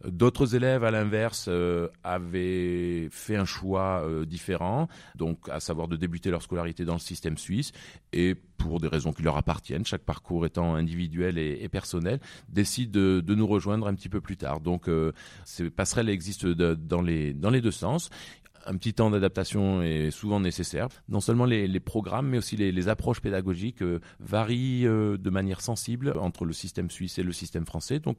D'autres 0.04 0.54
élèves, 0.54 0.84
à 0.84 0.90
l'inverse, 0.90 1.46
euh, 1.48 1.88
avaient 2.04 3.08
fait 3.10 3.36
un 3.36 3.44
choix 3.44 4.02
euh, 4.04 4.24
différent, 4.24 4.88
donc 5.14 5.48
à 5.48 5.60
savoir 5.60 5.88
de 5.88 5.96
débuter 5.96 6.30
leur 6.30 6.42
scolarité 6.42 6.84
dans 6.84 6.94
le 6.94 7.00
système 7.00 7.38
suisse, 7.38 7.72
et 8.12 8.34
pour 8.34 8.80
des 8.80 8.88
raisons 8.88 9.12
qui 9.12 9.22
leur 9.22 9.36
appartiennent, 9.36 9.84
chaque 9.84 10.02
parcours 10.02 10.46
étant 10.46 10.74
individuel 10.74 11.38
et, 11.38 11.68
personnel, 11.68 12.20
décident 12.48 12.92
de, 12.92 13.34
nous 13.34 13.46
rejoindre 13.46 13.86
un 13.86 13.94
petit 13.94 14.08
peu 14.08 14.20
plus 14.20 14.36
tard. 14.36 14.60
Donc 14.60 14.88
euh, 14.88 15.12
ces 15.44 15.70
passerelles 15.70 16.08
existent 16.08 16.48
dans, 16.48 17.02
les, 17.02 17.32
dans 17.32 17.50
les 17.50 17.60
deux 17.60 17.70
sens 17.70 18.10
un 18.66 18.76
petit 18.76 18.94
temps 18.94 19.10
d'adaptation 19.10 19.82
est 19.82 20.10
souvent 20.10 20.40
nécessaire. 20.40 20.88
Non 21.08 21.20
seulement 21.20 21.44
les, 21.44 21.80
programmes, 21.80 22.28
mais 22.28 22.38
aussi 22.38 22.56
les, 22.56 22.88
approches 22.88 23.20
pédagogiques 23.20 23.82
euh, 23.82 24.00
varient 24.20 24.86
euh, 24.86 25.16
de 25.16 25.30
manière 25.30 25.60
sensible 25.60 26.12
entre 26.18 26.44
le 26.44 26.52
système 26.52 26.90
suisse 26.90 27.18
et 27.18 27.22
le 27.22 27.32
système 27.32 27.64
français. 27.64 28.00
Donc, 28.00 28.18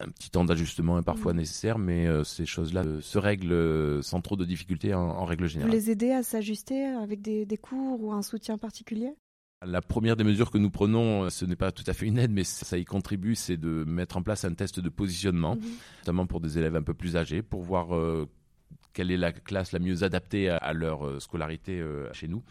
un 0.00 0.08
petit 0.08 0.30
temps 0.30 0.44
d'ajustement 0.44 0.98
est 0.98 1.02
parfois 1.02 1.32
mmh. 1.32 1.36
nécessaire, 1.36 1.78
mais 1.78 2.06
euh, 2.06 2.24
ces 2.24 2.46
choses-là 2.46 2.84
se 3.00 3.18
règlent 3.18 4.02
sans 4.02 4.20
trop 4.20 4.36
de 4.36 4.44
difficultés 4.44 4.94
en, 4.94 5.24
règle 5.24 5.46
générale. 5.46 5.70
Vous 5.70 5.76
les 5.76 5.90
aidez 5.90 6.12
à 6.12 6.22
s'ajuster 6.22 6.84
avec 6.84 7.20
des, 7.22 7.46
cours 7.60 8.02
ou 8.02 8.12
un 8.12 8.22
soutien 8.22 8.58
particulier? 8.58 9.12
La 9.66 9.82
première 9.82 10.16
des 10.16 10.24
mesures 10.24 10.50
que 10.50 10.56
nous 10.56 10.70
prenons, 10.70 11.28
ce 11.28 11.44
n'est 11.44 11.56
pas 11.56 11.70
tout 11.70 11.84
à 11.86 11.92
fait 11.92 12.06
une 12.06 12.18
aide, 12.18 12.30
mais 12.30 12.44
ça 12.44 12.78
y 12.78 12.84
contribue, 12.86 13.34
c'est 13.34 13.58
de 13.58 13.84
mettre 13.86 14.16
en 14.16 14.22
place 14.22 14.46
un 14.46 14.54
test 14.54 14.80
de 14.80 14.88
positionnement, 14.88 15.56
mmh. 15.56 15.60
notamment 16.00 16.26
pour 16.26 16.40
des 16.40 16.56
élèves 16.56 16.76
un 16.76 16.82
peu 16.82 16.94
plus 16.94 17.16
âgés, 17.16 17.42
pour 17.42 17.62
voir 17.62 17.88
quelle 18.92 19.10
est 19.10 19.16
la 19.16 19.32
classe 19.32 19.72
la 19.72 19.78
mieux 19.78 20.02
adaptée 20.02 20.48
à, 20.48 20.72
leur 20.72 21.06
euh, 21.06 21.20
scolarité 21.20 21.80
euh, 21.80 22.12
chez 22.12 22.28
nous. 22.28 22.42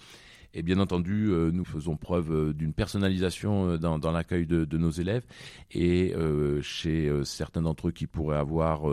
Et 0.54 0.64
bien 0.64 0.80
entendu, 0.80 1.30
euh, 1.30 1.52
nous 1.52 1.66
faisons 1.66 1.96
preuve 1.96 2.54
d'une 2.54 2.74
personnalisation 2.74 3.78
dans, 3.78 4.12
l'accueil 4.12 4.48
de, 4.48 4.78
nos 4.78 4.90
élèves 4.90 5.24
et 5.72 6.16
chez 6.62 7.12
certains 7.24 7.62
d'entre 7.62 7.90
eux 7.90 7.92
qui 7.92 8.08
pourraient 8.08 8.38
avoir 8.38 8.88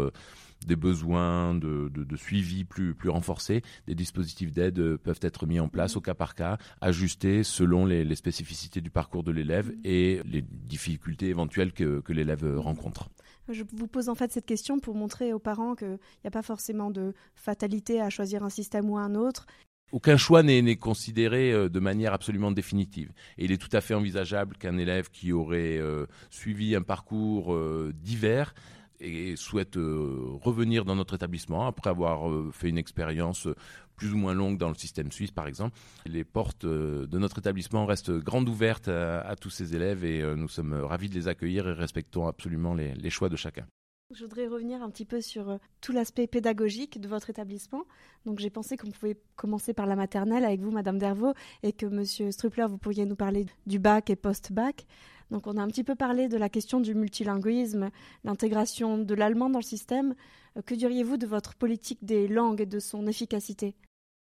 des 0.66 0.76
besoins 0.76 1.54
de, 1.54 1.90
suivi 2.16 2.64
plus, 2.64 2.94
plus 2.94 3.08
renforcés, 3.08 3.62
des 3.86 3.94
dispositifs 3.94 4.52
d'aide 4.52 4.96
peuvent 4.98 5.20
être 5.22 5.46
mis 5.46 5.58
en 5.58 5.68
place 5.68 5.96
au 5.96 6.02
cas 6.02 6.14
par 6.14 6.34
cas, 6.34 6.58
ajustés 6.82 7.42
selon 7.42 7.86
les, 7.86 8.14
spécificités 8.16 8.82
du 8.82 8.90
parcours 8.90 9.22
de 9.22 9.32
l'élève 9.32 9.72
et 9.82 10.20
les 10.26 10.42
difficultés 10.42 11.28
éventuelles 11.28 11.72
que 11.72 12.12
l'élève 12.12 12.58
rencontre. 12.58 13.08
Je 13.48 13.62
vous 13.72 13.86
pose 13.86 14.08
en 14.08 14.14
fait 14.14 14.32
cette 14.32 14.46
question 14.46 14.78
pour 14.78 14.94
montrer 14.94 15.32
aux 15.32 15.38
parents 15.38 15.74
qu'il 15.74 15.98
n'y 16.24 16.28
a 16.28 16.30
pas 16.30 16.42
forcément 16.42 16.90
de 16.90 17.14
fatalité 17.34 18.00
à 18.00 18.10
choisir 18.10 18.42
un 18.42 18.50
système 18.50 18.90
ou 18.90 18.96
un 18.96 19.14
autre. 19.14 19.46
Aucun 19.92 20.16
choix 20.16 20.42
n'est 20.42 20.76
considéré 20.76 21.52
euh, 21.52 21.68
de 21.68 21.78
manière 21.78 22.12
absolument 22.12 22.50
définitive. 22.50 23.12
Et 23.38 23.44
il 23.44 23.52
est 23.52 23.56
tout 23.56 23.74
à 23.74 23.80
fait 23.80 23.94
envisageable 23.94 24.56
qu'un 24.56 24.78
élève 24.78 25.10
qui 25.10 25.32
aurait 25.32 25.78
euh, 25.78 26.06
suivi 26.28 26.74
un 26.74 26.82
parcours 26.82 27.54
euh, 27.54 27.92
divers 27.94 28.52
et 29.00 29.36
souhaitent 29.36 29.76
revenir 29.76 30.84
dans 30.84 30.94
notre 30.94 31.14
établissement 31.14 31.66
après 31.66 31.90
avoir 31.90 32.30
fait 32.52 32.68
une 32.68 32.78
expérience 32.78 33.48
plus 33.96 34.12
ou 34.12 34.16
moins 34.16 34.34
longue 34.34 34.58
dans 34.58 34.68
le 34.68 34.74
système 34.74 35.10
suisse, 35.10 35.30
par 35.30 35.46
exemple. 35.46 35.76
Les 36.04 36.24
portes 36.24 36.66
de 36.66 37.18
notre 37.18 37.38
établissement 37.38 37.86
restent 37.86 38.12
grandes 38.12 38.48
ouvertes 38.48 38.88
à, 38.88 39.34
tous 39.40 39.50
ces 39.50 39.74
élèves 39.74 40.04
et 40.04 40.22
nous 40.36 40.48
sommes 40.48 40.74
ravis 40.74 41.08
de 41.08 41.14
les 41.14 41.28
accueillir 41.28 41.68
et 41.68 41.72
respectons 41.72 42.26
absolument 42.26 42.74
les 42.74 43.10
choix 43.10 43.28
de 43.28 43.36
chacun. 43.36 43.66
Je 44.14 44.22
voudrais 44.22 44.46
revenir 44.46 44.84
un 44.84 44.90
petit 44.90 45.04
peu 45.04 45.20
sur 45.20 45.50
euh, 45.50 45.58
tout 45.80 45.90
l'aspect 45.90 46.28
pédagogique 46.28 47.00
de 47.00 47.08
votre 47.08 47.28
établissement. 47.28 47.82
Donc 48.24 48.38
j'ai 48.38 48.50
pensé 48.50 48.76
qu'on 48.76 48.92
pouvait 48.92 49.16
commencer 49.34 49.74
par 49.74 49.86
la 49.86 49.96
maternelle 49.96 50.44
avec 50.44 50.60
vous, 50.60 50.70
Madame 50.70 50.96
Dervaux, 50.96 51.34
et 51.64 51.72
que 51.72 51.86
Monsieur 51.86 52.30
Strupler, 52.30 52.66
vous 52.68 52.78
pourriez 52.78 53.04
nous 53.04 53.16
parler 53.16 53.46
du 53.66 53.80
bac 53.80 54.08
et 54.08 54.14
post-bac. 54.14 54.86
Donc 55.30 55.46
on 55.46 55.56
a 55.56 55.62
un 55.62 55.68
petit 55.68 55.84
peu 55.84 55.94
parlé 55.94 56.28
de 56.28 56.36
la 56.36 56.48
question 56.48 56.80
du 56.80 56.94
multilinguisme, 56.94 57.90
l'intégration 58.24 58.98
de 58.98 59.14
l'allemand 59.14 59.50
dans 59.50 59.58
le 59.58 59.64
système. 59.64 60.14
Euh, 60.56 60.62
que 60.62 60.74
diriez-vous 60.74 61.16
de 61.16 61.26
votre 61.26 61.54
politique 61.54 62.04
des 62.04 62.28
langues 62.28 62.60
et 62.60 62.66
de 62.66 62.78
son 62.78 63.06
efficacité? 63.06 63.74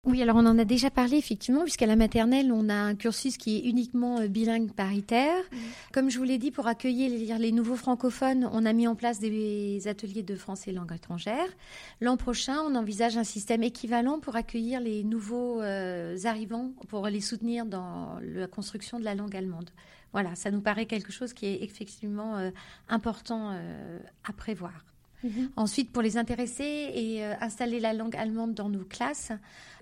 Oui, 0.05 0.21
alors 0.21 0.35
on 0.35 0.47
en 0.47 0.59
a 0.59 0.65
déjà 0.65 0.91
parlé 0.91 1.17
effectivement, 1.17 1.63
puisqu'à 1.63 1.87
la 1.87 1.95
maternelle, 1.95 2.51
on 2.51 2.69
a 2.69 2.75
un 2.75 2.97
cursus 2.97 3.37
qui 3.37 3.59
est 3.59 3.61
uniquement 3.61 4.19
euh, 4.19 4.27
bilingue 4.27 4.73
paritaire. 4.73 5.39
Mmh. 5.53 5.57
Comme 5.93 6.11
je 6.11 6.19
vous 6.19 6.25
l'ai 6.25 6.39
dit, 6.39 6.51
pour 6.51 6.67
accueillir 6.67 7.39
les 7.39 7.53
nouveaux 7.53 7.77
francophones, 7.77 8.51
on 8.53 8.67
a 8.67 8.73
mis 8.73 8.89
en 8.89 8.97
place 8.97 9.21
des 9.21 9.87
ateliers 9.87 10.25
de 10.25 10.35
français 10.35 10.73
langue 10.73 10.93
étrangère. 10.93 11.47
L'an 12.01 12.17
prochain, 12.17 12.57
on 12.67 12.75
envisage 12.75 13.17
un 13.17 13.23
système 13.23 13.63
équivalent 13.63 14.19
pour 14.19 14.35
accueillir 14.35 14.81
les 14.81 15.05
nouveaux 15.05 15.61
euh, 15.61 16.17
arrivants, 16.25 16.73
pour 16.89 17.07
les 17.07 17.21
soutenir 17.21 17.65
dans 17.65 18.19
la 18.23 18.49
construction 18.49 18.99
de 18.99 19.05
la 19.05 19.15
langue 19.15 19.37
allemande. 19.37 19.71
Voilà, 20.13 20.35
ça 20.35 20.51
nous 20.51 20.61
paraît 20.61 20.87
quelque 20.87 21.13
chose 21.13 21.33
qui 21.33 21.47
est 21.47 21.63
effectivement 21.63 22.37
euh, 22.37 22.51
important 22.89 23.57
à 24.25 24.33
prévoir. 24.33 24.85
Mhm. 25.23 25.51
Ensuite, 25.57 25.93
pour 25.93 26.03
les 26.03 26.17
intéresser 26.17 26.91
et 26.95 27.25
euh, 27.25 27.35
installer 27.41 27.81
la 27.81 27.93
langue 27.93 28.17
allemande 28.17 28.55
dans 28.55 28.69
nos 28.69 28.85
classes, 28.85 29.33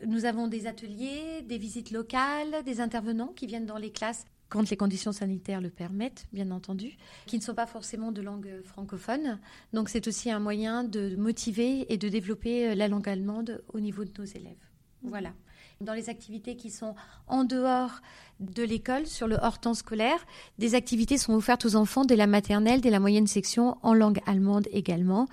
nous 0.06 0.24
avons 0.24 0.48
des 0.48 0.66
ateliers, 0.66 1.42
des 1.42 1.58
visites 1.58 1.90
locales, 1.90 2.62
des 2.64 2.80
intervenants 2.80 3.32
qui 3.34 3.46
viennent 3.46 3.66
dans 3.66 3.78
les 3.78 3.90
classes 3.90 4.26
quand 4.48 4.68
les 4.68 4.76
conditions 4.76 5.12
sanitaires 5.12 5.60
le 5.60 5.70
permettent, 5.70 6.26
bien 6.32 6.50
entendu, 6.50 6.96
qui 7.26 7.38
ne 7.38 7.42
sont 7.42 7.54
pas 7.54 7.66
forcément 7.66 8.10
de 8.10 8.20
langue 8.20 8.50
francophone. 8.64 9.38
Donc 9.72 9.88
c'est 9.88 10.08
aussi 10.08 10.30
un 10.30 10.40
moyen 10.40 10.82
de 10.82 11.14
motiver 11.16 11.90
et 11.92 11.96
de 11.96 12.08
développer 12.08 12.70
euh, 12.70 12.74
la 12.74 12.88
langue 12.88 13.08
allemande 13.08 13.62
au 13.72 13.80
niveau 13.80 14.04
de 14.04 14.10
nos 14.18 14.24
élèves. 14.24 14.68
Mhm. 15.02 15.10
Voilà 15.10 15.32
dans 15.80 15.94
les 15.94 16.10
activités 16.10 16.56
qui 16.56 16.70
sont 16.70 16.94
en 17.26 17.44
dehors 17.44 18.02
de 18.38 18.62
l'école, 18.62 19.06
sur 19.06 19.26
le 19.26 19.36
hors-temps 19.36 19.74
scolaire. 19.74 20.18
Des 20.58 20.74
activités 20.74 21.16
sont 21.16 21.34
offertes 21.34 21.64
aux 21.64 21.74
enfants 21.74 22.04
dès 22.04 22.16
la 22.16 22.26
maternelle, 22.26 22.80
dès 22.80 22.90
la 22.90 23.00
moyenne 23.00 23.26
section, 23.26 23.78
en 23.82 23.94
langue 23.94 24.20
allemande 24.26 24.66
également. 24.72 25.26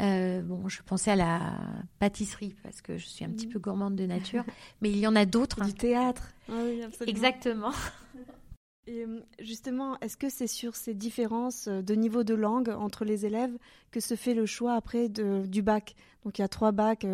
Euh, 0.00 0.42
bon, 0.42 0.68
je 0.68 0.82
pensais 0.82 1.12
à 1.12 1.16
la 1.16 1.52
pâtisserie 2.00 2.54
parce 2.62 2.80
que 2.80 2.98
je 2.98 3.06
suis 3.06 3.24
un 3.24 3.30
petit 3.30 3.46
mmh. 3.46 3.50
peu 3.50 3.58
gourmande 3.58 3.96
de 3.96 4.06
nature, 4.06 4.44
mais 4.80 4.90
il 4.90 4.98
y 4.98 5.06
en 5.06 5.14
a 5.14 5.24
d'autres. 5.24 5.64
Du 5.64 5.74
théâtre. 5.74 6.32
Ah 6.48 6.54
oui, 6.64 6.82
Exactement. 7.06 7.72
Et 8.88 9.04
euh, 9.04 9.20
justement, 9.38 9.96
est-ce 10.00 10.16
que 10.16 10.28
c'est 10.28 10.48
sur 10.48 10.74
ces 10.74 10.94
différences 10.94 11.68
euh, 11.68 11.82
de 11.82 11.94
niveau 11.94 12.24
de 12.24 12.34
langue 12.34 12.70
entre 12.70 13.04
les 13.04 13.26
élèves 13.26 13.56
que 13.92 14.00
se 14.00 14.16
fait 14.16 14.34
le 14.34 14.46
choix 14.46 14.74
après 14.74 15.08
de, 15.08 15.46
du 15.46 15.62
bac? 15.62 15.94
Donc 16.24 16.38
il 16.38 16.42
y 16.42 16.44
a 16.44 16.48
trois 16.48 16.72
bacs 16.72 17.06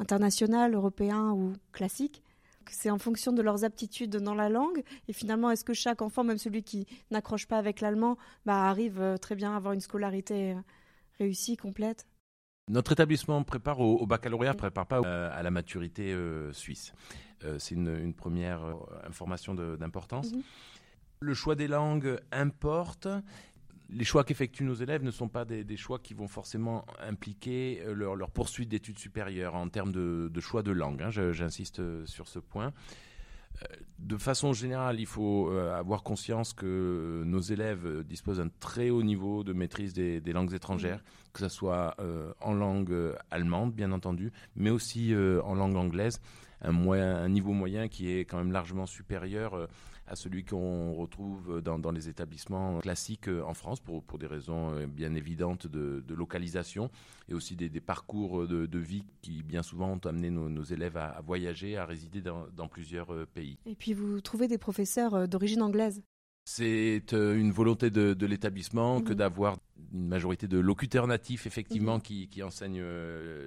international, 0.00 0.74
européen 0.74 1.30
ou 1.30 1.52
classique 1.72 2.22
c'est 2.70 2.90
en 2.90 2.98
fonction 2.98 3.32
de 3.32 3.42
leurs 3.42 3.64
aptitudes 3.64 4.16
dans 4.16 4.34
la 4.34 4.48
langue. 4.48 4.82
Et 5.08 5.12
finalement, 5.12 5.50
est-ce 5.50 5.64
que 5.64 5.74
chaque 5.74 6.02
enfant, 6.02 6.24
même 6.24 6.38
celui 6.38 6.62
qui 6.62 6.86
n'accroche 7.10 7.46
pas 7.46 7.58
avec 7.58 7.80
l'allemand, 7.80 8.16
bah, 8.46 8.64
arrive 8.64 9.00
euh, 9.00 9.16
très 9.16 9.34
bien 9.34 9.52
à 9.52 9.56
avoir 9.56 9.72
une 9.72 9.80
scolarité 9.80 10.52
euh, 10.52 10.60
réussie, 11.18 11.56
complète? 11.56 12.06
Notre 12.70 12.92
établissement 12.92 13.42
prépare 13.42 13.80
au, 13.80 14.06
baccalauréat, 14.06 14.54
prépare 14.54 14.86
pas 14.86 15.00
euh, 15.00 15.30
à 15.32 15.42
la 15.42 15.50
maturité 15.50 16.16
suisse. 16.52 16.92
c'est 17.58 17.74
une, 17.74 18.14
première 18.14 18.62
information 19.04 19.54
d'importance. 19.54 20.32
Mhm. 20.32 20.42
Le 21.20 21.34
choix 21.34 21.56
des 21.56 21.68
langues 21.68 22.20
importe 22.30 23.08
les 23.92 24.04
choix 24.04 24.24
qu'effectuent 24.24 24.64
nos 24.64 24.74
élèves 24.74 25.02
ne 25.02 25.10
sont 25.10 25.28
pas 25.28 25.44
des, 25.44 25.76
choix 25.76 25.98
qui 25.98 26.14
vont 26.14 26.28
forcément 26.28 26.84
impliquer 27.00 27.82
euh, 27.84 27.94
leur, 27.94 28.30
poursuite 28.30 28.68
d'études 28.68 28.98
supérieures 28.98 29.54
en 29.54 29.68
termes 29.68 29.92
de, 29.92 30.40
choix 30.40 30.62
de 30.62 30.72
langue. 30.72 31.02
Hein, 31.02 31.10
j'insiste 31.10 31.80
euh, 31.80 32.04
sur 32.06 32.28
ce 32.28 32.38
point. 32.38 32.72
Euh, 33.62 33.66
de 33.98 34.16
façon 34.16 34.52
générale, 34.52 34.98
il 34.98 35.06
faut 35.06 35.50
avoir 35.50 36.02
conscience 36.02 36.52
que 36.54 37.22
nos 37.24 37.40
élèves 37.40 38.02
disposent 38.04 38.38
d'un 38.38 38.50
très 38.60 38.90
haut 38.90 39.02
niveau 39.02 39.44
de 39.44 39.52
maîtrise 39.52 39.92
des, 39.92 40.20
langues 40.32 40.54
étrangères, 40.54 41.02
que 41.32 41.40
ce 41.40 41.48
soit 41.48 41.96
en 42.40 42.52
langue 42.52 43.14
allemande, 43.30 43.72
bien 43.72 43.92
entendu, 43.92 44.32
mais 44.56 44.70
aussi 44.70 45.14
en 45.14 45.54
langue 45.54 45.76
anglaise, 45.76 46.20
un, 46.62 46.74
un, 46.74 47.28
niveau 47.28 47.52
moyen 47.52 47.86
qui 47.86 48.10
est 48.10 48.24
quand 48.24 48.38
même 48.38 48.50
largement 48.50 48.86
supérieur 48.86 49.68
à 50.12 50.14
celui 50.14 50.44
qu'on 50.44 50.92
retrouve 50.92 51.62
dans, 51.62 51.90
les 51.90 52.10
établissements 52.10 52.80
classiques 52.80 53.28
euh, 53.28 53.42
en 53.44 53.54
France 53.54 53.80
pour, 53.80 54.02
pour 54.02 54.18
des 54.18 54.26
raisons 54.26 54.74
euh, 54.74 54.86
bien 54.86 55.14
évidentes 55.14 55.66
de, 55.66 56.04
localisation 56.14 56.90
et 57.30 57.34
aussi 57.34 57.56
des, 57.56 57.80
parcours 57.80 58.46
de, 58.46 58.78
vie 58.78 59.04
qui 59.22 59.42
bien 59.42 59.62
souvent 59.62 59.92
ont 59.92 60.06
amené 60.06 60.28
nos, 60.28 60.62
élèves 60.64 60.98
à, 60.98 61.18
voyager, 61.24 61.78
à 61.78 61.86
résider 61.86 62.20
dans, 62.20 62.68
plusieurs 62.68 63.12
euh, 63.14 63.26
pays. 63.26 63.56
Et 63.64 63.74
puis 63.74 63.94
vous 63.94 64.20
trouvez 64.20 64.48
des 64.48 64.58
professeurs 64.58 65.26
d'origine 65.26 65.62
anglaise? 65.62 66.02
C'est 66.44 67.12
une 67.12 67.52
volonté 67.52 67.90
de, 67.90 68.26
l'établissement 68.26 69.00
que 69.00 69.12
mmh. 69.12 69.16
d'avoir 69.16 69.56
une 69.94 70.08
majorité 70.08 70.48
de 70.48 70.58
locuteurs 70.58 71.06
natifs, 71.06 71.46
effectivement, 71.46 71.98
mmh. 71.98 72.28
qui, 72.28 72.42
enseignent 72.42 72.84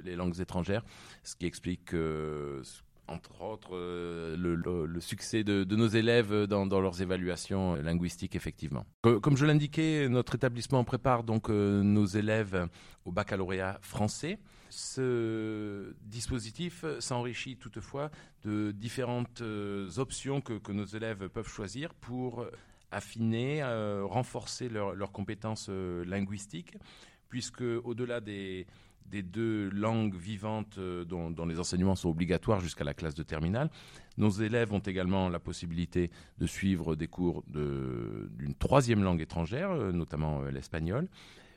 les 0.03 0.15
langues 0.15 0.39
étrangères, 0.39 0.83
ce 1.23 1.35
qui 1.35 1.45
explique 1.45 1.85
que 1.85 2.61
entre 3.07 3.41
autres, 3.41 3.69
euh, 3.73 4.35
le, 4.37 4.99
succès 4.99 5.43
de, 5.43 5.63
nos 5.75 5.87
élèves 5.87 6.45
dans, 6.45 6.65
leurs 6.65 7.01
évaluations 7.01 7.75
linguistiques, 7.75 8.35
effectivement. 8.35 8.85
Comme 9.01 9.37
je 9.37 9.45
l'indiquais, 9.45 10.07
notre 10.09 10.35
établissement 10.35 10.83
prépare 10.83 11.23
donc 11.23 11.49
euh, 11.49 11.83
nos 11.83 12.05
élèves 12.05 12.67
au 13.05 13.11
baccalauréat 13.11 13.79
français. 13.81 14.39
Ce 14.69 15.93
dispositif 16.01 16.83
s'enrichit 16.99 17.57
toutefois 17.57 18.09
de 18.43 18.71
différentes 18.71 19.41
euh, 19.41 19.89
options 19.97 20.41
que, 20.41 20.71
nos 20.71 20.85
élèves 20.85 21.29
peuvent 21.29 21.47
choisir 21.47 21.93
pour 21.93 22.45
affiner, 22.91 23.63
renforcer 24.03 24.69
leurs 24.69 25.11
compétences 25.11 25.69
linguistiques, 25.69 26.77
puisque 27.29 27.63
au-delà 27.83 28.21
des 28.21 28.67
des 29.05 29.21
deux 29.21 29.69
langues 29.69 30.15
vivantes 30.15 30.77
euh, 30.77 31.05
dont, 31.05 31.45
les 31.45 31.59
enseignements 31.59 31.95
sont 31.95 32.09
obligatoires 32.09 32.59
jusqu'à 32.59 32.83
la 32.83 32.93
classe 32.93 33.15
de 33.15 33.23
terminale. 33.23 33.69
Nos 34.17 34.29
élèves 34.29 34.73
ont 34.73 34.79
également 34.79 35.29
la 35.29 35.39
possibilité 35.39 36.11
de 36.39 36.47
suivre 36.47 36.95
des 36.95 37.07
cours 37.07 37.43
d'une 37.47 38.55
troisième 38.57 39.03
langue 39.03 39.21
étrangère, 39.21 39.71
euh, 39.71 39.91
notamment 39.91 40.41
euh, 40.41 40.51
l'espagnol, 40.51 41.07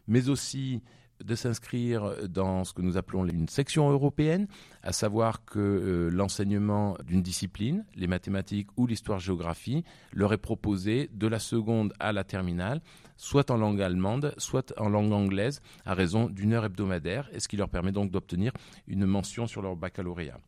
mais 0.06 0.28
aussi 0.28 0.82
de 1.24 1.34
s'inscrire 1.34 2.28
dans 2.28 2.64
ce 2.64 2.72
que 2.72 2.82
nous 2.82 2.96
appelons 2.96 3.26
une 3.26 3.48
section 3.48 3.90
européenne, 3.90 4.46
à 4.82 4.92
savoir 4.92 5.44
que 5.44 6.08
l'enseignement 6.12 6.96
d'une 7.04 7.22
discipline, 7.22 7.84
les 7.96 8.06
mathématiques 8.06 8.68
ou 8.76 8.86
l'histoire-géographie, 8.86 9.84
leur 10.12 10.32
est 10.32 10.38
proposé 10.38 11.10
de 11.12 11.26
la 11.26 11.38
seconde 11.38 11.92
à 11.98 12.12
la 12.12 12.24
terminale 12.24 12.80
soit 13.18 13.50
en 13.50 13.56
langue 13.56 13.82
allemande, 13.82 14.32
soit 14.38 14.72
en 14.78 14.88
langue 14.88 15.12
anglaise, 15.12 15.60
à 15.84 15.92
raison 15.92 16.30
d'une 16.30 16.54
heure 16.54 16.64
hebdomadaire, 16.64 17.28
et 17.32 17.40
ce 17.40 17.48
qui 17.48 17.56
leur 17.56 17.68
permet 17.68 17.92
donc 17.92 18.10
d'obtenir 18.10 18.52
une 18.86 19.04
mention 19.04 19.46
sur 19.46 19.60
leur 19.60 19.76
baccalauréat. 19.76 20.38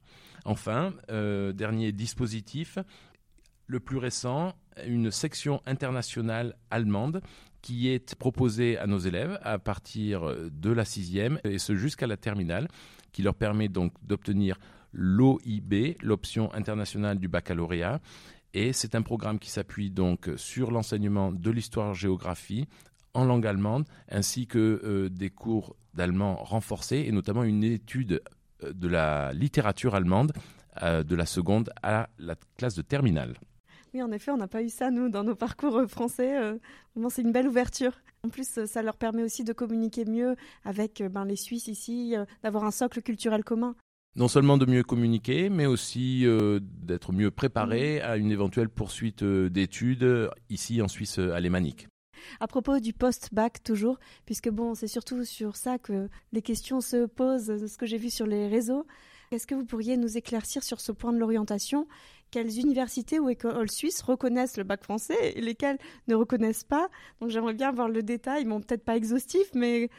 Enfin, 0.47 0.95
euh, 1.11 1.53
dernier 1.53 1.93
dispositif, 1.93 2.79
le 3.67 3.81
plus 3.81 3.99
récent, 3.99 4.55
une 4.87 5.11
section 5.11 5.61
internationale 5.67 6.57
allemande 6.71 7.21
qui 7.63 7.89
est 7.89 8.15
proposée 8.15 8.79
à 8.79 8.87
nos 8.87 8.99
élèves 8.99 9.39
à 9.43 9.59
partir 9.59 10.35
de 10.51 10.71
la 10.71 10.85
sixième 10.85 11.39
et 11.45 11.59
ce 11.59 11.75
jusqu'à 11.75 12.07
la 12.07 12.17
terminale, 12.17 12.69
qui 13.13 13.23
leur 13.23 13.35
permet 13.35 13.69
donc 13.69 13.93
d'obtenir 14.03 14.59
l'OIB, 14.93 15.97
l'option 16.03 16.53
internationale 16.55 17.19
du 17.19 17.29
baccalauréat, 17.29 18.01
et 18.53 18.73
c'est 18.73 18.95
un 18.95 19.03
programme 19.03 19.39
qui 19.39 19.51
s'appuie 19.51 19.91
donc 19.91 20.29
sur 20.37 20.71
l'enseignement 20.71 21.33
de 21.33 21.51
l'histoire-géographie 21.51 22.67
en 23.15 23.25
langue 23.25 23.47
allemande, 23.47 23.87
ainsi 24.09 24.47
que 24.47 24.81
euh, 24.85 25.09
des 25.09 25.31
cours 25.31 25.77
d'allemand 25.95 26.37
renforcés, 26.37 27.05
et 27.07 27.13
notamment 27.13 27.45
une 27.45 27.65
étude 27.65 28.23
euh, 28.65 28.73
de 28.73 28.89
la 28.89 29.33
littérature 29.33 29.95
allemande 29.95 30.33
euh, 30.83 31.03
de 31.03 31.17
la 31.17 31.27
seconde 31.27 31.71
à 31.83 32.09
la 32.19 32.37
classe 32.57 32.75
de 32.75 32.83
terminale. 32.83 33.35
Oui, 33.93 34.03
en 34.03 34.13
effet, 34.13 34.31
on 34.31 34.37
n'a 34.37 34.49
pas 34.49 34.63
eu 34.63 34.69
ça, 34.69 34.91
nous, 34.91 35.09
dans 35.09 35.25
nos 35.25 35.35
parcours 35.35 35.83
français. 35.89 36.37
vraiment, 36.95 37.11
c'est 37.11 37.23
une 37.23 37.33
belle 37.33 37.49
ouverture. 37.49 37.93
En 38.25 38.29
plus, 38.29 38.65
ça 38.67 38.83
leur 38.83 38.97
permet 38.97 39.23
aussi 39.23 39.45
de 39.45 39.53
communiquer 39.53 40.05
mieux 40.05 40.37
avec 40.65 41.03
ben, 41.03 41.25
les 41.25 41.37
Suisses 41.37 41.67
ici, 41.67 42.15
d'avoir 42.43 42.65
un 42.65 42.71
socle 42.71 43.03
culturel 43.03 43.43
commun 43.45 43.75
non 44.17 44.29
seulement 44.29 44.59
de 44.59 44.67
mieux 44.67 44.83
communiquer, 44.83 45.49
mais 45.51 45.67
aussi 45.67 46.27
euh, 46.27 46.59
d'être 46.63 47.13
mieux 47.13 47.31
préparé 47.31 48.01
à 48.01 48.17
une 48.17 48.33
éventuelle 48.33 48.69
poursuite 48.69 49.23
euh, 49.23 49.49
d'études 49.49 50.31
ici 50.49 50.83
en 50.83 50.89
Suisse 50.89 51.19
alémanique. 51.19 51.87
À 52.39 52.47
propos 52.47 52.81
du 52.81 52.93
post-bac, 52.93 53.63
toujours, 53.63 53.99
puisque 54.27 54.51
bon, 54.51 54.75
c'est 54.75 54.89
surtout 54.89 55.25
sur 55.25 55.57
ça 55.57 55.79
que 55.79 56.09
les 56.33 56.43
questions 56.43 56.81
se 56.81 57.07
posent, 57.07 57.67
ce 57.67 57.79
que 57.79 57.87
j'ai 57.87 57.97
vu 57.97 58.11
sur 58.11 58.27
les 58.27 58.49
réseaux. 58.49 58.87
Est-ce 59.31 59.47
que 59.47 59.55
vous 59.55 59.65
pourriez 59.65 59.97
nous 59.97 60.19
éclaircir 60.19 60.65
sur 60.65 60.81
ce 60.81 60.93
point 60.93 61.13
de 61.13 61.19
l'orientation 61.19 61.87
Quelles 62.31 62.59
universités 62.59 63.19
ou 63.19 63.29
écoles 63.29 63.71
suisses 63.71 64.03
reconnaissent 64.03 64.57
le 64.57 64.65
bac 64.65 64.85
français 64.85 65.33
et 65.35 65.41
lesquelles 65.41 65.79
ne 66.07 66.15
reconnaissent 66.15 66.65
pas 66.65 66.89
Donc 67.21 67.31
j'aimerais 67.31 67.55
bien 67.55 67.69
avoir 67.69 67.89
le 67.89 68.03
détail, 68.03 68.45
bon, 68.45 68.61
peut-être 68.61 68.85
pas 68.85 68.97
exhaustif, 68.97 69.51
mais 69.55 69.91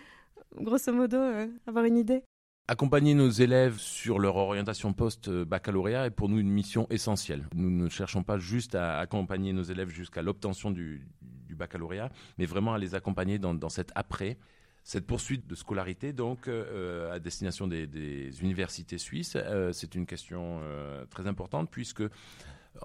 grosso 0.56 0.94
modo, 0.94 1.18
euh, 1.18 1.48
avoir 1.68 1.86
une 1.86 1.98
idée. 1.98 2.24
Accompagner 2.68 3.16
nos 3.16 3.30
élèves 3.30 3.80
sur 3.80 4.18
leur 4.18 4.38
orientation 4.38 4.94
post-baccalauréat 4.94 6.06
est 6.06 6.12
pour 6.12 6.30
nous 6.30 6.40
une 6.40 6.50
mission 6.50 6.88
essentielle. 6.90 7.48
Nous 7.54 7.70
ne 7.70 7.90
cherchons 7.90 8.24
pas 8.24 8.38
juste 8.38 8.76
à 8.76 9.00
accompagner 9.00 9.52
nos 9.52 9.64
élèves 9.64 9.90
jusqu'à 9.90 10.22
l'obtention 10.22 10.72
du, 10.72 11.06
baccalauréat, 11.50 12.10
mais 12.38 12.46
vraiment 12.46 12.74
à 12.74 12.78
les 12.78 12.96
accompagner 12.96 13.40
dans, 13.40 13.54
dans 13.54 13.70
cet 13.70 13.92
après. 13.94 14.38
Cette 14.84 15.06
poursuite 15.06 15.48
de 15.48 15.56
scolarité, 15.56 16.12
donc, 16.12 16.48
euh, 16.48 17.14
à 17.14 17.20
destination 17.20 17.68
des, 17.68 18.42
universités 18.42 18.98
suisses, 18.98 19.36
euh, 19.36 19.72
c'est 19.74 19.94
une 19.94 20.06
question 20.06 20.60
euh, 20.64 21.06
très 21.06 21.28
importante 21.28 21.70
puisque 21.70 22.04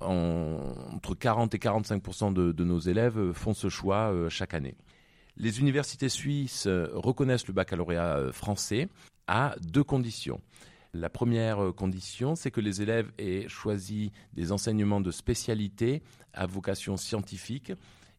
entre 0.00 1.14
40 1.14 1.54
et 1.54 1.58
45 1.58 2.34
de, 2.34 2.52
de, 2.52 2.64
nos 2.64 2.80
élèves 2.80 3.32
font 3.32 3.54
ce 3.54 3.68
choix 3.68 4.12
chaque 4.28 4.52
année. 4.52 4.74
Les 5.36 5.60
universités 5.60 6.08
suisses 6.08 6.66
reconnaissent 6.66 7.46
le 7.46 7.54
baccalauréat 7.54 8.32
français 8.32 8.88
à 9.28 9.54
deux 9.60 9.84
conditions. 9.84 10.40
La 10.92 11.08
première 11.08 11.72
condition, 11.76 12.34
c'est 12.34 12.50
que 12.50 12.60
les 12.60 12.82
élèves 12.82 13.12
aient 13.18 13.46
choisi 13.48 14.10
des 14.32 14.50
enseignements 14.50 15.00
de 15.00 15.12
spécialité 15.12 16.02
à 16.32 16.46
vocation 16.46 16.96
scientifique 16.96 17.72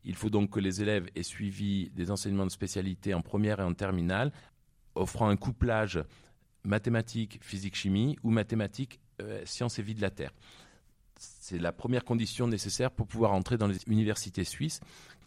il 0.04 0.16
faut 0.16 0.30
donc 0.30 0.52
que 0.52 0.60
les 0.60 0.82
élèves 0.82 1.10
aient 1.16 1.24
suivi 1.24 1.90
des 1.92 2.12
enseignements 2.12 2.46
de 2.46 2.52
spécialité 2.52 3.14
en 3.14 3.22
première 3.22 3.60
et 3.60 3.64
en 3.64 3.74
terminale, 3.74 4.32
offrant 4.96 5.30
un 5.30 5.36
couplage 5.36 6.04
mathématiques, 6.64 7.40
physique, 7.42 7.76
chimie 7.76 8.18
ou 8.24 8.30
mathématiques, 8.30 9.00
euh, 9.22 9.42
sciences 9.46 9.80
et 9.80 9.84
vie 9.84 9.96
de 9.96 10.02
la 10.02 10.12
Terre. 10.12 10.34
C'est 11.18 11.60
la 11.60 11.72
première 11.72 12.06
condition 12.06 12.48
nécessaire 12.48 12.92
pour 12.92 13.08
pouvoir 13.08 13.34
entrer 13.34 13.58
dans 13.58 13.68
les 13.68 13.80
universités 13.88 14.44
suisses, 14.44 14.80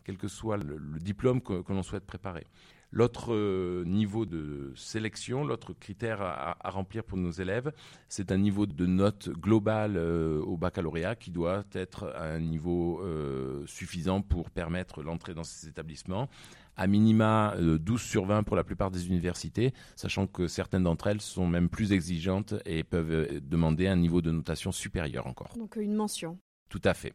quel 0.04 0.16
que 0.16 0.28
soit 0.28 0.56
le, 0.56 0.78
diplôme 1.00 1.40
que 1.40 1.72
l'on 1.72 1.82
souhaite 1.82 2.06
préparer. 2.06 2.46
L'autre 2.92 3.32
euh, 3.32 3.84
niveau 3.84 4.26
de 4.26 4.72
sélection, 4.74 5.44
l'autre 5.44 5.72
critère 5.72 6.20
à, 6.22 6.70
remplir 6.70 7.04
pour 7.04 7.18
nos 7.18 7.30
élèves, 7.30 7.72
c'est 8.08 8.32
un 8.32 8.36
niveau 8.36 8.66
de 8.66 8.86
note 8.86 9.28
globale 9.28 9.96
euh, 9.96 10.40
au 10.42 10.56
baccalauréat 10.56 11.14
qui 11.14 11.30
doit 11.30 11.64
être 11.72 12.12
à 12.16 12.24
un 12.24 12.40
niveau 12.40 13.00
euh, 13.00 13.64
suffisant 13.66 14.22
pour 14.22 14.50
permettre 14.50 15.02
l'entrée 15.02 15.34
dans 15.34 15.44
ces 15.44 15.68
établissements. 15.68 16.28
À 16.76 16.86
minima 16.86 17.54
12 17.58 18.00
sur 18.00 18.24
20 18.24 18.42
pour 18.42 18.56
la 18.56 18.64
plupart 18.64 18.90
des 18.90 19.06
universités, 19.06 19.72
sachant 19.96 20.26
que 20.26 20.48
certaines 20.48 20.84
d'entre 20.84 21.08
elles 21.08 21.20
sont 21.20 21.46
même 21.46 21.68
plus 21.68 21.92
exigeantes 21.92 22.54
et 22.64 22.84
peuvent 22.84 23.40
demander 23.40 23.86
un 23.86 23.96
niveau 23.96 24.22
de 24.22 24.30
notation 24.30 24.72
supérieur 24.72 25.26
encore. 25.26 25.52
Donc 25.58 25.76
une 25.76 25.94
mention. 25.94 26.38
Tout 26.70 26.80
à 26.84 26.94
fait. 26.94 27.12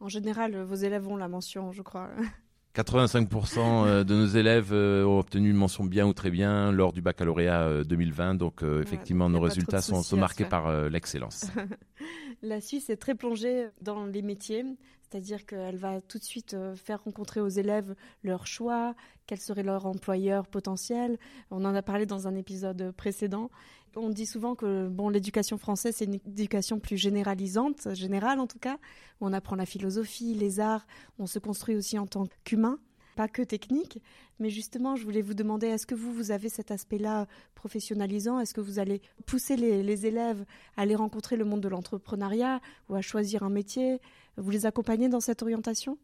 En 0.00 0.08
général, 0.08 0.60
vos 0.62 0.74
élèves 0.74 1.06
ont 1.06 1.16
la 1.16 1.28
mention, 1.28 1.72
je 1.72 1.82
crois. 1.82 2.10
85% 2.74 3.58
euh, 3.58 4.04
de 4.04 4.14
nos 4.14 4.26
élèves 4.26 4.70
euh, 4.72 5.04
ont 5.04 5.18
obtenu 5.18 5.50
une 5.50 5.56
mention 5.56 5.84
bien 5.84 6.06
ou 6.06 6.14
très 6.14 6.30
bien 6.30 6.72
lors 6.72 6.92
du 6.92 7.02
baccalauréat 7.02 7.84
2020. 7.84 8.34
Euh, 8.34 8.36
donc, 8.38 8.62
effectivement, 8.62 9.28
nos 9.28 9.40
résultats 9.40 9.82
sont, 9.82 10.02
sont, 10.02 10.16
marqués 10.16 10.46
par 10.46 10.88
l'excellence. 10.88 11.46
La 12.42 12.60
Suisse 12.60 12.88
est 12.90 12.96
très 12.96 13.14
plongée 13.14 13.68
dans 13.82 14.06
les 14.06 14.22
métiers, 14.22 14.64
c'est-à-dire 15.02 15.44
qu'elle 15.44 15.76
va 15.76 16.00
tout 16.00 16.18
de 16.18 16.24
suite 16.24 16.56
faire 16.74 17.04
rencontrer 17.04 17.40
aux 17.40 17.48
élèves 17.48 17.94
leur 18.24 18.46
choix, 18.46 18.94
quel 19.26 19.38
serait 19.38 19.62
leur 19.62 19.86
employeur 19.86 20.46
potentiel. 20.48 21.18
On 21.50 21.64
en 21.64 21.74
a 21.74 21.82
parlé 21.82 22.06
dans 22.06 22.26
un 22.26 22.34
épisode 22.34 22.92
précédent. 22.96 23.50
On 23.96 24.08
dit 24.08 24.26
souvent 24.26 24.54
que 24.54 24.88
bon, 24.88 25.08
l'éducation 25.08 25.58
française, 25.58 25.96
c'est 25.96 26.06
une 26.06 26.14
éducation 26.14 26.80
plus 26.80 26.96
généralisante, 26.96 27.94
générale 27.94 28.40
en 28.40 28.46
tout 28.46 28.58
cas, 28.58 28.78
on 29.20 29.32
apprend 29.32 29.56
la 29.56 29.66
philosophie, 29.66 30.34
les 30.34 30.60
arts, 30.60 30.86
on 31.18 31.26
se 31.26 31.38
construit 31.38 31.76
aussi 31.76 31.98
en 31.98 32.06
tant 32.06 32.26
qu'humain, 32.44 32.78
pas 33.16 33.28
que 33.28 33.42
technique. 33.42 34.00
Mais 34.38 34.50
justement, 34.50 34.96
je 34.96 35.04
voulais 35.04 35.22
vous 35.22 35.34
demander, 35.34 35.66
est-ce 35.66 35.86
que 35.86 35.94
vous, 35.94 36.12
vous 36.12 36.30
avez 36.30 36.48
cet 36.48 36.70
aspect-là 36.70 37.26
professionnalisant? 37.54 38.40
Est-ce 38.40 38.54
que 38.54 38.60
vous 38.60 38.78
allez 38.78 39.02
pousser 39.26 39.56
les, 39.56 39.82
les, 39.82 40.06
élèves 40.06 40.44
à 40.76 40.82
aller 40.82 40.96
rencontrer 40.96 41.36
le 41.36 41.44
monde 41.44 41.60
de 41.60 41.68
l'entrepreneuriat 41.68 42.60
ou 42.88 42.94
à 42.94 43.02
choisir 43.02 43.42
un 43.42 43.50
métier? 43.50 44.00
Vous 44.36 44.50
les 44.50 44.66
accompagnez 44.66 45.08
dans 45.08 45.20
cette 45.20 45.42
orientation? 45.42 45.98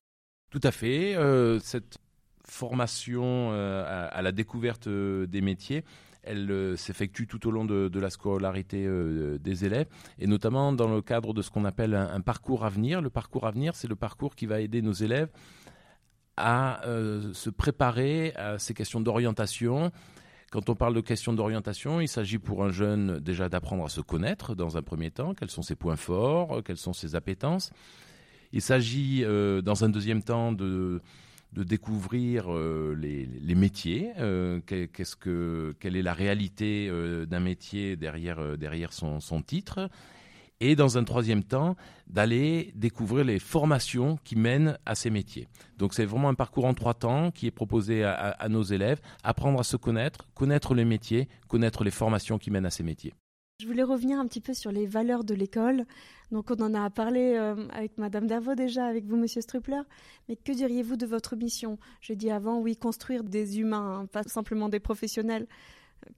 Tout 0.51 0.61
à 0.63 0.71
fait. 0.71 1.15
Euh, 1.17 1.59
cette 1.61 1.99
formation 2.45 3.51
euh, 3.53 4.09
à, 4.11 4.23
la 4.23 4.33
découverte 4.33 4.87
euh, 4.87 5.27
des 5.27 5.41
métiers, 5.41 5.85
elle 6.23 6.51
euh, 6.51 6.77
s'effectue 6.77 7.27
tout 7.27 7.47
au 7.47 7.51
long 7.51 7.65
de, 7.65 7.99
la 7.99 8.11
scolarité 8.11 8.89
des 9.41 9.65
élèves, 9.65 9.89
et 10.19 10.27
notamment 10.27 10.73
dans 10.73 10.89
le 10.89 11.03
cadre 11.03 11.35
de 11.35 11.43
ce 11.43 11.51
qu'on 11.51 11.65
appelle 11.65 11.95
un, 11.95 12.21
parcours 12.21 12.65
avenir. 12.65 13.01
Le 13.01 13.11
parcours 13.11 13.47
avenir, 13.47 13.75
c'est 13.75 13.89
le 13.89 13.97
parcours 13.97 14.35
qui 14.37 14.47
va 14.47 14.61
aider 14.61 14.83
nos 14.83 14.93
élèves 14.93 15.29
à 16.37 16.81
se 17.33 17.51
préparer 17.51 18.33
à 18.37 18.59
ces 18.59 18.73
questions 18.75 19.01
d'orientation. 19.01 19.91
Quand 20.53 20.71
on 20.71 20.77
parle 20.77 20.95
de 20.95 21.01
questions 21.01 21.33
d'orientation, 21.33 22.01
il 22.01 22.09
s'agit 22.09 22.39
pour 22.39 22.65
un 22.65 22.71
jeune 22.71 23.19
déjà 23.19 23.49
d'apprendre 23.49 23.85
à 23.85 23.89
se 23.89 24.01
connaître 24.01 24.55
dans 24.55 24.77
un 24.77 24.83
premier 24.83 25.11
temps, 25.11 25.35
quels 25.35 25.51
sont 25.51 25.63
ses 25.63 25.75
points 25.75 25.97
forts, 25.97 26.63
quelles 26.65 26.77
sont 26.77 26.93
ses 26.93 27.17
appétences. 27.17 27.73
Il 28.53 28.63
s'agit 28.63 29.25
dans 29.25 29.85
un 29.85 29.89
deuxième 29.89 30.23
temps 30.23 30.53
de 30.53 31.03
de 31.53 31.63
découvrir 31.63 32.53
euh, 32.53 32.95
les, 32.95 33.55
métiers, 33.55 34.13
euh, 34.19 34.61
qu'est-ce 34.67 35.17
que, 35.17 35.75
quelle 35.81 35.97
est 35.97 36.03
la 36.03 36.13
réalité 36.13 36.89
euh, 36.91 37.27
d'un 37.27 37.41
métier 37.41 37.97
derrière, 37.97 38.59
derrière 38.59 38.93
son, 38.93 39.43
titre, 39.43 39.89
et 40.61 40.77
dans 40.77 40.99
un 40.99 41.05
troisième 41.05 41.45
temps, 41.45 41.77
d'aller 42.07 42.73
découvrir 42.75 43.25
les 43.25 43.39
formations 43.39 44.19
qui 44.25 44.37
mènent 44.37 44.77
à 44.85 44.95
ces 44.95 45.11
métiers. 45.11 45.49
Donc 45.79 45.95
c'est 45.95 46.05
vraiment 46.05 46.29
un 46.29 46.35
parcours 46.35 46.65
en 46.65 46.75
trois 46.75 46.95
temps 46.95 47.31
qui 47.31 47.47
est 47.47 47.53
proposé 47.53 48.05
à, 48.05 48.13
à 48.13 48.49
nos 48.49 48.63
élèves, 48.63 49.01
apprendre 49.23 49.61
à 49.61 49.65
se 49.65 49.77
connaître, 49.77 50.27
connaître 50.35 50.75
les 50.75 50.85
métiers, 50.85 51.29
connaître 51.47 51.85
les 51.85 51.91
formations 51.91 52.39
qui 52.39 52.51
mènent 52.51 52.67
à 52.67 52.71
ces 52.71 52.83
métiers. 52.83 53.15
Je 53.61 53.67
voulais 53.67 53.83
revenir 53.83 54.21
un 54.21 54.27
petit 54.29 54.41
peu 54.41 54.55
sur 54.55 54.71
les 54.71 54.87
valeurs 54.87 55.25
de 55.25 55.35
l'école. 55.35 55.85
Donc 56.31 56.53
on 56.53 56.63
en 56.63 56.75
a 56.75 56.91
parlé 56.91 57.35
euh, 57.35 57.67
avec 57.73 57.99
Madame 57.99 58.29
Davot 58.29 58.55
déjà, 58.55 58.87
avec 58.87 59.05
vous 59.05 59.17
Monsieur 59.17 59.41
Strupler. 59.41 59.81
Mais 60.29 60.37
que 60.37 60.53
diriez-vous 60.53 60.95
de 60.95 61.07
votre 61.07 61.35
mission? 61.35 61.77
J'ai 62.01 62.15
dit 62.15 62.31
avant, 62.31 62.61
oui, 62.61 62.77
construire 62.77 63.25
des 63.25 63.59
humains, 63.59 64.03
hein, 64.03 64.07
pas 64.07 64.23
simplement 64.23 64.69
des 64.69 64.79
professionnels. 64.79 65.49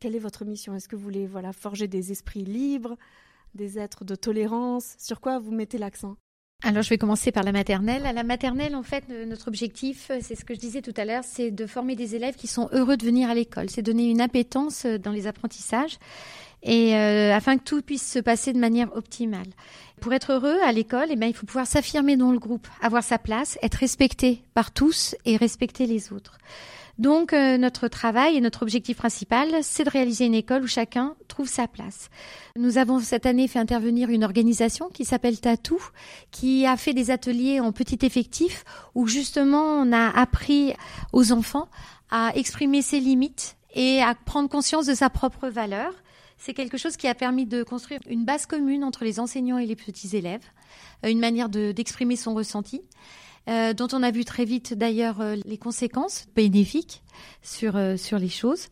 Quelle 0.00 0.14
est 0.14 0.20
votre 0.20 0.44
mission? 0.44 0.74
Est-ce 0.74 0.86
que 0.86 0.96
vous 0.96 1.02
voulez 1.02 1.26
voilà 1.26 1.54
forger 1.54 1.88
des 1.88 2.12
esprits 2.12 2.44
libres, 2.44 2.98
des 3.54 3.78
êtres 3.78 4.04
de 4.04 4.16
tolérance? 4.16 4.94
Sur 4.98 5.22
quoi 5.22 5.38
vous 5.38 5.50
mettez 5.50 5.78
l'accent? 5.78 6.16
Alors, 6.62 6.82
je 6.82 6.90
vais 6.90 6.98
commencer 6.98 7.32
par 7.32 7.42
la 7.42 7.52
maternelle. 7.52 8.04
À 8.04 8.12
la 8.12 8.22
maternelle, 8.22 8.76
en 8.76 8.82
fait, 8.82 9.08
notre 9.08 9.48
objectif, 9.48 10.12
c'est 10.20 10.34
ce 10.34 10.44
que 10.44 10.52
je 10.52 10.60
disais 10.60 10.82
tout 10.82 10.92
à 10.94 11.06
l'heure, 11.06 11.24
c'est 11.24 11.50
de 11.50 11.64
former 11.64 11.96
des 11.96 12.16
élèves 12.16 12.34
qui 12.34 12.48
sont 12.48 12.68
heureux 12.72 12.98
de 12.98 13.06
venir 13.06 13.30
à 13.30 13.34
l'école. 13.34 13.70
C'est 13.70 13.80
donner 13.80 14.10
une 14.10 14.20
appétence 14.20 14.84
dans 14.84 15.10
les 15.10 15.26
apprentissages 15.26 15.96
et 16.62 16.94
euh, 16.94 17.34
afin 17.34 17.56
que 17.56 17.64
tout 17.64 17.82
puisse 17.82 18.06
se 18.10 18.18
passer 18.18 18.52
de 18.52 18.58
manière 18.58 18.94
optimale. 18.96 19.48
Pour 20.00 20.12
être 20.12 20.32
heureux 20.32 20.58
à 20.64 20.72
l'école, 20.72 21.08
eh 21.10 21.16
bien, 21.16 21.28
il 21.28 21.34
faut 21.34 21.46
pouvoir 21.46 21.66
s'affirmer 21.66 22.16
dans 22.16 22.32
le 22.32 22.38
groupe, 22.38 22.68
avoir 22.80 23.02
sa 23.02 23.18
place, 23.18 23.58
être 23.62 23.76
respecté 23.76 24.42
par 24.54 24.72
tous 24.72 25.14
et 25.24 25.36
respecter 25.36 25.86
les 25.86 26.12
autres. 26.12 26.38
Donc 27.00 27.32
euh, 27.32 27.56
notre 27.56 27.88
travail 27.88 28.36
et 28.36 28.42
notre 28.42 28.62
objectif 28.62 28.98
principal, 28.98 29.48
c'est 29.62 29.84
de 29.84 29.90
réaliser 29.90 30.26
une 30.26 30.34
école 30.34 30.64
où 30.64 30.66
chacun 30.66 31.16
trouve 31.28 31.48
sa 31.48 31.66
place. 31.66 32.10
Nous 32.56 32.76
avons 32.76 33.00
cette 33.00 33.24
année 33.24 33.48
fait 33.48 33.58
intervenir 33.58 34.10
une 34.10 34.22
organisation 34.22 34.90
qui 34.90 35.06
s'appelle 35.06 35.40
Tatou, 35.40 35.80
qui 36.30 36.66
a 36.66 36.76
fait 36.76 36.92
des 36.92 37.10
ateliers 37.10 37.58
en 37.58 37.72
petit 37.72 38.04
effectif 38.04 38.64
où 38.94 39.06
justement 39.06 39.62
on 39.62 39.92
a 39.92 40.10
appris 40.10 40.74
aux 41.14 41.32
enfants 41.32 41.68
à 42.10 42.32
exprimer 42.34 42.82
ses 42.82 43.00
limites 43.00 43.56
et 43.72 44.02
à 44.02 44.14
prendre 44.14 44.50
conscience 44.50 44.84
de 44.84 44.94
sa 44.94 45.08
propre 45.08 45.48
valeur 45.48 45.94
c'est 46.40 46.54
quelque 46.54 46.78
chose 46.78 46.96
qui 46.96 47.06
a 47.06 47.14
permis 47.14 47.46
de 47.46 47.62
construire 47.62 48.00
une 48.08 48.24
base 48.24 48.46
commune 48.46 48.82
entre 48.82 49.04
les 49.04 49.20
enseignants 49.20 49.58
et 49.58 49.66
les 49.66 49.76
petits 49.76 50.16
élèves, 50.16 50.44
euh, 51.04 51.10
une 51.10 51.20
manière 51.20 51.50
d'exprimer 51.50 52.16
son 52.16 52.34
ressenti. 52.34 52.82
Euh, 53.48 53.72
dont 53.72 53.88
on 53.92 54.02
a 54.02 54.10
vu 54.10 54.26
très 54.26 54.44
vite 54.44 54.74
d'ailleurs 54.74 55.22
euh, 55.22 55.36
les 55.46 55.56
conséquences 55.56 56.26
bénéfiques 56.36 57.02
sur, 57.42 57.78
sur 57.96 58.18
les 58.18 58.28
choses. 58.28 58.68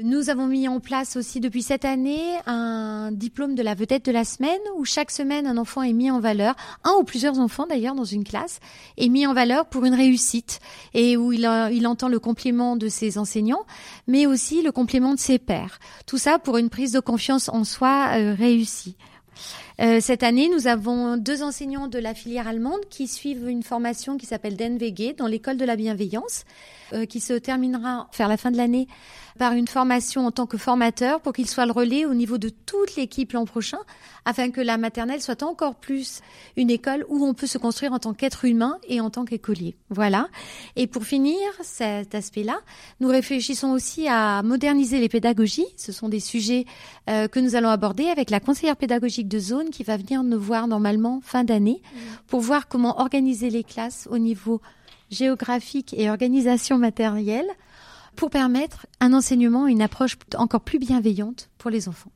Nous 0.00 0.28
avons 0.28 0.48
mis 0.48 0.66
en 0.66 0.80
place 0.80 1.14
aussi 1.14 1.38
depuis 1.38 1.62
cette 1.62 1.84
année 1.84 2.36
un 2.46 3.12
diplôme 3.12 3.54
de 3.54 3.62
la 3.62 3.76
vedette 3.76 4.04
de 4.04 4.10
la 4.10 4.24
semaine 4.24 4.58
où 4.76 4.84
chaque 4.84 5.12
semaine 5.12 5.46
un 5.46 5.56
enfant 5.56 5.82
est 5.82 5.92
mis 5.92 6.10
en 6.10 6.18
valeur, 6.18 6.56
un 6.82 6.94
ou 6.98 7.04
plusieurs 7.04 7.38
enfants 7.38 7.68
d'ailleurs 7.68 7.94
dans 7.94 8.04
une 8.04 8.24
classe, 8.24 8.58
est 8.96 9.08
mis 9.08 9.24
en 9.24 9.34
valeur 9.34 9.66
pour 9.66 9.84
une 9.84 9.94
réussite 9.94 10.58
et 10.94 11.16
où 11.16 11.32
il, 11.32 11.48
il 11.70 11.86
entend 11.86 12.08
le 12.08 12.18
compliment 12.18 12.74
de 12.74 12.88
ses 12.88 13.18
enseignants, 13.18 13.64
mais 14.08 14.26
aussi 14.26 14.62
le 14.62 14.72
compliment 14.72 15.14
de 15.14 15.20
ses 15.20 15.38
pairs. 15.38 15.78
Tout 16.06 16.18
ça 16.18 16.40
pour 16.40 16.58
une 16.58 16.70
prise 16.70 16.90
de 16.90 17.00
confiance 17.00 17.48
en 17.48 17.62
soi 17.62 18.16
euh, 18.16 18.34
réussie. 18.34 18.96
Euh, 19.80 20.00
cette 20.00 20.22
année, 20.22 20.48
nous 20.48 20.66
avons 20.66 21.16
deux 21.16 21.42
enseignants 21.42 21.88
de 21.88 21.98
la 21.98 22.14
filière 22.14 22.46
allemande 22.46 22.80
qui 22.90 23.08
suivent 23.08 23.48
une 23.48 23.62
formation 23.62 24.16
qui 24.16 24.26
s'appelle 24.26 24.56
DNVG 24.56 25.14
dans 25.14 25.26
l'école 25.26 25.56
de 25.56 25.64
la 25.64 25.76
bienveillance, 25.76 26.44
euh, 26.92 27.06
qui 27.06 27.20
se 27.20 27.32
terminera 27.34 28.08
vers 28.16 28.28
la 28.28 28.36
fin 28.36 28.50
de 28.50 28.56
l'année 28.56 28.86
par 29.38 29.52
une 29.52 29.66
formation 29.66 30.26
en 30.26 30.30
tant 30.30 30.46
que 30.46 30.56
formateur 30.56 31.20
pour 31.20 31.32
qu'il 31.32 31.48
soit 31.48 31.66
le 31.66 31.72
relais 31.72 32.04
au 32.04 32.14
niveau 32.14 32.38
de 32.38 32.48
toute 32.48 32.96
l'équipe 32.96 33.32
l'an 33.32 33.44
prochain, 33.44 33.78
afin 34.24 34.50
que 34.50 34.60
la 34.60 34.78
maternelle 34.78 35.20
soit 35.20 35.42
encore 35.42 35.74
plus 35.74 36.20
une 36.56 36.70
école 36.70 37.04
où 37.08 37.24
on 37.24 37.34
peut 37.34 37.46
se 37.46 37.58
construire 37.58 37.92
en 37.92 37.98
tant 37.98 38.14
qu'être 38.14 38.44
humain 38.44 38.78
et 38.88 39.00
en 39.00 39.10
tant 39.10 39.24
qu'écolier. 39.24 39.76
Voilà. 39.90 40.28
Et 40.76 40.86
pour 40.86 41.04
finir 41.04 41.36
cet 41.62 42.14
aspect-là, 42.14 42.58
nous 43.00 43.08
réfléchissons 43.08 43.70
aussi 43.70 44.06
à 44.08 44.42
moderniser 44.42 45.00
les 45.00 45.08
pédagogies. 45.08 45.66
Ce 45.76 45.92
sont 45.92 46.08
des 46.08 46.20
sujets 46.20 46.64
euh, 47.10 47.28
que 47.28 47.40
nous 47.40 47.56
allons 47.56 47.70
aborder 47.70 48.06
avec 48.06 48.30
la 48.30 48.40
conseillère 48.40 48.76
pédagogique 48.76 49.28
de 49.28 49.38
zone 49.38 49.70
qui 49.70 49.82
va 49.82 49.96
venir 49.96 50.22
nous 50.22 50.40
voir 50.40 50.68
normalement 50.68 51.20
fin 51.22 51.44
d'année 51.44 51.82
mmh. 51.82 51.98
pour 52.28 52.40
voir 52.40 52.68
comment 52.68 53.00
organiser 53.00 53.50
les 53.50 53.64
classes 53.64 54.08
au 54.10 54.18
niveau 54.18 54.60
géographique 55.10 55.94
et 55.96 56.10
organisation 56.10 56.78
matérielle 56.78 57.46
pour 58.14 58.30
permettre 58.30 58.86
un 59.00 59.12
enseignement, 59.12 59.66
une 59.66 59.82
approche 59.82 60.16
encore 60.36 60.62
plus 60.62 60.78
bienveillante 60.78 61.50
pour 61.58 61.70
les 61.70 61.88
enfants. 61.88 62.12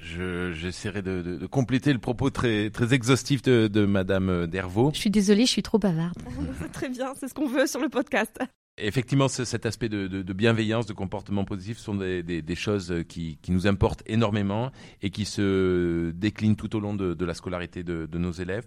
J'essaierai 0.00 1.02
de, 1.02 1.46
compléter 1.46 1.92
le 1.92 1.98
propos 1.98 2.30
très, 2.30 2.70
très 2.70 2.94
exhaustif 2.94 3.42
de, 3.42 3.66
de 3.66 3.84
Madame 3.84 4.46
Dervaux. 4.46 4.90
Je 4.94 5.00
suis 5.00 5.10
désolée, 5.10 5.44
je 5.44 5.50
suis 5.50 5.62
trop 5.62 5.78
bavarde. 5.78 6.16
c'est 6.60 6.72
très 6.72 6.88
bien, 6.88 7.14
c'est 7.18 7.28
ce 7.28 7.34
qu'on 7.34 7.48
veut 7.48 7.66
sur 7.66 7.80
le 7.80 7.88
podcast. 7.88 8.38
Effectivement, 8.80 9.26
cet 9.28 9.66
aspect 9.66 9.88
de, 9.88 10.32
bienveillance, 10.32 10.86
de 10.86 10.92
comportement 10.92 11.44
positif 11.44 11.78
sont 11.78 11.96
des, 11.96 12.54
choses 12.54 12.94
qui, 13.08 13.38
nous 13.48 13.66
importent 13.66 14.02
énormément 14.06 14.70
et 15.02 15.10
qui 15.10 15.24
se 15.24 16.12
déclinent 16.12 16.56
tout 16.56 16.76
au 16.76 16.80
long 16.80 16.94
de, 16.94 17.24
la 17.24 17.34
scolarité 17.34 17.82
de, 17.82 18.18
nos 18.18 18.30
élèves. 18.30 18.66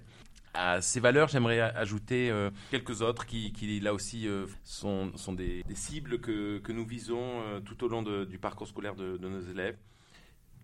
À 0.53 0.81
ces 0.81 0.99
valeurs, 0.99 1.29
j'aimerais 1.29 1.61
ajouter 1.61 2.29
euh, 2.29 2.49
quelques 2.71 3.01
autres 3.01 3.25
qui, 3.25 3.79
là 3.81 3.93
aussi, 3.93 4.27
euh, 4.27 4.47
sont, 4.63 5.11
des, 5.33 5.63
cibles 5.73 6.19
que, 6.19 6.71
nous 6.71 6.85
visons 6.85 7.41
euh, 7.41 7.59
tout 7.61 7.83
au 7.85 7.87
long 7.87 8.01
du 8.01 8.37
parcours 8.37 8.67
scolaire 8.67 8.95
de, 8.95 9.17
nos 9.17 9.39
élèves. 9.39 9.77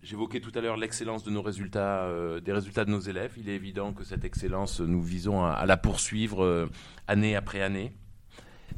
J'évoquais 0.02 0.40
tout 0.40 0.52
à 0.54 0.60
l'heure 0.60 0.76
l'excellence 0.76 1.24
de 1.24 1.30
nos 1.30 1.42
résultats, 1.42 2.08
des 2.40 2.52
résultats 2.52 2.84
de 2.84 2.90
nos 2.90 3.00
élèves. 3.00 3.32
Il 3.36 3.48
est 3.48 3.56
évident 3.56 3.92
que 3.92 4.04
cette 4.04 4.24
excellence, 4.24 4.80
nous 4.80 5.02
visons 5.02 5.44
à 5.44 5.66
la 5.66 5.76
poursuivre 5.76 6.68
année 7.08 7.34
après 7.34 7.62
année. 7.62 7.92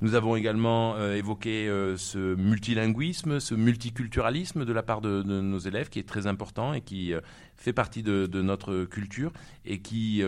Nous 0.00 0.14
avons 0.14 0.34
également 0.36 0.98
évoqué 1.12 1.66
ce 1.96 2.34
multilinguisme, 2.34 3.38
ce 3.38 3.54
multiculturalisme 3.54 4.64
de 4.64 4.72
la 4.72 4.82
part 4.82 5.00
de, 5.00 5.22
nos 5.22 5.58
élèves 5.58 5.90
qui 5.90 5.98
est 5.98 6.08
très 6.08 6.26
important 6.26 6.72
et 6.72 6.80
qui 6.80 7.12
fait 7.56 7.74
partie 7.74 8.02
de, 8.02 8.40
notre 8.40 8.84
culture 8.86 9.30
et 9.66 9.80
qui 9.80 10.22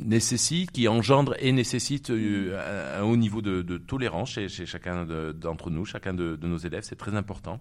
nécessite, 0.00 0.72
qui 0.72 0.88
engendre 0.88 1.34
et 1.38 1.52
nécessite 1.52 2.10
euh, 2.10 3.00
un, 3.00 3.04
haut 3.04 3.16
niveau 3.16 3.42
de, 3.42 3.78
tolérance 3.78 4.30
chez, 4.30 4.48
chacun 4.48 5.06
d'entre 5.32 5.70
nous, 5.70 5.84
chacun 5.84 6.14
de, 6.14 6.38
nos 6.42 6.58
élèves. 6.58 6.82
C'est 6.84 6.96
très 6.96 7.14
important. 7.14 7.60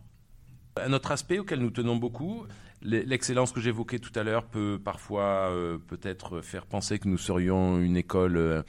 Un 0.78 0.92
autre 0.92 1.12
aspect 1.12 1.40
auquel 1.40 1.60
nous 1.60 1.70
tenons 1.70 1.96
beaucoup, 1.96 2.46
l'excellence 2.82 3.54
que 3.54 3.62
j'évoquais 3.62 4.00
tout 4.00 4.12
à 4.20 4.24
l'heure 4.24 4.46
peut 4.46 4.80
parfois 4.84 5.50
euh, 5.50 5.78
peut-être 5.78 6.42
faire 6.42 6.66
penser 6.66 7.00
que 7.00 7.08
nous 7.08 7.18
serions 7.18 7.80
une 7.80 7.96
école 7.96 8.64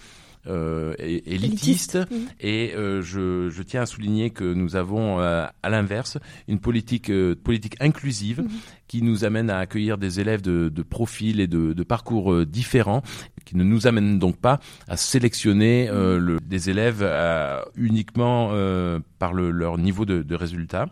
euh, 0.48 0.76
euh, 0.86 0.94
élitiste. 0.98 1.98
Et 2.40 2.72
euh, 2.74 3.02
je, 3.02 3.50
je, 3.50 3.62
tiens 3.62 3.82
à 3.82 3.86
souligner 3.86 4.30
que 4.30 4.44
nous 4.44 4.76
avons, 4.76 5.20
euh, 5.20 5.46
à 5.62 5.70
l'inverse, 5.70 6.18
une 6.48 6.58
politique, 6.60 7.10
politique 7.44 7.76
inclusive 7.80 8.42
mhm. 8.42 8.48
qui 8.86 9.02
nous 9.02 9.24
amène 9.24 9.50
à 9.50 9.58
accueillir 9.58 9.98
des 9.98 10.20
élèves 10.20 10.42
de, 10.42 10.68
de 10.68 10.82
profils 10.82 11.40
et 11.40 11.46
de, 11.46 11.72
de, 11.72 11.82
parcours 11.82 12.44
différents, 12.46 13.02
qui 13.44 13.56
ne 13.56 13.64
nous 13.64 13.86
amène 13.86 14.18
donc 14.18 14.36
pas 14.36 14.60
à 14.88 14.96
sélectionner 14.96 15.88
mhm. 15.90 16.16
le, 16.16 16.38
des 16.40 16.70
élèves 16.70 17.06
uniquement 17.76 18.48
par 19.18 19.32
le, 19.32 19.50
leur 19.50 19.78
niveau 19.78 20.04
de, 20.04 20.22
de 20.22 20.34
résultats. 20.34 20.86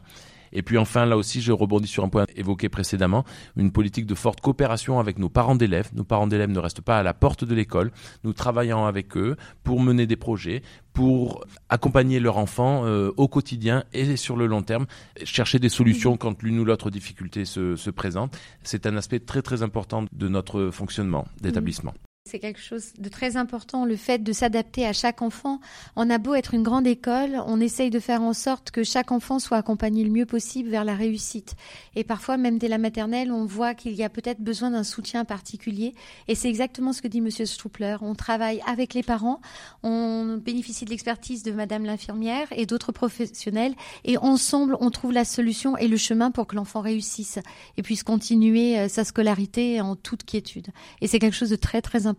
Et 0.54 0.62
puis 0.62 0.78
enfin, 0.78 1.04
là 1.04 1.16
aussi, 1.16 1.42
je 1.42 1.52
rebondis 1.52 1.88
sur 1.88 2.04
un 2.04 2.08
point 2.08 2.26
évoqué 2.36 2.68
précédemment, 2.68 3.24
une 3.56 3.72
politique 3.72 4.06
de 4.06 4.14
forte 4.14 4.40
coopération 4.40 4.98
avec 4.98 5.18
nos 5.18 5.28
parents 5.28 5.56
d'élèves. 5.56 5.90
Nos 5.94 6.04
parents 6.04 6.26
d'élèves 6.26 6.50
ne 6.50 6.58
restent 6.58 6.80
pas 6.80 6.98
à 6.98 7.02
la 7.02 7.12
porte 7.12 7.44
de 7.44 7.54
l'école. 7.54 7.90
Nous 8.22 8.32
travaillons 8.32 8.86
avec 8.86 9.16
eux 9.16 9.36
pour 9.64 9.80
mener 9.80 10.06
des 10.06 10.16
projets, 10.16 10.62
pour 10.92 11.44
accompagner 11.68 12.20
leurs 12.20 12.38
enfants 12.38 12.84
euh, 12.84 13.10
au 13.16 13.28
quotidien 13.28 13.84
et 13.92 14.16
sur 14.16 14.36
le 14.36 14.46
long 14.46 14.62
terme, 14.62 14.86
chercher 15.24 15.58
des 15.58 15.68
solutions 15.68 16.16
quand 16.16 16.42
l'une 16.42 16.58
ou 16.60 16.64
l'autre 16.64 16.90
difficulté 16.90 17.44
se 17.44 17.90
présente. 17.90 18.38
C'est 18.62 18.86
un 18.86 18.96
aspect 18.96 19.18
très 19.18 19.42
très 19.42 19.62
important 19.62 20.04
de 20.12 20.28
notre 20.28 20.70
fonctionnement 20.70 21.26
d'établissement. 21.40 21.94
C'est 22.26 22.38
quelque 22.38 22.58
chose 22.58 22.94
de 22.98 23.10
très 23.10 23.36
important, 23.36 23.84
le 23.84 23.96
fait 23.96 24.22
de 24.22 24.32
s'adapter 24.32 24.86
à 24.86 24.94
chaque 24.94 25.20
enfant. 25.20 25.60
On 25.94 26.08
a 26.08 26.16
beau 26.16 26.32
être 26.32 26.54
une 26.54 26.62
grande 26.62 26.86
école, 26.86 27.38
on 27.46 27.60
essaye 27.60 27.90
de 27.90 28.00
faire 28.00 28.22
en 28.22 28.32
sorte 28.32 28.70
que 28.70 28.82
chaque 28.82 29.12
enfant 29.12 29.38
soit 29.38 29.58
accompagné 29.58 30.02
le 30.04 30.10
mieux 30.10 30.24
possible 30.24 30.70
vers 30.70 30.86
la 30.86 30.94
réussite. 30.94 31.54
Et 31.96 32.02
parfois, 32.02 32.38
même 32.38 32.56
dès 32.56 32.68
la 32.68 32.78
maternelle, 32.78 33.30
on 33.30 33.44
voit 33.44 33.74
qu'il 33.74 33.92
y 33.92 34.02
a 34.02 34.08
peut-être 34.08 34.40
besoin 34.40 34.70
d'un 34.70 34.84
soutien 34.84 35.26
particulier. 35.26 35.92
Et 36.26 36.34
c'est 36.34 36.48
exactement 36.48 36.94
ce 36.94 37.02
que 37.02 37.08
dit 37.08 37.20
Monsieur 37.20 37.44
Strupler. 37.44 37.96
On 38.00 38.14
travaille 38.14 38.62
avec 38.66 38.94
les 38.94 39.02
parents, 39.02 39.42
on 39.82 40.38
bénéficie 40.42 40.86
de 40.86 40.90
l'expertise 40.90 41.42
de 41.42 41.52
Madame 41.52 41.84
l'infirmière 41.84 42.48
et 42.52 42.64
d'autres 42.64 42.92
professionnels, 42.92 43.74
et 44.06 44.16
ensemble, 44.16 44.78
on 44.80 44.88
trouve 44.88 45.12
la 45.12 45.26
solution 45.26 45.76
et 45.76 45.88
le 45.88 45.98
chemin 45.98 46.30
pour 46.30 46.46
que 46.46 46.56
l'enfant 46.56 46.80
réussisse 46.80 47.38
et 47.76 47.82
puisse 47.82 48.02
continuer 48.02 48.78
euh, 48.78 48.88
sa 48.88 49.04
scolarité 49.04 49.82
en 49.82 49.94
toute 49.94 50.24
quiétude. 50.24 50.68
Et 51.02 51.06
c'est 51.06 51.18
quelque 51.18 51.36
chose 51.36 51.50
de 51.50 51.56
très 51.56 51.82
très 51.82 52.06
important 52.06 52.13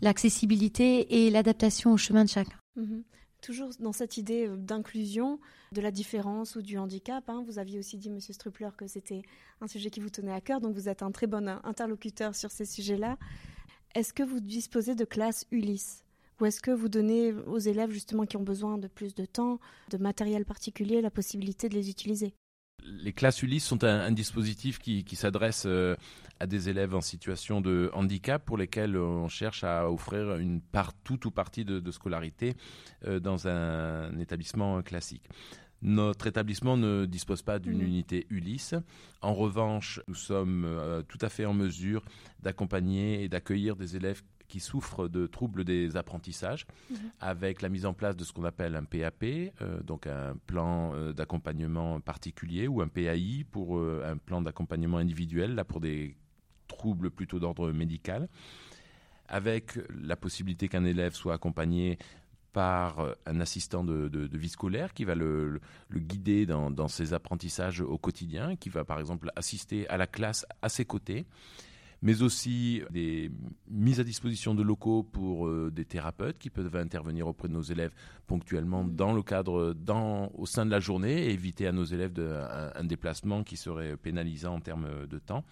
L'accessibilité 0.00 1.24
et 1.26 1.30
l'adaptation 1.30 1.92
au 1.92 1.96
chemin 1.96 2.24
de 2.24 2.30
chacun. 2.30 2.56
Mhm. 2.76 3.04
Toujours 3.42 3.70
dans 3.80 3.92
cette 3.92 4.16
idée 4.16 4.48
euh, 4.48 4.56
d'inclusion, 4.56 5.38
de 5.72 5.80
la 5.80 5.90
différence 5.90 6.56
ou 6.56 6.62
du 6.62 6.78
handicap. 6.78 7.28
Hein. 7.28 7.44
Vous 7.46 7.58
aviez 7.58 7.78
aussi 7.78 7.98
dit, 7.98 8.10
Monsieur 8.10 8.32
Strupler, 8.32 8.70
que 8.76 8.86
c'était 8.86 9.22
un 9.60 9.68
sujet 9.68 9.90
qui 9.90 10.00
vous 10.00 10.10
tenait 10.10 10.32
à 10.32 10.40
cœur, 10.40 10.60
donc 10.60 10.74
vous 10.74 10.88
êtes 10.88 11.02
un 11.02 11.12
très 11.12 11.26
bon 11.26 11.48
interlocuteur 11.64 12.34
sur 12.34 12.50
ces 12.50 12.64
sujets-là. 12.64 13.18
Est-ce 13.94 14.12
que 14.12 14.22
vous 14.22 14.40
disposez 14.40 14.94
de 14.94 15.04
classes 15.04 15.46
Ulysse? 15.50 16.04
Ou 16.40 16.44
est-ce 16.44 16.60
que 16.60 16.70
vous 16.70 16.88
donnez 16.88 17.32
aux 17.32 17.58
élèves 17.58 17.90
justement 17.90 18.26
qui 18.26 18.36
ont 18.36 18.42
besoin 18.42 18.76
de 18.76 18.88
plus 18.88 19.14
de 19.14 19.24
temps, 19.24 19.58
de 19.90 19.96
matériel 19.96 20.44
particulier, 20.44 21.00
la 21.00 21.10
possibilité 21.10 21.68
de 21.68 21.74
les 21.74 21.88
utiliser? 21.88 22.34
Les 22.86 23.12
classes 23.12 23.42
Ulysse 23.42 23.64
sont 23.64 23.84
un, 23.84 24.12
dispositif 24.12 24.78
qui, 24.78 25.04
s'adresse 25.16 25.64
euh, 25.66 25.96
à 26.40 26.46
des 26.46 26.68
élèves 26.68 26.94
en 26.94 27.00
situation 27.00 27.60
de 27.60 27.90
handicap 27.92 28.44
pour 28.44 28.56
lesquels 28.56 28.96
on 28.96 29.28
cherche 29.28 29.64
à 29.64 29.90
offrir 29.90 30.36
une 30.36 30.60
part, 30.60 30.92
toute 31.04 31.24
ou 31.24 31.30
partie 31.30 31.64
de, 31.64 31.90
scolarité 31.90 32.54
euh, 33.06 33.20
dans 33.20 33.48
un, 33.48 34.16
établissement 34.18 34.82
classique. 34.82 35.28
Notre 35.82 36.26
établissement 36.26 36.76
ne 36.76 37.04
dispose 37.04 37.42
pas 37.42 37.58
d'une 37.58 37.78
mmh. 37.78 37.86
unité 37.86 38.26
Ulysse. 38.30 38.74
En 39.20 39.34
revanche, 39.34 40.00
nous 40.08 40.14
sommes 40.14 40.64
euh, 40.64 41.02
tout 41.02 41.18
à 41.20 41.28
fait 41.28 41.44
en 41.44 41.52
mesure 41.52 42.02
d'accompagner 42.40 43.22
et 43.22 43.28
d'accueillir 43.28 43.76
des 43.76 43.94
élèves 43.94 44.22
qui 44.56 44.60
souffrent 44.60 45.06
de 45.06 45.26
troubles 45.26 45.64
des 45.64 45.98
apprentissages, 45.98 46.66
mhm. 46.88 46.96
avec 47.20 47.60
la 47.60 47.68
mise 47.68 47.84
en 47.84 47.92
place 47.92 48.16
de 48.16 48.24
ce 48.24 48.32
qu'on 48.32 48.44
appelle 48.44 48.74
un 48.74 48.84
PAP, 48.84 49.22
euh, 49.24 49.82
donc 49.82 50.06
un 50.06 50.34
plan 50.46 50.94
euh, 50.94 51.12
d'accompagnement 51.12 52.00
particulier, 52.00 52.66
ou 52.66 52.80
un 52.80 52.88
PAI 52.88 53.44
pour 53.50 53.76
euh, 53.76 54.02
un 54.10 54.16
plan 54.16 54.40
d'accompagnement 54.40 54.96
individuel, 54.96 55.54
là 55.54 55.64
pour 55.64 55.80
des 55.80 56.16
troubles 56.68 57.10
plutôt 57.10 57.38
d'ordre 57.38 57.70
médical, 57.70 58.28
avec 59.28 59.78
la 60.02 60.16
possibilité 60.16 60.68
qu'un 60.68 60.86
élève 60.86 61.12
soit 61.12 61.34
accompagné 61.34 61.98
par 62.54 63.14
un 63.26 63.40
assistant 63.40 63.84
de, 63.84 64.08
vie 64.32 64.48
scolaire 64.48 64.94
qui 64.94 65.04
va 65.04 65.14
le, 65.14 65.60
guider 65.94 66.46
dans, 66.46 66.70
dans, 66.70 66.88
ses 66.88 67.12
apprentissages 67.12 67.82
au 67.82 67.98
quotidien, 67.98 68.56
qui 68.56 68.70
va 68.70 68.84
par 68.84 68.98
exemple 69.00 69.30
assister 69.36 69.86
à 69.90 69.98
la 69.98 70.06
classe 70.06 70.46
à 70.62 70.70
ses 70.70 70.86
côtés 70.86 71.26
mais 72.02 72.22
aussi 72.22 72.82
des 72.90 73.30
mises 73.68 74.00
à 74.00 74.04
disposition 74.04 74.54
de 74.54 74.62
locaux 74.62 75.02
pour 75.02 75.46
euh, 75.46 75.70
des 75.74 75.84
thérapeutes 75.84 76.38
qui 76.38 76.50
peuvent 76.50 76.76
intervenir 76.76 77.26
auprès 77.26 77.48
de 77.48 77.52
nos 77.52 77.62
élèves 77.62 77.92
ponctuellement 78.26 78.84
dans 78.84 79.12
le 79.12 79.22
cadre, 79.22 79.72
dans, 79.72 80.30
au 80.34 80.46
sein 80.46 80.66
de 80.66 80.70
la 80.70 80.80
journée 80.80 81.26
et 81.26 81.32
éviter 81.32 81.66
à 81.66 81.72
nos 81.72 81.84
élèves 81.84 82.12
un, 82.74 82.84
déplacement 82.84 83.42
qui 83.42 83.56
serait 83.56 83.96
pénalisant 83.96 84.54
en 84.54 84.60
termes 84.60 85.06
de 85.06 85.18
temps. 85.18 85.44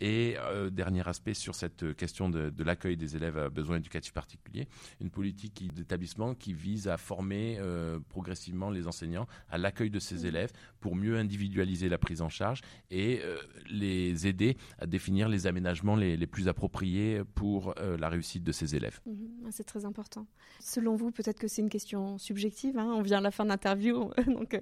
Et 0.00 0.36
euh, 0.38 0.70
dernier 0.70 1.06
aspect 1.08 1.34
sur 1.34 1.54
cette 1.54 1.94
question 1.96 2.28
de, 2.28 2.52
l'accueil 2.62 2.96
des 2.96 3.16
élèves 3.16 3.38
à 3.38 3.48
besoins 3.48 3.76
éducatifs 3.76 4.12
particuliers, 4.12 4.68
une 5.00 5.10
politique 5.10 5.72
d'établissement 5.72 6.34
qui 6.34 6.52
vise 6.52 6.88
à 6.88 6.96
former 6.96 7.56
euh, 7.60 7.98
progressivement 8.08 8.70
les 8.70 8.86
enseignants 8.86 9.26
à 9.48 9.58
l'accueil 9.58 9.90
de 9.90 9.98
ces 9.98 10.24
mmh. 10.24 10.26
élèves 10.26 10.52
pour 10.80 10.96
mieux 10.96 11.16
individualiser 11.16 11.88
la 11.88 11.98
prise 11.98 12.20
en 12.20 12.28
charge 12.28 12.60
et 12.90 13.20
euh, 13.24 13.38
les 13.70 14.26
aider 14.26 14.56
à 14.78 14.86
définir 14.86 15.28
les 15.28 15.46
aménagements 15.46 15.96
les, 15.96 16.26
plus 16.26 16.48
appropriés 16.48 17.22
pour 17.34 17.74
la 17.76 18.08
réussite 18.08 18.42
de 18.42 18.50
ces 18.50 18.74
élèves. 18.74 19.00
Mmh. 19.06 19.12
Ah, 19.46 19.48
c'est 19.52 19.64
très 19.64 19.84
important. 19.84 20.26
Selon 20.58 20.96
vous, 20.96 21.12
peut-être 21.12 21.38
que 21.38 21.46
c'est 21.46 21.62
une 21.62 21.68
question 21.68 22.18
subjective, 22.18 22.76
hein, 22.78 22.92
on 22.96 23.02
vient 23.02 23.18
à 23.18 23.20
la 23.20 23.30
fin 23.30 23.44
de 23.44 23.50
l'interview, 23.50 24.10
donc 24.26 24.58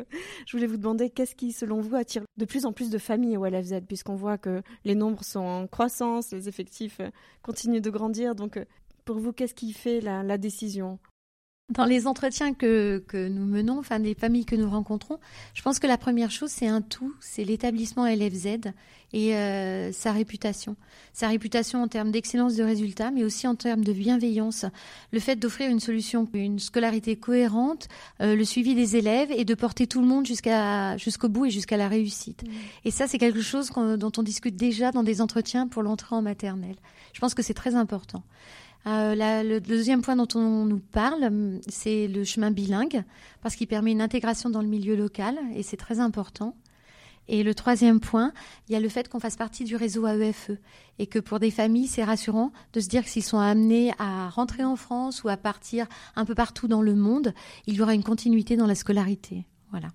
je 0.47 0.53
voulais 0.53 0.66
vous 0.66 0.76
demander 0.76 1.09
qu'est-ce 1.09 1.35
qui, 1.35 1.53
selon 1.53 1.80
vous, 1.80 1.97
attire 1.97 2.22
de 2.37 2.45
plus 2.45 2.66
en 2.66 2.72
plus 2.72 2.91
de 2.91 2.99
familles 2.99 3.37
au 3.37 3.47
LFZ, 3.47 3.80
puisqu'on 3.89 4.14
voit 4.16 4.37
que 4.37 4.62
les 4.85 4.95
nombres 4.95 5.24
sont 5.25 5.41
en 5.41 5.66
croissance, 5.66 6.31
les 6.33 6.49
effectifs 6.49 7.01
continuent 7.43 7.81
de 7.81 7.91
grandir. 7.91 8.35
Donc, 8.35 8.59
pour 9.05 9.18
vous, 9.18 9.33
qu'est-ce 9.33 9.55
qui 9.55 9.72
fait 9.72 10.01
la 10.01 10.39
décision? 10.39 10.99
Dans 11.71 11.87
les 11.87 12.07
entretiens 12.07 12.53
que, 12.53 13.03
que 13.09 13.29
nous 13.29 13.47
menons, 13.47 13.79
enfin 13.79 13.99
des 13.99 14.15
familles 14.15 14.45
que 14.45 14.55
nous 14.55 14.69
rencontrons, 14.69 15.19
je 15.55 15.62
pense 15.62 15.79
que 15.79 15.87
la 15.87 15.97
première 15.97 16.31
chose, 16.31 16.51
c'est 16.51 16.67
un 16.67 16.83
tout, 16.83 17.15
c'est 17.21 17.43
l'établissement 17.43 18.07
LFZ 18.07 18.59
et 19.15 19.35
euh, 19.35 19.91
sa 19.93 20.12
réputation. 20.12 20.77
Sa 21.15 21.29
réputation 21.29 21.83
en 21.83 21.89
termes 21.89 22.11
d'excellence 22.11 22.57
de 22.57 22.65
résultats, 22.65 23.11
mais 23.11 23.25
aussi 23.25 23.47
en 23.47 23.55
termes 23.55 23.83
de 23.83 23.95
bienveillance. 23.95 24.67
Le 25.11 25.21
fait 25.21 25.37
d'offrir 25.37 25.71
une 25.71 25.81
solution, 25.81 26.29
une 26.35 26.59
scolarité 26.59 27.17
cohérente, 27.17 27.89
euh, 28.21 28.37
le 28.37 28.45
suivi 28.45 28.75
des 28.75 28.97
élèves 28.97 29.31
et 29.31 29.47
de 29.47 29.55
porter 29.55 29.87
tout 29.87 30.03
le 30.03 30.07
monde 30.07 30.27
jusqu'à 30.27 30.99
jusqu'au 30.99 31.31
bout 31.31 31.47
et 31.47 31.51
jusqu'à 31.51 31.79
la 31.79 31.89
réussite. 31.89 32.43
Mmh. 32.43 32.51
Et 32.85 32.91
ça, 32.91 33.07
c'est 33.07 33.19
quelque 33.19 33.41
chose 33.41 33.71
dont 33.71 34.12
on 34.19 34.23
discute 34.23 34.57
déjà 34.57 34.91
dans 34.91 35.03
des 35.03 35.23
entretiens 35.23 35.67
pour 35.67 35.83
l'entrée 35.83 36.15
en 36.15 36.23
maternelle. 36.23 36.77
Je 37.15 37.21
pense 37.21 37.33
que 37.33 37.43
c'est 37.43 37.55
très 37.55 37.75
important. 37.75 38.23
Euh, 38.87 39.43
le 39.43 39.61
deuxième 39.61 40.03
point 40.03 40.16
dont 40.16 40.28
on 40.35 40.66
nous 40.66 40.78
parle, 40.78 41.61
c'est 41.68 42.07
le 42.07 42.24
chemin 42.24 42.51
bilingue, 42.51 43.03
parce 43.41 43.57
qu'il 43.57 43.66
permet 43.66 43.93
une 43.93 44.03
intégration 44.03 44.51
dans 44.51 44.61
le 44.61 44.68
milieu 44.68 44.95
local, 44.97 45.39
et 45.55 45.62
c'est 45.62 45.76
très 45.76 46.01
important. 46.01 46.55
Et 47.26 47.43
le 47.43 47.55
troisième 47.55 48.01
point, 48.01 48.32
il 48.68 48.72
y 48.72 48.76
a 48.76 48.80
le 48.80 48.89
fait 48.91 49.09
qu'on 49.09 49.20
fasse 49.20 49.37
partie 49.37 49.64
du 49.64 49.76
réseau 49.76 50.07
AEFE 50.07 50.51
et 50.99 51.07
que 51.07 51.18
pour 51.18 51.41
des 51.41 51.51
familles, 51.51 51.87
c'est 51.87 52.05
rassurant 52.05 52.53
de 52.74 52.80
se 52.80 52.89
dire 52.89 53.03
que 53.03 53.09
s'ils 53.09 53.24
sont 53.24 53.39
amenés 53.39 53.93
à 53.99 54.28
rentrer 54.28 54.62
en 54.62 54.76
France 54.76 55.24
ou 55.24 55.28
à 55.28 55.39
partir 55.39 55.87
un 56.16 56.26
peu 56.26 56.35
partout 56.35 56.68
dans 56.68 56.82
le 56.82 56.95
monde, 56.95 57.32
il 57.66 57.76
y 57.76 57.80
aura 57.80 57.95
une 57.95 58.05
continuité 58.05 58.57
dans 58.57 58.66
la 58.66 58.74
scolarité. 58.74 59.47
Voilà. 59.70 59.89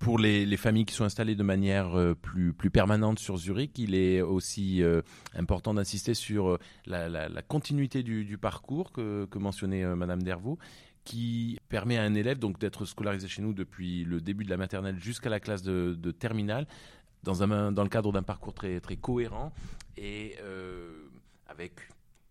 Pour 0.00 0.18
les, 0.18 0.56
familles 0.56 0.86
qui 0.86 0.94
sont 0.94 1.04
installées 1.04 1.34
de 1.34 1.42
manière 1.42 1.94
euh, 1.94 2.14
plus, 2.14 2.54
plus 2.54 2.70
permanente 2.70 3.18
sur 3.18 3.36
Zurich, 3.36 3.78
il 3.78 3.94
est 3.94 4.22
aussi 4.22 4.82
euh, 4.82 5.02
important 5.34 5.74
d'insister 5.74 6.14
sur 6.14 6.52
euh, 6.52 6.58
la, 6.86 7.42
continuité 7.42 8.02
du, 8.02 8.38
parcours 8.38 8.92
que, 8.92 9.28
mentionnait 9.34 9.84
Madame 9.94 10.22
Dervaux 10.22 10.58
qui 11.04 11.58
permet 11.68 11.98
à 11.98 12.02
un 12.02 12.14
élève 12.14 12.38
donc 12.38 12.58
d'être 12.58 12.86
scolarisé 12.86 13.28
chez 13.28 13.42
nous 13.42 13.52
depuis 13.52 14.04
le 14.04 14.22
début 14.22 14.44
de 14.44 14.50
la 14.50 14.56
maternelle 14.56 14.98
jusqu'à 14.98 15.28
la 15.28 15.38
classe 15.38 15.62
de, 15.62 16.10
terminale 16.12 16.66
dans, 17.22 17.42
un, 17.42 17.70
dans 17.70 17.82
le 17.82 17.90
cadre 17.90 18.10
d'un 18.10 18.22
parcours 18.22 18.54
très, 18.54 18.80
très 18.80 18.96
cohérent 18.96 19.52
et 19.98 20.36
avec 21.46 21.72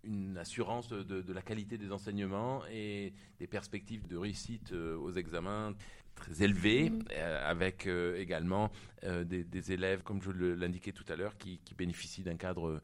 une 0.03 0.37
assurance 0.37 0.89
de, 0.89 1.33
la 1.33 1.41
qualité 1.43 1.77
des 1.77 1.91
enseignements 1.91 2.61
et 2.71 3.13
des 3.39 3.47
perspectives 3.47 4.07
de 4.07 4.17
réussite 4.17 4.71
aux 4.71 5.11
examens 5.11 5.73
très 6.19 6.43
élevé, 6.43 6.89
mm. 6.89 7.03
euh, 7.13 7.49
avec 7.49 7.87
euh, 7.87 8.19
également 8.19 8.69
euh, 9.03 9.23
des, 9.23 9.71
élèves, 9.71 10.03
comme 10.03 10.21
je 10.21 10.31
l'indiquais 10.31 10.91
tout 10.91 11.05
à 11.09 11.15
l'heure, 11.15 11.37
qui, 11.37 11.59
bénéficient 11.77 12.23
d'un 12.23 12.35
cadre 12.35 12.81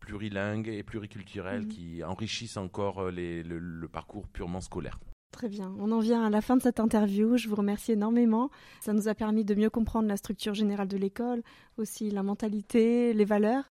plurilingue 0.00 0.68
et 0.68 0.82
pluriculturel 0.82 1.62
mm. 1.62 1.68
qui 1.68 2.04
enrichissent 2.04 2.56
encore 2.56 3.10
le, 3.10 3.86
parcours 3.86 4.26
purement 4.28 4.60
scolaire. 4.60 4.98
Très 5.32 5.48
bien. 5.48 5.74
On 5.78 5.92
en 5.92 6.00
vient 6.00 6.24
à 6.24 6.30
la 6.30 6.40
fin 6.40 6.56
de 6.56 6.62
cette 6.62 6.80
interview. 6.80 7.36
Je 7.36 7.48
vous 7.48 7.54
remercie 7.54 7.92
énormément. 7.92 8.50
Ça 8.80 8.92
nous 8.92 9.08
a 9.08 9.14
permis 9.14 9.44
de 9.44 9.54
mieux 9.54 9.70
comprendre 9.70 10.08
la 10.08 10.16
structure 10.16 10.54
générale 10.54 10.88
de 10.88 10.96
l'école, 10.96 11.42
aussi 11.76 12.10
la 12.10 12.22
mentalité, 12.22 13.12
les 13.12 13.24
valeurs. 13.26 13.70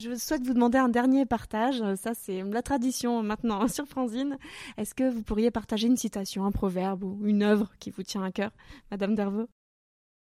Je 0.00 0.14
souhaite 0.14 0.46
vous 0.46 0.54
demander 0.54 0.78
un 0.78 0.88
dernier 0.88 1.26
partage. 1.26 1.82
Ça, 1.96 2.14
c'est 2.14 2.42
la 2.42 2.62
tradition 2.62 3.22
maintenant 3.22 3.68
sur 3.68 3.86
Franzine. 3.86 4.38
Est-ce 4.76 4.94
que 4.94 5.08
vous 5.08 5.22
pourriez 5.22 5.50
partager 5.50 5.86
une 5.86 5.96
citation, 5.96 6.44
un 6.44 6.52
proverbe 6.52 7.04
ou 7.04 7.20
une 7.24 7.42
œuvre 7.42 7.72
qui 7.78 7.90
vous 7.90 8.02
tient 8.02 8.22
à 8.22 8.32
cœur, 8.32 8.50
Madame 8.90 9.14
Dervaux? 9.14 9.48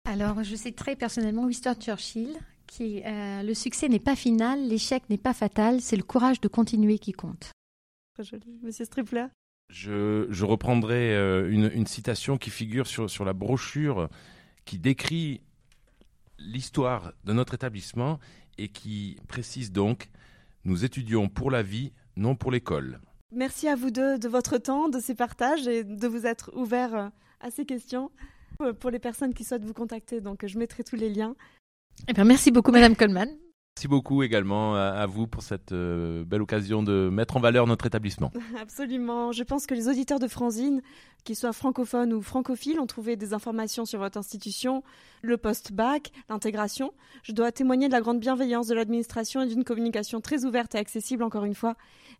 Alors, 0.04 0.42
je 0.42 0.56
sais 0.56 0.72
très 0.72 0.96
personnellement 0.96 1.44
Winston 1.44 1.74
Churchill 1.78 2.38
qui 2.66 3.02
euh, 3.04 3.42
le 3.42 3.54
succès 3.54 3.88
n'est 3.88 3.98
pas 3.98 4.14
final, 4.14 4.68
l'échec 4.68 5.02
n'est 5.10 5.18
pas 5.18 5.32
fatal, 5.32 5.80
c'est 5.80 5.96
le 5.96 6.02
courage 6.02 6.40
de 6.40 6.48
continuer 6.48 6.98
qui 6.98 7.12
compte. 7.12 7.50
Très 8.14 8.24
joli, 8.24 8.58
Monsieur 8.62 8.84
Stripler? 8.84 9.26
Je, 9.70 10.44
reprendrai 10.44 11.14
euh, 11.14 11.50
une, 11.50 11.86
citation 11.86 12.38
qui 12.38 12.50
figure 12.50 12.86
sur, 12.86 13.10
sur 13.10 13.24
la 13.24 13.32
brochure 13.32 14.08
qui 14.64 14.78
décrit 14.78 15.42
l'histoire 16.38 17.12
de 17.24 17.32
notre 17.32 17.54
établissement 17.54 18.18
et 18.58 18.68
qui 18.68 19.16
précise 19.28 19.72
donc 19.72 20.08
Nous 20.64 20.84
étudions 20.84 21.28
pour 21.28 21.50
la 21.50 21.62
vie, 21.62 21.92
non 22.16 22.36
pour 22.36 22.50
l'école. 22.50 23.00
Merci 23.32 23.68
à 23.68 23.76
vous 23.76 23.90
deux 23.90 24.18
de 24.18 24.28
votre 24.28 24.58
temps, 24.58 24.88
de 24.88 25.00
ces 25.00 25.14
partages 25.14 25.66
et 25.66 25.84
de 25.84 26.08
vous 26.08 26.26
être 26.26 26.50
ouverts 26.54 27.10
à 27.40 27.50
ces 27.50 27.64
questions. 27.64 28.10
Pour 28.80 28.90
les 28.90 28.98
personnes 28.98 29.34
qui 29.34 29.44
souhaitent 29.44 29.64
vous 29.64 29.74
contacter, 29.74 30.20
donc 30.20 30.44
je 30.44 30.58
mettrai 30.58 30.82
tous 30.82 30.96
les 30.96 31.08
liens. 31.08 31.36
Eh 32.08 32.12
bien, 32.12 32.24
merci 32.24 32.50
beaucoup, 32.50 32.72
Madame 32.72 32.96
Coleman. 32.96 33.28
Merci 33.78 33.86
beaucoup 33.86 34.24
également 34.24 34.74
à, 34.74 35.06
vous 35.06 35.28
pour 35.28 35.44
cette 35.44 35.70
euh, 35.70 36.24
belle 36.24 36.42
occasion 36.42 36.82
de 36.82 37.08
mettre 37.12 37.36
en 37.36 37.40
valeur 37.40 37.68
notre 37.68 37.86
établissement. 37.86 38.32
Absolument. 38.60 39.30
Je 39.30 39.44
pense 39.44 39.66
que 39.66 39.74
les 39.74 39.86
auditeurs 39.86 40.18
de 40.18 40.26
Franzine, 40.26 40.82
qu'ils 41.22 41.36
soient 41.36 41.52
francophones 41.52 42.12
ou 42.12 42.20
francophiles, 42.20 42.80
ont 42.80 42.88
trouvé 42.88 43.14
des 43.14 43.34
informations 43.34 43.84
sur 43.84 44.00
votre 44.00 44.18
institution, 44.18 44.82
le 45.22 45.36
post-bac, 45.36 46.10
l'intégration. 46.28 46.92
Je 47.22 47.30
dois 47.30 47.52
témoigner 47.52 47.86
de 47.86 47.92
la 47.92 48.00
grande 48.00 48.18
bienveillance 48.18 48.66
de 48.66 48.74
l'administration 48.74 49.42
et 49.42 49.46
d'une 49.46 49.62
communication 49.62 50.20
très 50.20 50.44
ouverte 50.44 50.74
et 50.74 50.78
accessible, 50.78 51.22
encore 51.22 51.44
une 51.44 51.54
fois. 51.54 51.76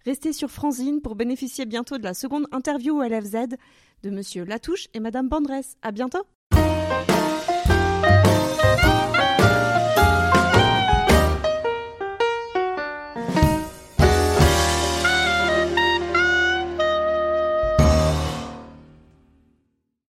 Restez 0.06 0.32
sur 0.32 0.52
Franzine 0.52 1.00
pour 1.00 1.16
bénéficier 1.16 1.66
bientôt 1.66 1.98
de 1.98 2.04
la 2.04 2.14
seconde 2.14 2.46
interview 2.52 3.00
au 3.00 3.02
LFZ 3.02 3.56
de 4.04 4.10
Monsieur 4.10 4.44
Latouche 4.44 4.86
et 4.94 5.00
Madame 5.00 5.28
Bandresse. 5.28 5.76
À 5.82 5.90
bientôt! 5.90 6.22